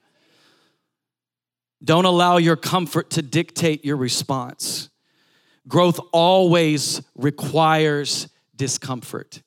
Don't 1.84 2.06
allow 2.06 2.38
your 2.38 2.56
comfort 2.56 3.12
to 3.12 3.22
dictate 3.22 3.86
your 3.86 3.97
response. 3.97 4.89
Growth 5.68 6.00
always 6.12 7.02
requires 7.16 8.28
discomfort. 8.56 9.43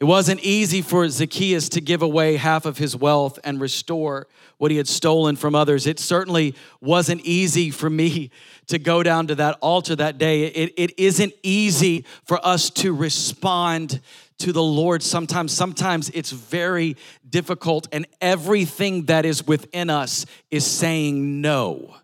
It 0.00 0.04
wasn't 0.04 0.40
easy 0.40 0.80
for 0.80 1.06
Zacchaeus 1.10 1.68
to 1.70 1.80
give 1.82 2.00
away 2.00 2.36
half 2.36 2.64
of 2.64 2.78
his 2.78 2.96
wealth 2.96 3.38
and 3.44 3.60
restore 3.60 4.26
what 4.56 4.70
he 4.70 4.78
had 4.78 4.88
stolen 4.88 5.36
from 5.36 5.54
others. 5.54 5.86
It 5.86 5.98
certainly 5.98 6.54
wasn't 6.80 7.20
easy 7.20 7.70
for 7.70 7.90
me 7.90 8.30
to 8.68 8.78
go 8.78 9.02
down 9.02 9.26
to 9.26 9.34
that 9.34 9.58
altar 9.60 9.94
that 9.96 10.16
day. 10.16 10.44
It, 10.44 10.72
it 10.78 10.98
isn't 10.98 11.34
easy 11.42 12.06
for 12.24 12.44
us 12.44 12.70
to 12.70 12.94
respond 12.94 14.00
to 14.38 14.54
the 14.54 14.62
Lord 14.62 15.02
sometimes. 15.02 15.52
Sometimes 15.52 16.08
it's 16.10 16.30
very 16.30 16.96
difficult, 17.28 17.86
and 17.92 18.06
everything 18.22 19.04
that 19.04 19.26
is 19.26 19.46
within 19.46 19.90
us 19.90 20.24
is 20.50 20.64
saying, 20.64 21.42
No, 21.42 21.94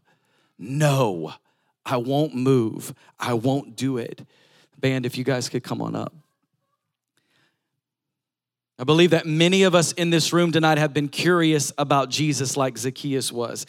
no, 0.59 1.33
I 1.87 1.97
won't 1.97 2.35
move, 2.35 2.93
I 3.19 3.33
won't 3.33 3.75
do 3.75 3.97
it. 3.97 4.27
Band, 4.79 5.07
if 5.07 5.17
you 5.17 5.25
guys 5.25 5.49
could 5.49 5.65
come 5.65 5.81
on 5.81 5.97
up. 5.97 6.13
I 8.79 8.85
believe 8.85 9.11
that 9.11 9.27
many 9.27 9.62
of 9.62 9.74
us 9.74 9.93
in 9.93 10.11
this 10.11 10.33
room 10.33 10.53
tonight 10.53 10.77
have 10.77 10.93
been 10.93 11.09
curious 11.09 11.72
about 11.79 12.11
Jesus 12.11 12.57
like 12.57 12.77
Zacchaeus 12.77 13.33
was. 13.33 13.64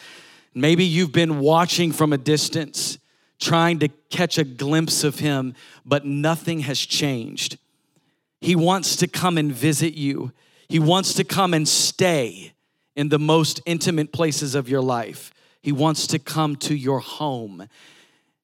Maybe 0.53 0.83
you've 0.83 1.13
been 1.13 1.39
watching 1.39 1.93
from 1.93 2.11
a 2.11 2.17
distance, 2.17 2.97
trying 3.39 3.79
to 3.79 3.87
catch 4.09 4.37
a 4.37 4.43
glimpse 4.43 5.03
of 5.05 5.19
him, 5.19 5.53
but 5.85 6.05
nothing 6.05 6.61
has 6.61 6.79
changed. 6.79 7.57
He 8.41 8.55
wants 8.55 8.97
to 8.97 9.07
come 9.07 9.37
and 9.37 9.51
visit 9.51 9.93
you, 9.93 10.31
He 10.67 10.79
wants 10.79 11.13
to 11.13 11.23
come 11.23 11.53
and 11.53 11.67
stay 11.67 12.53
in 12.95 13.09
the 13.09 13.19
most 13.19 13.61
intimate 13.65 14.11
places 14.11 14.55
of 14.55 14.67
your 14.67 14.81
life. 14.81 15.31
He 15.61 15.71
wants 15.71 16.07
to 16.07 16.19
come 16.19 16.55
to 16.57 16.75
your 16.75 16.99
home. 16.99 17.67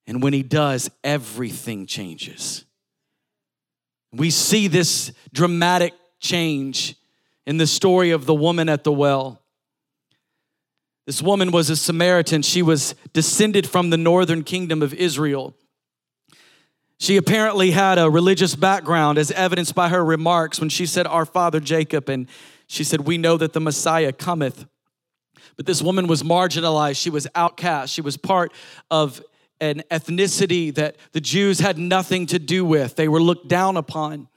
And 0.07 0.21
when 0.23 0.31
He 0.33 0.43
does, 0.43 0.89
everything 1.03 1.85
changes. 1.85 2.63
We 4.13 4.29
see 4.29 4.67
this 4.67 5.11
dramatic 5.33 5.93
change 6.23 6.95
in 7.45 7.57
the 7.57 7.67
story 7.67 8.09
of 8.09 8.25
the 8.25 8.33
woman 8.33 8.69
at 8.69 8.83
the 8.83 8.91
well. 8.91 9.41
This 11.05 11.21
woman 11.21 11.51
was 11.51 11.69
a 11.69 11.75
Samaritan. 11.75 12.41
She 12.41 12.61
was 12.61 12.95
descended 13.11 13.69
from 13.69 13.89
the 13.89 13.97
northern 13.97 14.43
kingdom 14.43 14.81
of 14.81 14.93
Israel. 14.93 15.53
She 16.97 17.17
apparently 17.17 17.71
had 17.71 17.99
a 17.99 18.09
religious 18.09 18.55
background, 18.55 19.17
as 19.17 19.29
evidenced 19.31 19.75
by 19.75 19.89
her 19.89 20.03
remarks 20.03 20.61
when 20.61 20.69
she 20.69 20.85
said, 20.85 21.05
Our 21.05 21.25
father 21.25 21.59
Jacob, 21.59 22.07
and 22.07 22.29
she 22.67 22.85
said, 22.85 23.01
We 23.01 23.17
know 23.17 23.35
that 23.35 23.51
the 23.51 23.59
Messiah 23.59 24.13
cometh. 24.13 24.65
But 25.57 25.65
this 25.65 25.81
woman 25.81 26.07
was 26.07 26.23
marginalized. 26.23 27.01
She 27.01 27.09
was 27.09 27.27
outcast. 27.35 27.93
She 27.93 28.01
was 28.01 28.15
part 28.15 28.53
of 28.89 29.21
an 29.59 29.83
ethnicity 29.91 30.73
that 30.75 30.95
the 31.11 31.21
Jews 31.21 31.59
had 31.59 31.77
nothing 31.77 32.25
to 32.27 32.39
do 32.39 32.63
with, 32.63 32.95
they 32.95 33.07
were 33.07 33.21
looked 33.21 33.49
down 33.49 33.75
upon. 33.75 34.29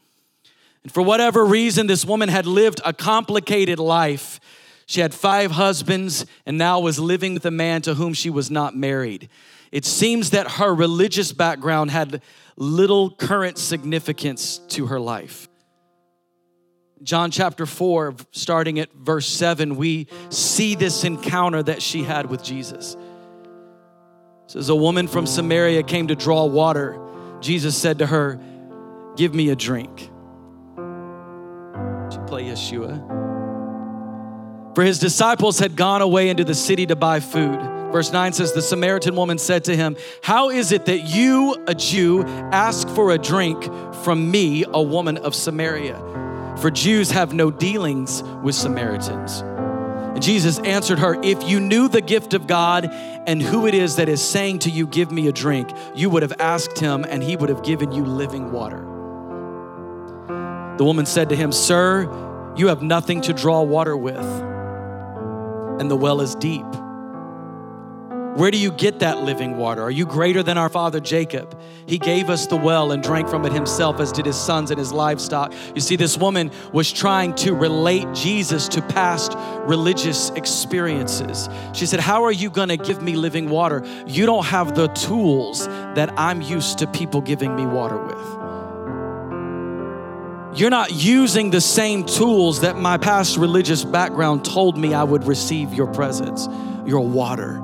And 0.86 0.92
for 0.92 1.02
whatever 1.02 1.44
reason, 1.44 1.88
this 1.88 2.04
woman 2.04 2.28
had 2.28 2.46
lived 2.46 2.80
a 2.84 2.92
complicated 2.92 3.80
life. 3.80 4.38
She 4.86 5.00
had 5.00 5.12
five 5.12 5.50
husbands 5.50 6.24
and 6.46 6.56
now 6.56 6.78
was 6.78 7.00
living 7.00 7.34
with 7.34 7.44
a 7.44 7.50
man 7.50 7.82
to 7.82 7.94
whom 7.94 8.14
she 8.14 8.30
was 8.30 8.52
not 8.52 8.76
married. 8.76 9.28
It 9.72 9.84
seems 9.84 10.30
that 10.30 10.48
her 10.48 10.72
religious 10.72 11.32
background 11.32 11.90
had 11.90 12.22
little 12.56 13.10
current 13.10 13.58
significance 13.58 14.58
to 14.58 14.86
her 14.86 15.00
life. 15.00 15.48
John 17.02 17.32
chapter 17.32 17.66
4, 17.66 18.14
starting 18.30 18.78
at 18.78 18.92
verse 18.92 19.26
7, 19.26 19.74
we 19.74 20.06
see 20.30 20.76
this 20.76 21.02
encounter 21.02 21.64
that 21.64 21.82
she 21.82 22.04
had 22.04 22.30
with 22.30 22.44
Jesus. 22.44 22.94
It 22.94 24.52
says, 24.52 24.68
A 24.68 24.76
woman 24.76 25.08
from 25.08 25.26
Samaria 25.26 25.82
came 25.82 26.06
to 26.06 26.14
draw 26.14 26.44
water. 26.44 26.96
Jesus 27.40 27.76
said 27.76 27.98
to 27.98 28.06
her, 28.06 28.38
Give 29.16 29.34
me 29.34 29.48
a 29.48 29.56
drink 29.56 30.10
play 32.26 32.44
Yeshua. 32.44 33.24
For 34.74 34.82
his 34.82 34.98
disciples 34.98 35.58
had 35.58 35.74
gone 35.74 36.02
away 36.02 36.28
into 36.28 36.44
the 36.44 36.54
city 36.54 36.86
to 36.86 36.96
buy 36.96 37.20
food. 37.20 37.58
Verse 37.92 38.12
9 38.12 38.34
says, 38.34 38.52
The 38.52 38.60
Samaritan 38.60 39.16
woman 39.16 39.38
said 39.38 39.64
to 39.64 39.76
him, 39.76 39.96
How 40.22 40.50
is 40.50 40.70
it 40.70 40.84
that 40.86 40.98
you, 40.98 41.56
a 41.66 41.74
Jew, 41.74 42.24
ask 42.24 42.86
for 42.90 43.10
a 43.10 43.18
drink 43.18 43.64
from 44.04 44.30
me, 44.30 44.64
a 44.68 44.82
woman 44.82 45.16
of 45.16 45.34
Samaria? 45.34 46.54
For 46.58 46.70
Jews 46.70 47.10
have 47.10 47.32
no 47.32 47.50
dealings 47.50 48.22
with 48.42 48.54
Samaritans. 48.54 49.40
And 49.40 50.22
Jesus 50.22 50.58
answered 50.58 50.98
her, 50.98 51.18
If 51.22 51.48
you 51.48 51.60
knew 51.60 51.88
the 51.88 52.00
gift 52.00 52.34
of 52.34 52.46
God 52.46 52.88
and 52.90 53.40
who 53.40 53.66
it 53.66 53.74
is 53.74 53.96
that 53.96 54.08
is 54.08 54.22
saying 54.22 54.60
to 54.60 54.70
you, 54.70 54.86
Give 54.86 55.10
me 55.10 55.28
a 55.28 55.32
drink, 55.32 55.70
you 55.94 56.10
would 56.10 56.22
have 56.22 56.34
asked 56.38 56.78
him, 56.78 57.04
and 57.08 57.22
he 57.22 57.36
would 57.36 57.48
have 57.48 57.62
given 57.62 57.92
you 57.92 58.04
living 58.04 58.52
water. 58.52 58.95
The 60.76 60.84
woman 60.84 61.06
said 61.06 61.30
to 61.30 61.36
him, 61.36 61.52
Sir, 61.52 62.02
you 62.56 62.68
have 62.68 62.82
nothing 62.82 63.20
to 63.22 63.32
draw 63.32 63.62
water 63.62 63.96
with, 63.96 64.24
and 65.80 65.90
the 65.90 65.96
well 65.96 66.20
is 66.20 66.34
deep. 66.34 66.66
Where 68.36 68.50
do 68.50 68.58
you 68.58 68.70
get 68.70 68.98
that 68.98 69.22
living 69.22 69.56
water? 69.56 69.80
Are 69.80 69.90
you 69.90 70.04
greater 70.04 70.42
than 70.42 70.58
our 70.58 70.68
father 70.68 71.00
Jacob? 71.00 71.58
He 71.86 71.96
gave 71.96 72.28
us 72.28 72.46
the 72.46 72.56
well 72.56 72.92
and 72.92 73.02
drank 73.02 73.30
from 73.30 73.46
it 73.46 73.52
himself, 73.52 73.98
as 73.98 74.12
did 74.12 74.26
his 74.26 74.36
sons 74.36 74.70
and 74.70 74.78
his 74.78 74.92
livestock. 74.92 75.54
You 75.74 75.80
see, 75.80 75.96
this 75.96 76.18
woman 76.18 76.50
was 76.70 76.92
trying 76.92 77.34
to 77.36 77.54
relate 77.54 78.06
Jesus 78.12 78.68
to 78.68 78.82
past 78.82 79.32
religious 79.66 80.28
experiences. 80.30 81.48
She 81.72 81.86
said, 81.86 82.00
How 82.00 82.24
are 82.24 82.32
you 82.32 82.50
going 82.50 82.68
to 82.68 82.76
give 82.76 83.00
me 83.00 83.16
living 83.16 83.48
water? 83.48 83.82
You 84.06 84.26
don't 84.26 84.44
have 84.44 84.74
the 84.74 84.88
tools 84.88 85.66
that 85.66 86.12
I'm 86.18 86.42
used 86.42 86.76
to 86.80 86.86
people 86.88 87.22
giving 87.22 87.56
me 87.56 87.64
water 87.64 87.96
with 87.96 88.45
you're 90.56 90.70
not 90.70 90.92
using 90.92 91.50
the 91.50 91.60
same 91.60 92.04
tools 92.04 92.62
that 92.62 92.76
my 92.76 92.96
past 92.96 93.36
religious 93.36 93.84
background 93.84 94.44
told 94.44 94.78
me 94.78 94.94
I 94.94 95.04
would 95.04 95.26
receive 95.26 95.74
your 95.74 95.86
presence, 95.86 96.48
your 96.86 97.06
water. 97.06 97.62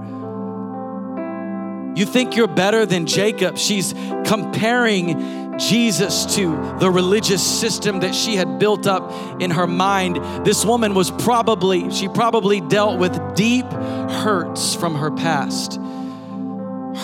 You 1.95 2.07
think 2.07 2.37
you're 2.37 2.47
better 2.49 2.87
than 2.87 3.07
Jacob. 3.07 3.59
She's 3.59 3.93
comparing 4.25 5.59
Jesus 5.59 6.37
to 6.37 6.77
the 6.81 6.91
religious 6.91 7.43
system 7.43 8.01
that 8.01 8.15
she 8.15 8.37
had 8.37 8.59
built 8.59 8.87
up 8.87 9.41
in 9.41 9.51
her 9.51 9.67
mind. 9.67 10.17
This 10.45 10.65
woman 10.65 10.95
was 10.95 11.11
probably, 11.11 11.91
she 11.91 12.09
probably 12.09 12.61
dealt 12.61 12.99
with 12.99 13.35
deep 13.35 13.67
hurts 13.67 14.75
from 14.75 14.95
her 14.95 15.11
past, 15.11 15.79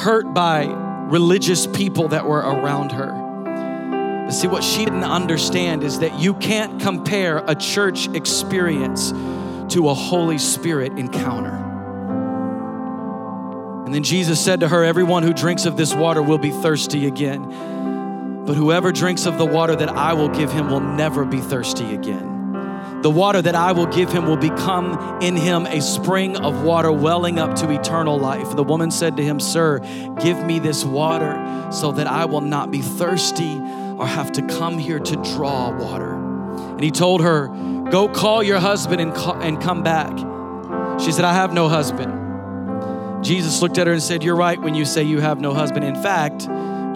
hurt 0.03 0.32
by 0.34 0.64
religious 1.09 1.66
people 1.66 2.09
that 2.09 2.26
were 2.26 2.41
around 2.41 2.93
her. 2.93 3.28
But 4.29 4.35
see, 4.35 4.47
what 4.47 4.62
she 4.62 4.85
didn't 4.85 5.05
understand 5.05 5.83
is 5.83 6.01
that 6.01 6.20
you 6.20 6.35
can't 6.35 6.83
compare 6.83 7.43
a 7.47 7.55
church 7.55 8.09
experience 8.09 9.11
to 9.72 9.89
a 9.89 9.95
Holy 9.95 10.37
Spirit 10.37 10.99
encounter. 10.99 11.55
And 13.87 13.95
then 13.95 14.03
Jesus 14.03 14.39
said 14.39 14.61
to 14.61 14.68
her, 14.68 14.85
Everyone 14.85 15.22
who 15.22 15.33
drinks 15.33 15.64
of 15.64 15.79
this 15.79 15.95
water 15.95 16.22
will 16.22 16.37
be 16.37 16.51
thirsty 16.51 17.07
again. 17.07 18.45
But 18.45 18.55
whoever 18.55 18.93
drinks 18.93 19.24
of 19.24 19.39
the 19.39 19.47
water 19.47 19.74
that 19.74 19.89
I 19.89 20.12
will 20.12 20.29
give 20.29 20.53
him 20.53 20.68
will 20.68 20.81
never 20.81 21.24
be 21.24 21.41
thirsty 21.41 21.95
again. 21.95 23.01
The 23.01 23.09
water 23.09 23.41
that 23.41 23.55
I 23.55 23.72
will 23.72 23.87
give 23.87 24.12
him 24.12 24.26
will 24.26 24.37
become 24.37 25.22
in 25.22 25.37
him 25.37 25.64
a 25.64 25.81
spring 25.81 26.37
of 26.37 26.64
water 26.64 26.93
welling 26.93 27.39
up 27.39 27.55
to 27.61 27.70
eternal 27.70 28.18
life. 28.18 28.55
The 28.55 28.62
woman 28.62 28.91
said 28.91 29.16
to 29.16 29.24
him, 29.24 29.41
Sir, 29.41 29.79
give 30.20 30.45
me 30.45 30.59
this 30.59 30.85
water 30.85 31.70
so 31.72 31.93
that 31.93 32.07
I 32.07 32.26
will 32.26 32.43
not 32.43 32.70
be 32.70 32.83
thirsty 32.83 33.59
or 33.99 34.07
have 34.07 34.32
to 34.32 34.42
come 34.42 34.78
here 34.78 34.99
to 34.99 35.16
draw 35.34 35.76
water. 35.76 36.14
And 36.14 36.82
he 36.82 36.90
told 36.90 37.22
her, 37.22 37.49
Go 37.90 38.09
call 38.09 38.42
your 38.42 38.59
husband 38.59 39.01
and, 39.01 39.14
call, 39.14 39.34
and 39.40 39.61
come 39.61 39.82
back. 39.82 40.12
She 41.01 41.12
said, 41.12 41.24
I 41.24 41.32
have 41.34 41.53
no 41.53 41.68
husband. 41.68 43.24
Jesus 43.24 43.61
looked 43.62 43.78
at 43.78 43.86
her 43.86 43.92
and 43.92 44.03
said, 44.03 44.22
You're 44.22 44.36
right 44.36 44.61
when 44.61 44.74
you 44.74 44.84
say 44.84 45.03
you 45.03 45.20
have 45.20 45.40
no 45.40 45.53
husband. 45.55 45.84
In 45.84 46.01
fact, 46.01 46.49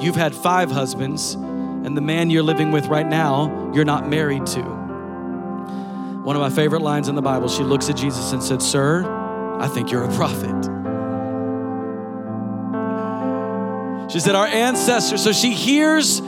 you've 0.03 0.17
had 0.17 0.35
five 0.35 0.71
husbands, 0.71 1.35
and 1.35 1.97
the 1.97 2.01
man 2.01 2.31
you're 2.31 2.43
living 2.43 2.71
with 2.71 2.87
right 2.87 3.07
now, 3.07 3.73
you're 3.75 3.85
not 3.85 4.09
married 4.09 4.47
to. 4.47 4.61
One 4.61 6.37
of 6.37 6.43
my 6.43 6.51
favorite 6.51 6.83
lines 6.83 7.09
in 7.09 7.17
the 7.17 7.23
Bible, 7.23 7.49
she 7.49 7.65
looks 7.65 7.91
at 7.91 7.97
Jesus 7.97 8.33
and 8.33 8.43
said, 8.43 8.63
Sir, 8.63 9.05
I 9.59 9.67
think 9.67 9.91
you're 9.91 10.05
a 10.05 10.15
prophet. 10.15 10.69
She 14.13 14.21
said, 14.21 14.35
Our 14.35 14.47
ancestors. 14.47 15.23
So 15.23 15.33
she 15.33 15.53
hears 15.53 16.21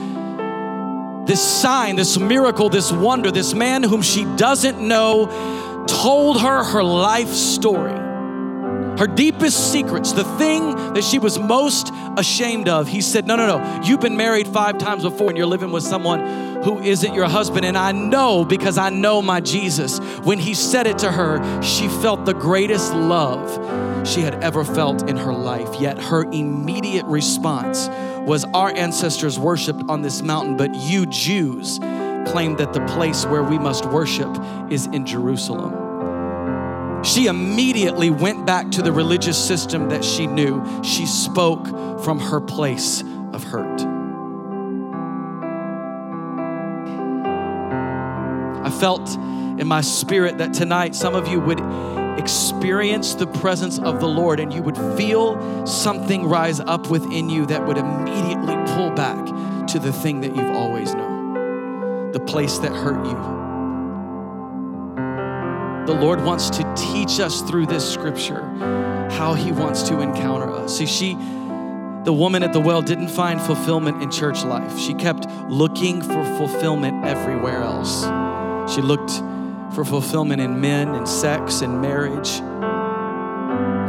this 1.25 1.41
sign, 1.41 1.95
this 1.95 2.17
miracle, 2.17 2.69
this 2.69 2.91
wonder, 2.91 3.31
this 3.31 3.53
man 3.53 3.83
whom 3.83 4.01
she 4.01 4.25
doesn't 4.35 4.79
know 4.79 5.85
told 5.87 6.41
her 6.41 6.63
her 6.63 6.83
life 6.83 7.29
story 7.29 8.05
her 8.97 9.07
deepest 9.07 9.73
secrets, 9.73 10.13
the 10.13 10.23
thing 10.37 10.93
that 10.93 11.03
she 11.03 11.19
was 11.19 11.37
most 11.37 11.91
ashamed 12.17 12.69
of. 12.69 12.87
He 12.87 13.01
said, 13.01 13.27
No, 13.27 13.35
no, 13.35 13.45
no. 13.45 13.81
You've 13.83 13.99
been 13.99 14.15
married 14.15 14.47
five 14.47 14.77
times 14.77 15.03
before 15.03 15.29
and 15.29 15.37
you're 15.37 15.47
living 15.47 15.71
with 15.71 15.83
someone 15.83 16.54
who 16.65 16.79
isn't 16.81 17.13
your 17.13 17.29
husband. 17.29 17.63
And 17.63 17.77
I 17.77 17.91
know 17.91 18.43
because 18.43 18.77
I 18.77 18.89
know 18.89 19.21
my 19.21 19.39
Jesus. 19.39 19.99
When 20.23 20.39
he 20.39 20.55
said 20.55 20.87
it 20.87 20.97
to 20.99 21.11
her, 21.11 21.61
she 21.61 21.87
felt 21.87 22.25
the 22.25 22.33
greatest 22.33 22.91
love 22.93 24.05
she 24.05 24.21
had 24.21 24.43
ever 24.43 24.65
felt 24.65 25.07
in 25.07 25.15
her 25.15 25.31
life. 25.31 25.79
Yet 25.79 26.01
her 26.01 26.23
immediate 26.23 27.05
response 27.05 27.87
was, 28.27 28.43
Our 28.45 28.75
ancestors 28.75 29.37
worshiped 29.39 29.83
on 29.87 30.01
this 30.01 30.23
mountain, 30.23 30.57
but 30.57 30.73
you 30.73 31.05
Jews 31.05 31.77
claim 32.27 32.55
that 32.57 32.73
the 32.73 32.83
place 32.87 33.25
where 33.25 33.43
we 33.43 33.59
must 33.59 33.85
worship 33.85 34.35
is 34.71 34.87
in 34.87 35.05
Jerusalem 35.05 35.85
she 37.03 37.27
immediately 37.27 38.09
went 38.09 38.47
back 38.47 38.71
to 38.71 38.81
the 38.81 38.91
religious 38.91 39.37
system 39.37 39.89
that 39.89 40.03
she 40.03 40.25
knew. 40.25 40.63
She 40.83 41.05
spoke 41.05 41.67
from 42.03 42.19
her 42.19 42.41
place 42.41 43.03
of 43.31 43.43
hurt. 43.43 43.94
Felt 48.79 49.09
in 49.15 49.67
my 49.67 49.81
spirit 49.81 50.37
that 50.37 50.53
tonight 50.53 50.95
some 50.95 51.15
of 51.15 51.27
you 51.27 51.39
would 51.39 51.59
experience 52.19 53.15
the 53.15 53.27
presence 53.27 53.79
of 53.79 53.99
the 53.99 54.07
Lord 54.07 54.39
and 54.39 54.53
you 54.53 54.61
would 54.61 54.77
feel 54.97 55.65
something 55.65 56.25
rise 56.27 56.59
up 56.59 56.89
within 56.89 57.29
you 57.29 57.45
that 57.47 57.65
would 57.65 57.77
immediately 57.77 58.55
pull 58.73 58.91
back 58.91 59.67
to 59.67 59.79
the 59.79 59.91
thing 59.91 60.21
that 60.21 60.35
you've 60.35 60.55
always 60.55 60.93
known, 60.93 62.11
the 62.11 62.19
place 62.19 62.57
that 62.59 62.71
hurt 62.71 63.05
you 63.05 63.45
the 65.85 65.93
Lord 65.93 66.23
wants 66.23 66.49
to 66.49 66.73
teach 66.75 67.19
us 67.19 67.41
through 67.43 67.67
this 67.67 67.87
scripture 67.87 68.41
how 69.11 69.35
He 69.35 69.51
wants 69.51 69.83
to 69.83 69.99
encounter 69.99 70.51
us. 70.51 70.77
See, 70.77 70.87
she, 70.87 71.13
the 71.13 72.13
woman 72.13 72.41
at 72.41 72.53
the 72.53 72.59
well, 72.59 72.81
didn't 72.81 73.09
find 73.09 73.39
fulfillment 73.39 74.01
in 74.01 74.09
church 74.09 74.43
life. 74.43 74.79
She 74.79 74.95
kept 74.95 75.29
looking 75.47 76.01
for 76.01 76.23
fulfillment 76.37 77.05
everywhere 77.05 77.61
else. 77.61 78.03
She 78.67 78.81
looked 78.81 79.11
for 79.73 79.85
fulfillment 79.85 80.41
in 80.41 80.59
men 80.61 80.89
and 80.95 81.07
sex 81.07 81.61
and 81.61 81.81
marriage. 81.81 82.29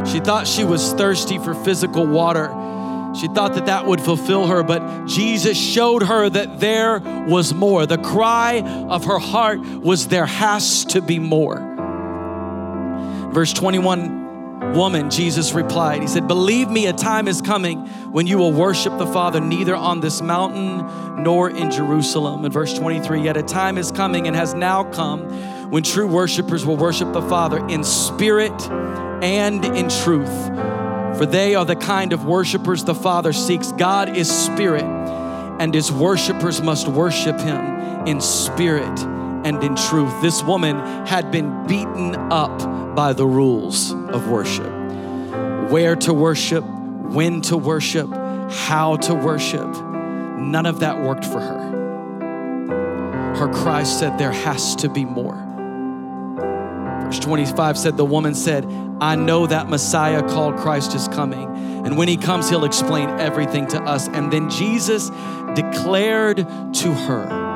She 0.09 0.19
thought 0.19 0.47
she 0.47 0.63
was 0.63 0.93
thirsty 0.93 1.37
for 1.37 1.53
physical 1.53 2.05
water. 2.05 2.47
She 3.19 3.27
thought 3.27 3.55
that 3.55 3.65
that 3.65 3.85
would 3.85 4.01
fulfill 4.01 4.47
her, 4.47 4.63
but 4.63 5.05
Jesus 5.05 5.57
showed 5.57 6.03
her 6.03 6.29
that 6.29 6.59
there 6.59 6.99
was 7.27 7.53
more. 7.53 7.85
The 7.85 7.97
cry 7.97 8.61
of 8.89 9.05
her 9.05 9.19
heart 9.19 9.59
was, 9.59 10.07
There 10.07 10.25
has 10.25 10.85
to 10.85 11.01
be 11.01 11.19
more. 11.19 11.57
Verse 13.31 13.53
21 13.53 14.26
Woman, 14.75 15.09
Jesus 15.09 15.53
replied, 15.53 16.01
He 16.01 16.07
said, 16.07 16.27
Believe 16.27 16.69
me, 16.69 16.87
a 16.87 16.93
time 16.93 17.27
is 17.27 17.41
coming 17.41 17.87
when 18.11 18.27
you 18.27 18.37
will 18.37 18.51
worship 18.51 18.97
the 18.97 19.07
Father 19.07 19.39
neither 19.39 19.75
on 19.75 20.01
this 20.01 20.21
mountain 20.21 21.23
nor 21.23 21.49
in 21.49 21.71
Jerusalem. 21.71 22.45
In 22.45 22.51
verse 22.51 22.73
23, 22.73 23.21
Yet 23.21 23.37
a 23.37 23.43
time 23.43 23.77
is 23.77 23.91
coming 23.91 24.27
and 24.27 24.35
has 24.35 24.53
now 24.53 24.83
come 24.83 25.71
when 25.71 25.83
true 25.83 26.07
worshipers 26.07 26.65
will 26.65 26.77
worship 26.77 27.11
the 27.13 27.21
Father 27.23 27.65
in 27.67 27.83
spirit 27.83 28.69
and 29.23 29.65
in 29.65 29.89
truth. 29.89 30.47
For 31.17 31.25
they 31.25 31.55
are 31.55 31.65
the 31.65 31.75
kind 31.75 32.13
of 32.13 32.25
worshipers 32.25 32.83
the 32.83 32.95
Father 32.95 33.33
seeks. 33.33 33.71
God 33.71 34.15
is 34.15 34.29
spirit, 34.29 34.83
and 34.83 35.73
his 35.73 35.91
worshipers 35.91 36.61
must 36.61 36.87
worship 36.87 37.39
him 37.39 38.05
in 38.07 38.21
spirit 38.21 39.16
and 39.47 39.63
in 39.63 39.75
truth. 39.75 40.21
This 40.21 40.43
woman 40.43 40.77
had 41.05 41.31
been 41.31 41.65
beaten 41.67 42.15
up 42.31 42.95
by 42.95 43.13
the 43.13 43.25
rules 43.25 43.91
of 43.91 44.27
worship 44.27 44.77
where 45.69 45.95
to 45.97 46.13
worship, 46.13 46.63
when 46.63 47.41
to 47.41 47.57
worship, 47.57 48.09
how 48.49 48.95
to 48.97 49.13
worship. 49.13 49.67
None 49.67 50.65
of 50.65 50.79
that 50.79 51.01
worked 51.01 51.25
for 51.25 51.39
her. 51.39 51.75
Her 53.35 53.51
cry 53.53 53.83
said, 53.83 54.17
There 54.17 54.31
has 54.31 54.75
to 54.77 54.89
be 54.89 55.03
more. 55.03 55.35
Verse 57.03 57.19
25 57.19 57.77
said, 57.77 57.97
The 57.97 58.05
woman 58.05 58.33
said, 58.33 58.65
I 58.99 59.15
know 59.15 59.45
that 59.47 59.69
Messiah 59.69 60.23
called 60.23 60.57
Christ 60.57 60.95
is 60.95 61.07
coming. 61.09 61.45
And 61.85 61.97
when 61.97 62.07
he 62.07 62.17
comes, 62.17 62.49
he'll 62.49 62.65
explain 62.65 63.09
everything 63.09 63.67
to 63.67 63.81
us. 63.81 64.07
And 64.07 64.31
then 64.31 64.49
Jesus 64.49 65.09
declared 65.53 66.37
to 66.37 66.93
her, 66.93 67.46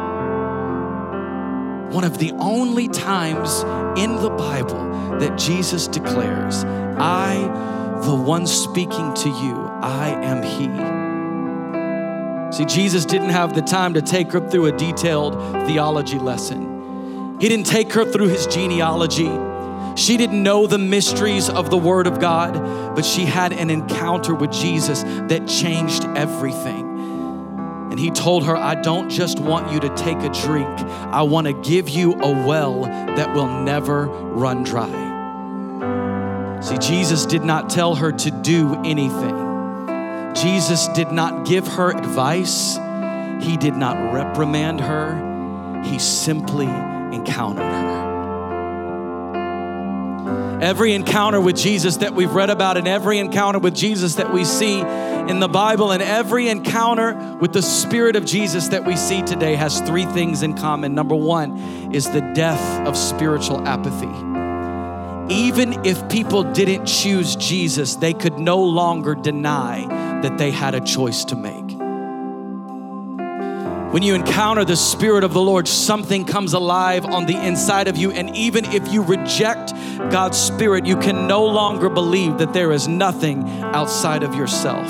one 1.91 2.03
of 2.03 2.17
the 2.17 2.31
only 2.39 2.87
times 2.87 3.63
in 3.99 4.15
the 4.15 4.29
Bible 4.29 5.19
that 5.19 5.37
Jesus 5.37 5.87
declares, 5.87 6.63
I, 6.63 7.35
the 8.05 8.15
one 8.15 8.47
speaking 8.47 9.13
to 9.13 9.29
you, 9.29 9.55
I 9.81 10.09
am 10.23 10.41
He. 10.41 11.01
See, 12.55 12.65
Jesus 12.65 13.05
didn't 13.05 13.29
have 13.29 13.55
the 13.55 13.61
time 13.61 13.93
to 13.93 14.01
take 14.01 14.31
her 14.31 14.39
through 14.49 14.65
a 14.65 14.77
detailed 14.77 15.35
theology 15.67 16.19
lesson. 16.19 17.37
He 17.39 17.47
didn't 17.49 17.65
take 17.65 17.93
her 17.93 18.05
through 18.05 18.27
his 18.27 18.45
genealogy. 18.45 19.31
She 19.95 20.15
didn't 20.17 20.43
know 20.43 20.67
the 20.67 20.77
mysteries 20.77 21.49
of 21.49 21.69
the 21.69 21.77
Word 21.77 22.07
of 22.07 22.19
God, 22.19 22.53
but 22.95 23.05
she 23.05 23.25
had 23.25 23.51
an 23.51 23.69
encounter 23.69 24.35
with 24.35 24.51
Jesus 24.51 25.03
that 25.03 25.47
changed 25.47 26.05
everything. 26.15 26.90
He 28.01 28.09
told 28.09 28.47
her, 28.47 28.57
I 28.57 28.73
don't 28.73 29.11
just 29.11 29.39
want 29.39 29.71
you 29.71 29.79
to 29.79 29.89
take 29.95 30.17
a 30.17 30.29
drink, 30.29 30.67
I 30.89 31.21
want 31.21 31.45
to 31.45 31.53
give 31.53 31.87
you 31.87 32.13
a 32.13 32.47
well 32.47 32.81
that 32.81 33.35
will 33.35 33.61
never 33.61 34.07
run 34.07 34.63
dry. 34.63 34.89
See, 36.61 36.79
Jesus 36.79 37.27
did 37.27 37.43
not 37.43 37.69
tell 37.69 37.93
her 37.93 38.11
to 38.11 38.31
do 38.31 38.73
anything. 38.83 40.33
Jesus 40.33 40.87
did 40.95 41.11
not 41.11 41.45
give 41.45 41.67
her 41.67 41.91
advice. 41.91 42.77
He 43.45 43.55
did 43.55 43.75
not 43.75 44.11
reprimand 44.11 44.81
her. 44.81 45.83
He 45.83 45.99
simply 45.99 46.65
encountered 46.65 47.61
her. 47.61 47.90
Every 50.61 50.93
encounter 50.93 51.41
with 51.41 51.57
Jesus 51.57 51.97
that 51.97 52.13
we've 52.13 52.31
read 52.31 52.51
about, 52.51 52.77
and 52.77 52.87
every 52.87 53.17
encounter 53.17 53.57
with 53.57 53.73
Jesus 53.73 54.15
that 54.15 54.31
we 54.31 54.45
see 54.45 54.79
in 54.79 55.39
the 55.39 55.47
Bible, 55.47 55.91
and 55.91 56.03
every 56.03 56.49
encounter 56.49 57.37
with 57.41 57.51
the 57.51 57.63
Spirit 57.63 58.15
of 58.15 58.25
Jesus 58.25 58.67
that 58.67 58.85
we 58.85 58.95
see 58.95 59.23
today 59.23 59.55
has 59.55 59.81
three 59.81 60.05
things 60.05 60.43
in 60.43 60.53
common. 60.53 60.93
Number 60.93 61.15
one 61.15 61.57
is 61.91 62.11
the 62.11 62.21
death 62.35 62.87
of 62.87 62.95
spiritual 62.95 63.67
apathy. 63.67 65.33
Even 65.33 65.83
if 65.83 66.07
people 66.09 66.43
didn't 66.43 66.85
choose 66.85 67.35
Jesus, 67.37 67.95
they 67.95 68.13
could 68.13 68.37
no 68.37 68.59
longer 68.59 69.15
deny 69.15 69.87
that 70.21 70.37
they 70.37 70.51
had 70.51 70.75
a 70.75 70.81
choice 70.81 71.25
to 71.25 71.35
make. 71.35 71.60
When 73.91 74.03
you 74.03 74.15
encounter 74.15 74.63
the 74.63 74.77
Spirit 74.77 75.25
of 75.25 75.33
the 75.33 75.41
Lord, 75.41 75.67
something 75.67 76.23
comes 76.23 76.53
alive 76.53 77.03
on 77.03 77.25
the 77.25 77.35
inside 77.35 77.89
of 77.89 77.97
you. 77.97 78.11
And 78.11 78.33
even 78.37 78.63
if 78.63 78.87
you 78.93 79.03
reject 79.03 79.73
God's 80.09 80.37
Spirit, 80.37 80.85
you 80.85 80.95
can 80.95 81.27
no 81.27 81.45
longer 81.45 81.89
believe 81.89 82.37
that 82.37 82.53
there 82.53 82.71
is 82.71 82.87
nothing 82.87 83.43
outside 83.61 84.23
of 84.23 84.33
yourself. 84.33 84.87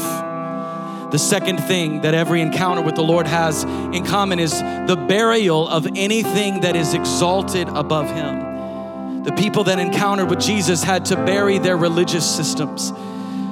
The 1.11 1.17
second 1.17 1.57
thing 1.57 2.01
that 2.01 2.13
every 2.13 2.41
encounter 2.41 2.83
with 2.83 2.93
the 2.93 3.01
Lord 3.01 3.25
has 3.25 3.63
in 3.63 4.05
common 4.05 4.37
is 4.37 4.51
the 4.51 5.03
burial 5.07 5.67
of 5.67 5.87
anything 5.95 6.61
that 6.61 6.75
is 6.75 6.93
exalted 6.93 7.69
above 7.69 8.05
Him. 8.05 9.23
The 9.23 9.31
people 9.31 9.63
that 9.63 9.79
encountered 9.79 10.29
with 10.29 10.39
Jesus 10.39 10.83
had 10.83 11.05
to 11.05 11.15
bury 11.15 11.57
their 11.57 11.75
religious 11.75 12.29
systems. 12.29 12.93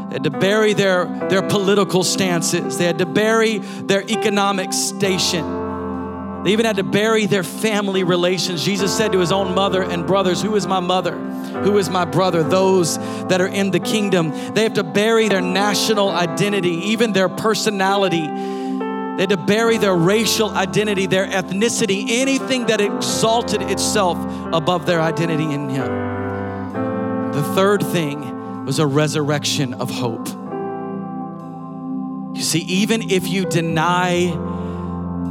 They 0.10 0.16
had 0.16 0.24
to 0.24 0.32
bury 0.32 0.74
their, 0.74 1.06
their 1.30 1.44
political 1.44 2.04
stances. 2.04 2.80
They 2.80 2.86
had 2.86 2.98
to 2.98 3.06
bury 3.06 3.60
their 3.60 4.02
economic 4.02 4.74
station. 4.74 6.44
They 6.44 6.52
even 6.52 6.66
had 6.66 6.78
to 6.78 6.84
bury 6.84 7.28
their 7.28 7.44
family 7.44 8.04
relations. 8.04 8.66
Jesus 8.66 8.96
said 8.96 9.12
to 9.12 9.20
his 9.20 9.32
own 9.32 9.54
mother 9.54 9.84
and 9.84 10.08
brothers, 10.08 10.42
Who 10.42 10.56
is 10.56 10.66
my 10.66 10.80
mother? 10.80 11.16
Who 11.16 11.78
is 11.78 11.92
my 11.92 12.06
brother? 12.06 12.42
Those 12.42 12.98
that 13.28 13.40
are 13.40 13.48
in 13.48 13.70
the 13.70 13.80
kingdom. 13.80 14.32
They 14.56 14.64
have 14.64 14.74
to 14.76 14.84
bury 14.84 15.28
their 15.28 15.42
national 15.42 16.10
identity, 16.10 16.90
even 16.90 17.14
their 17.14 17.30
personality. 17.30 18.26
They 18.26 19.24
had 19.24 19.30
to 19.30 19.38
bury 19.38 19.78
their 19.78 19.96
racial 19.96 20.50
identity, 20.50 21.06
their 21.06 21.28
ethnicity, 21.28 22.06
anything 22.10 22.66
that 22.66 22.82
exalted 22.82 23.62
itself 23.62 24.18
above 24.52 24.88
their 24.88 25.02
identity 25.02 25.44
in 25.44 25.70
Him. 25.70 27.32
The 27.32 27.44
third 27.54 27.84
thing 27.84 28.39
was 28.66 28.80
a 28.80 28.88
resurrection 28.88 29.74
of 29.74 29.90
hope. 29.90 30.28
You 32.38 32.44
see, 32.44 32.60
even 32.60 33.10
if 33.10 33.28
you 33.28 33.46
deny 33.46 34.34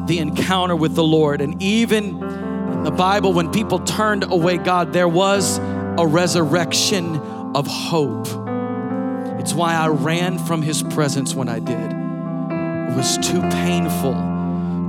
the 0.08 0.18
encounter 0.18 0.74
with 0.74 0.94
the 0.94 1.04
Lord. 1.04 1.40
And 1.40 1.62
even 1.62 2.22
in 2.22 2.82
the 2.82 2.90
Bible, 2.90 3.32
when 3.32 3.52
people 3.52 3.78
turned 3.78 4.24
away 4.24 4.56
God, 4.56 4.92
there 4.92 5.06
was 5.06 5.58
a 5.58 6.06
resurrection 6.06 7.16
of 7.54 7.66
hope. 7.66 8.26
It's 9.38 9.54
why 9.54 9.74
I 9.74 9.88
ran 9.88 10.38
from 10.38 10.62
His 10.62 10.82
presence 10.82 11.34
when 11.34 11.48
I 11.48 11.60
did. 11.60 11.92
It 11.92 12.96
was 12.96 13.18
too 13.18 13.40
painful 13.40 14.14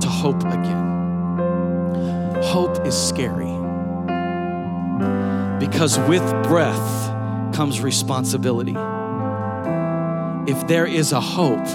to 0.00 0.08
hope 0.08 0.42
again. 0.42 0.88
Hope 2.42 2.84
is 2.86 2.96
scary 2.96 3.46
because 5.58 5.98
with 6.00 6.22
breath 6.44 7.09
responsibility. 7.60 8.74
If 10.50 10.66
there 10.66 10.86
is 10.86 11.12
a 11.12 11.20
hope, 11.20 11.66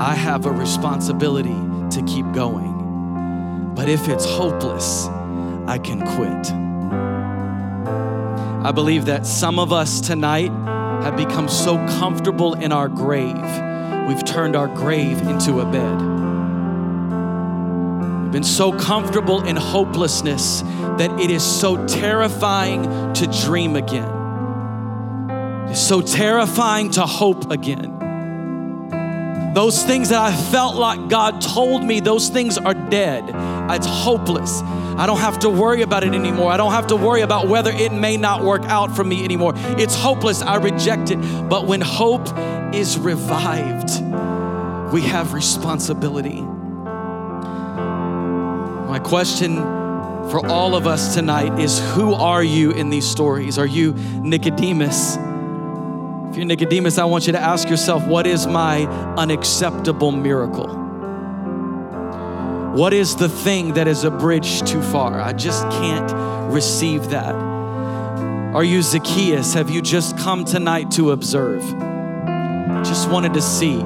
I 0.00 0.14
have 0.16 0.46
a 0.46 0.50
responsibility 0.50 1.54
to 1.90 2.02
keep 2.08 2.30
going. 2.32 3.72
But 3.76 3.88
if 3.88 4.08
it's 4.08 4.24
hopeless, 4.24 5.06
I 5.68 5.78
can 5.78 6.00
quit. 6.00 6.52
I 8.66 8.72
believe 8.72 9.04
that 9.04 9.24
some 9.24 9.60
of 9.60 9.72
us 9.72 10.00
tonight 10.00 10.50
have 11.04 11.16
become 11.16 11.48
so 11.48 11.76
comfortable 11.98 12.54
in 12.54 12.72
our 12.72 12.88
grave, 12.88 13.38
we've 14.08 14.24
turned 14.24 14.56
our 14.56 14.66
grave 14.66 15.22
into 15.22 15.60
a 15.60 15.64
bed. 15.64 16.00
We've 18.22 18.32
been 18.32 18.42
so 18.42 18.72
comfortable 18.72 19.44
in 19.44 19.54
hopelessness 19.54 20.62
that 20.98 21.20
it 21.20 21.30
is 21.30 21.44
so 21.44 21.86
terrifying 21.86 23.12
to 23.14 23.26
dream 23.44 23.76
again. 23.76 24.21
So 25.74 26.00
terrifying 26.02 26.90
to 26.92 27.06
hope 27.06 27.50
again. 27.50 27.98
Those 29.54 29.82
things 29.82 30.08
that 30.08 30.20
I 30.20 30.34
felt 30.34 30.76
like 30.76 31.08
God 31.08 31.40
told 31.42 31.84
me, 31.84 32.00
those 32.00 32.28
things 32.30 32.56
are 32.56 32.74
dead. 32.74 33.24
It's 33.70 33.86
hopeless. 33.86 34.62
I 34.62 35.06
don't 35.06 35.20
have 35.20 35.40
to 35.40 35.50
worry 35.50 35.82
about 35.82 36.04
it 36.04 36.14
anymore. 36.14 36.50
I 36.50 36.56
don't 36.56 36.72
have 36.72 36.86
to 36.88 36.96
worry 36.96 37.20
about 37.20 37.48
whether 37.48 37.70
it 37.70 37.92
may 37.92 38.16
not 38.16 38.42
work 38.42 38.64
out 38.64 38.96
for 38.96 39.04
me 39.04 39.24
anymore. 39.24 39.52
It's 39.56 39.94
hopeless. 39.94 40.42
I 40.42 40.56
reject 40.56 41.10
it. 41.10 41.16
But 41.48 41.66
when 41.66 41.80
hope 41.80 42.28
is 42.74 42.98
revived, 42.98 43.90
we 44.92 45.02
have 45.02 45.32
responsibility. 45.34 46.40
My 48.90 48.98
question 49.02 49.56
for 50.30 50.46
all 50.46 50.74
of 50.74 50.86
us 50.86 51.14
tonight 51.14 51.58
is 51.58 51.78
who 51.94 52.14
are 52.14 52.44
you 52.44 52.70
in 52.72 52.90
these 52.90 53.06
stories? 53.06 53.58
Are 53.58 53.66
you 53.66 53.92
Nicodemus? 54.22 55.18
If 56.32 56.38
you're 56.38 56.46
Nicodemus, 56.46 56.96
I 56.96 57.04
want 57.04 57.26
you 57.26 57.34
to 57.34 57.38
ask 57.38 57.68
yourself, 57.68 58.06
what 58.06 58.26
is 58.26 58.46
my 58.46 58.86
unacceptable 59.18 60.12
miracle? 60.12 60.66
What 62.74 62.94
is 62.94 63.16
the 63.16 63.28
thing 63.28 63.74
that 63.74 63.86
is 63.86 64.04
a 64.04 64.10
bridge 64.10 64.62
too 64.62 64.80
far? 64.80 65.20
I 65.20 65.34
just 65.34 65.62
can't 65.68 66.50
receive 66.50 67.10
that. 67.10 67.34
Are 67.34 68.64
you 68.64 68.80
Zacchaeus? 68.80 69.52
Have 69.52 69.68
you 69.68 69.82
just 69.82 70.16
come 70.16 70.46
tonight 70.46 70.90
to 70.92 71.10
observe? 71.10 71.60
Just 72.82 73.10
wanted 73.10 73.34
to 73.34 73.42
see, 73.42 73.82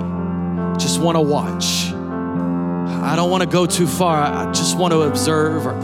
just 0.79 1.01
want 1.01 1.17
to 1.17 1.23
watch. 1.23 1.91
I 1.93 3.15
don't 3.17 3.29
want 3.29 3.43
to 3.43 3.49
go 3.49 3.67
too 3.67 3.89
far. 3.89 4.23
I 4.23 4.53
just 4.53 4.79
want 4.79 4.93
to 4.93 5.01
observe. 5.01 5.67
Or 5.67 5.75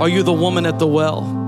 are 0.00 0.08
you 0.08 0.22
the 0.22 0.32
woman 0.32 0.66
at 0.66 0.78
the 0.78 0.86
well? 0.86 1.41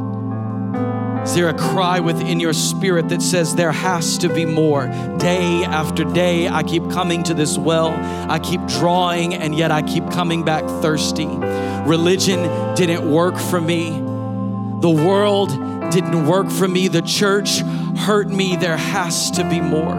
Is 1.25 1.35
there 1.35 1.49
a 1.49 1.55
cry 1.55 2.01
within 2.01 2.39
your 2.39 2.53
spirit 2.53 3.09
that 3.09 3.22
says 3.22 3.55
there 3.55 3.72
has 3.72 4.18
to 4.18 4.29
be 4.29 4.45
more? 4.45 4.87
Day 5.18 5.64
after 5.64 6.05
day, 6.05 6.49
I 6.49 6.62
keep 6.62 6.91
coming 6.91 7.22
to 7.25 7.33
this 7.33 7.57
well. 7.57 7.89
I 8.31 8.39
keep 8.39 8.61
drawing, 8.66 9.35
and 9.35 9.55
yet 9.55 9.70
I 9.70 9.81
keep 9.81 10.11
coming 10.11 10.45
back 10.45 10.64
thirsty. 10.83 11.27
Religion 11.27 12.75
didn't 12.75 13.11
work 13.11 13.39
for 13.39 13.59
me. 13.59 13.91
The 14.81 14.91
world 14.91 15.49
didn't 15.91 16.27
work 16.27 16.51
for 16.51 16.68
me. 16.68 16.89
The 16.89 17.01
church 17.01 17.61
hurt 17.97 18.29
me. 18.29 18.57
There 18.57 18.77
has 18.77 19.31
to 19.33 19.49
be 19.49 19.62
more. 19.62 19.95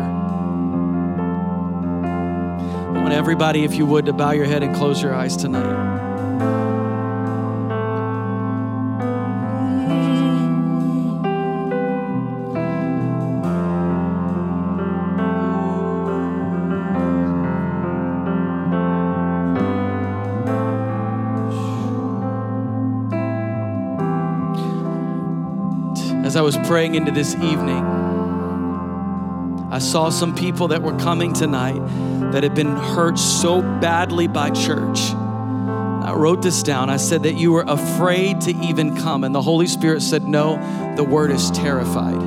I 2.95 3.01
want 3.01 3.13
everybody, 3.13 3.63
if 3.63 3.73
you 3.73 3.87
would, 3.87 4.05
to 4.05 4.13
bow 4.13 4.29
your 4.31 4.45
head 4.45 4.61
and 4.61 4.75
close 4.75 5.01
your 5.01 5.15
eyes 5.15 5.35
tonight. 5.35 6.04
Was 26.45 26.57
praying 26.67 26.93
into 26.93 27.11
this 27.11 27.33
evening, 27.33 27.83
I 29.71 29.79
saw 29.79 30.09
some 30.09 30.35
people 30.35 30.67
that 30.67 30.83
were 30.83 30.95
coming 30.99 31.33
tonight 31.33 31.79
that 32.31 32.43
had 32.43 32.53
been 32.53 32.75
hurt 32.75 33.17
so 33.17 33.63
badly 33.63 34.27
by 34.27 34.51
church. 34.51 34.99
I 35.09 36.13
wrote 36.15 36.43
this 36.43 36.61
down. 36.61 36.91
I 36.91 36.97
said 36.97 37.23
that 37.23 37.33
you 37.33 37.51
were 37.51 37.65
afraid 37.67 38.41
to 38.41 38.51
even 38.57 38.95
come. 38.95 39.23
And 39.23 39.33
the 39.33 39.41
Holy 39.41 39.65
Spirit 39.65 40.03
said, 40.03 40.23
No, 40.23 40.57
the 40.95 41.03
word 41.03 41.31
is 41.31 41.49
terrified. 41.49 42.21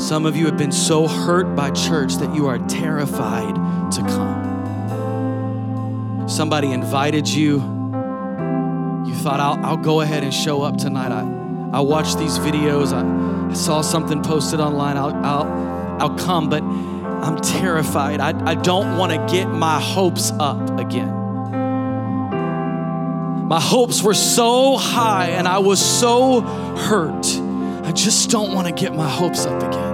Some 0.00 0.24
of 0.24 0.36
you 0.36 0.46
have 0.46 0.56
been 0.56 0.70
so 0.70 1.08
hurt 1.08 1.56
by 1.56 1.72
church 1.72 2.14
that 2.18 2.32
you 2.36 2.46
are 2.46 2.58
terrified 2.68 3.56
to 3.90 4.00
come. 4.02 4.52
Somebody 6.28 6.70
invited 6.70 7.28
you. 7.28 7.54
You 9.06 9.14
thought, 9.16 9.40
I'll, 9.40 9.58
I'll 9.66 9.76
go 9.76 10.02
ahead 10.02 10.22
and 10.22 10.32
show 10.32 10.62
up 10.62 10.76
tonight. 10.76 11.10
I, 11.10 11.41
I 11.72 11.80
watch 11.80 12.16
these 12.16 12.38
videos. 12.38 12.92
I, 12.92 13.50
I 13.50 13.54
saw 13.54 13.80
something 13.80 14.22
posted 14.22 14.60
online. 14.60 14.98
I'll, 14.98 15.14
I'll, 15.24 16.02
I'll 16.02 16.18
come, 16.18 16.50
but 16.50 16.62
I'm 16.62 17.40
terrified. 17.40 18.20
I, 18.20 18.50
I 18.50 18.54
don't 18.54 18.98
want 18.98 19.12
to 19.12 19.34
get 19.34 19.48
my 19.48 19.80
hopes 19.80 20.32
up 20.32 20.78
again. 20.78 21.20
My 23.48 23.60
hopes 23.60 24.02
were 24.02 24.14
so 24.14 24.76
high 24.76 25.30
and 25.30 25.48
I 25.48 25.58
was 25.58 25.80
so 25.80 26.42
hurt. 26.42 27.26
I 27.84 27.92
just 27.92 28.30
don't 28.30 28.54
want 28.54 28.66
to 28.66 28.72
get 28.72 28.94
my 28.94 29.08
hopes 29.08 29.46
up 29.46 29.62
again. 29.62 29.92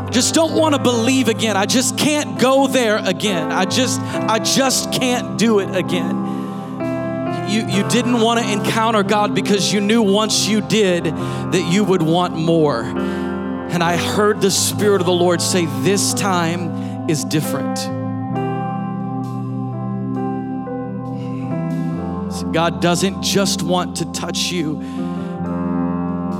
I 0.00 0.10
just 0.10 0.34
don't 0.34 0.54
want 0.54 0.74
to 0.74 0.82
believe 0.82 1.28
again. 1.28 1.56
I 1.56 1.64
just 1.66 1.96
can't 1.96 2.38
go 2.38 2.66
there 2.66 2.98
again. 2.98 3.52
I 3.52 3.64
just 3.64 4.00
I 4.00 4.38
just 4.38 4.92
can't 4.92 5.38
do 5.38 5.60
it 5.60 5.74
again 5.74 6.29
you, 7.50 7.66
you 7.66 7.88
didn't 7.88 8.20
want 8.20 8.40
to 8.40 8.50
encounter 8.50 9.02
God 9.02 9.34
because 9.34 9.72
you 9.72 9.80
knew 9.80 10.02
once 10.02 10.46
you 10.46 10.60
did 10.60 11.04
that 11.04 11.68
you 11.72 11.82
would 11.82 12.00
want 12.00 12.36
more. 12.36 12.82
And 12.82 13.82
I 13.82 13.96
heard 13.96 14.40
the 14.40 14.50
Spirit 14.50 15.00
of 15.00 15.06
the 15.06 15.12
Lord 15.12 15.42
say, 15.42 15.66
This 15.82 16.14
time 16.14 17.08
is 17.10 17.24
different. 17.24 17.78
God 22.52 22.80
doesn't 22.80 23.22
just 23.22 23.62
want 23.62 23.96
to 23.98 24.10
touch 24.12 24.50
you, 24.50 24.80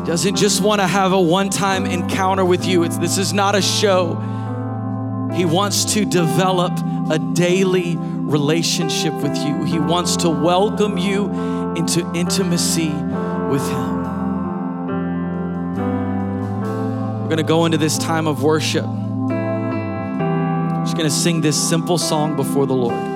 doesn't 0.06 0.36
just 0.36 0.60
want 0.62 0.80
to 0.80 0.86
have 0.86 1.12
a 1.12 1.20
one 1.20 1.50
time 1.50 1.86
encounter 1.86 2.44
with 2.44 2.64
you. 2.64 2.84
It's, 2.84 2.98
this 2.98 3.18
is 3.18 3.32
not 3.32 3.54
a 3.54 3.62
show. 3.62 4.16
He 5.34 5.44
wants 5.44 5.94
to 5.94 6.04
develop 6.04 6.72
a 7.10 7.18
daily 7.34 7.96
relationship 8.30 9.12
with 9.14 9.36
you. 9.36 9.64
He 9.64 9.78
wants 9.78 10.16
to 10.18 10.30
welcome 10.30 10.96
you 10.96 11.30
into 11.74 12.10
intimacy 12.14 12.90
with 12.90 13.66
Him. 13.68 14.02
We're 17.20 17.28
going 17.28 17.36
to 17.36 17.42
go 17.42 17.64
into 17.64 17.78
this 17.78 17.98
time 17.98 18.26
of 18.26 18.42
worship. 18.42 18.86
Just 20.84 20.96
going 20.96 21.08
to 21.08 21.14
sing 21.14 21.40
this 21.40 21.56
simple 21.68 21.98
song 21.98 22.36
before 22.36 22.66
the 22.66 22.74
Lord. 22.74 23.09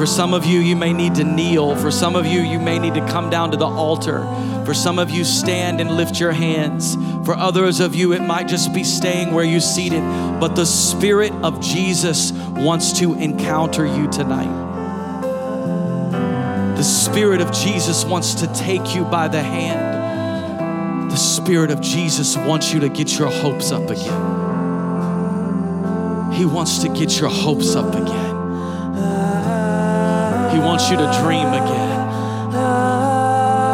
For 0.00 0.06
some 0.06 0.32
of 0.32 0.46
you, 0.46 0.60
you 0.60 0.76
may 0.76 0.94
need 0.94 1.16
to 1.16 1.24
kneel. 1.24 1.76
For 1.76 1.90
some 1.90 2.16
of 2.16 2.24
you, 2.24 2.40
you 2.40 2.58
may 2.58 2.78
need 2.78 2.94
to 2.94 3.06
come 3.08 3.28
down 3.28 3.50
to 3.50 3.58
the 3.58 3.66
altar. 3.66 4.20
For 4.64 4.72
some 4.72 4.98
of 4.98 5.10
you, 5.10 5.24
stand 5.24 5.78
and 5.78 5.90
lift 5.90 6.18
your 6.18 6.32
hands. 6.32 6.94
For 7.26 7.34
others 7.34 7.80
of 7.80 7.94
you, 7.94 8.14
it 8.14 8.22
might 8.22 8.48
just 8.48 8.72
be 8.72 8.82
staying 8.82 9.34
where 9.34 9.44
you're 9.44 9.60
seated. 9.60 10.00
But 10.40 10.56
the 10.56 10.64
Spirit 10.64 11.32
of 11.42 11.60
Jesus 11.60 12.32
wants 12.32 12.98
to 13.00 13.12
encounter 13.12 13.84
you 13.84 14.10
tonight. 14.10 14.48
The 16.78 16.82
Spirit 16.82 17.42
of 17.42 17.52
Jesus 17.52 18.06
wants 18.06 18.32
to 18.36 18.46
take 18.54 18.94
you 18.94 19.04
by 19.04 19.28
the 19.28 19.42
hand. 19.42 21.10
The 21.10 21.16
Spirit 21.16 21.70
of 21.70 21.82
Jesus 21.82 22.38
wants 22.38 22.72
you 22.72 22.80
to 22.80 22.88
get 22.88 23.18
your 23.18 23.30
hopes 23.30 23.70
up 23.70 23.90
again. 23.90 24.40
He 26.32 26.46
wants 26.46 26.78
to 26.78 26.88
get 26.88 27.20
your 27.20 27.28
hopes 27.28 27.76
up 27.76 27.94
again. 27.94 28.29
He 30.70 30.72
wants 30.72 30.88
you 30.88 30.98
to 30.98 31.20
dream 31.24 31.48
again. 31.48 31.98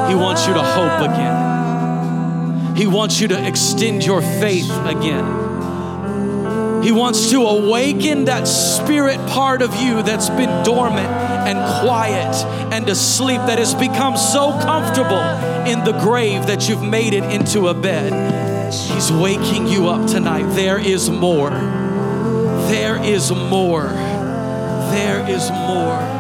He 0.09 0.15
wants 0.15 0.47
you 0.47 0.55
to 0.55 0.63
hope 0.63 1.03
again. 1.03 2.75
He 2.75 2.87
wants 2.87 3.21
you 3.21 3.29
to 3.29 3.47
extend 3.47 4.03
your 4.03 4.23
faith 4.23 4.71
again. 4.87 6.83
He 6.83 6.93
wants 6.93 7.29
to 7.33 7.43
awaken 7.43 8.25
that 8.25 8.49
spirit 8.49 9.19
part 9.29 9.61
of 9.61 9.79
you 9.79 10.03
that's 10.05 10.31
been 10.31 10.65
dormant 10.65 11.07
and 11.07 11.59
quiet 11.87 12.35
and 12.73 12.89
asleep, 12.89 13.43
that 13.43 13.59
has 13.59 13.75
become 13.75 14.17
so 14.17 14.53
comfortable 14.63 15.21
in 15.71 15.85
the 15.85 15.93
grave 16.01 16.47
that 16.47 16.67
you've 16.67 16.83
made 16.83 17.13
it 17.13 17.25
into 17.25 17.69
a 17.69 17.75
bed. 17.75 18.73
He's 18.73 19.13
waking 19.13 19.67
you 19.69 19.89
up 19.89 20.09
tonight. 20.09 20.45
There 20.55 20.79
is 20.79 21.11
more. 21.11 21.51
There 22.71 22.97
is 23.05 23.31
more. 23.33 23.89
There 24.93 25.29
is 25.29 25.51
more. 25.51 26.16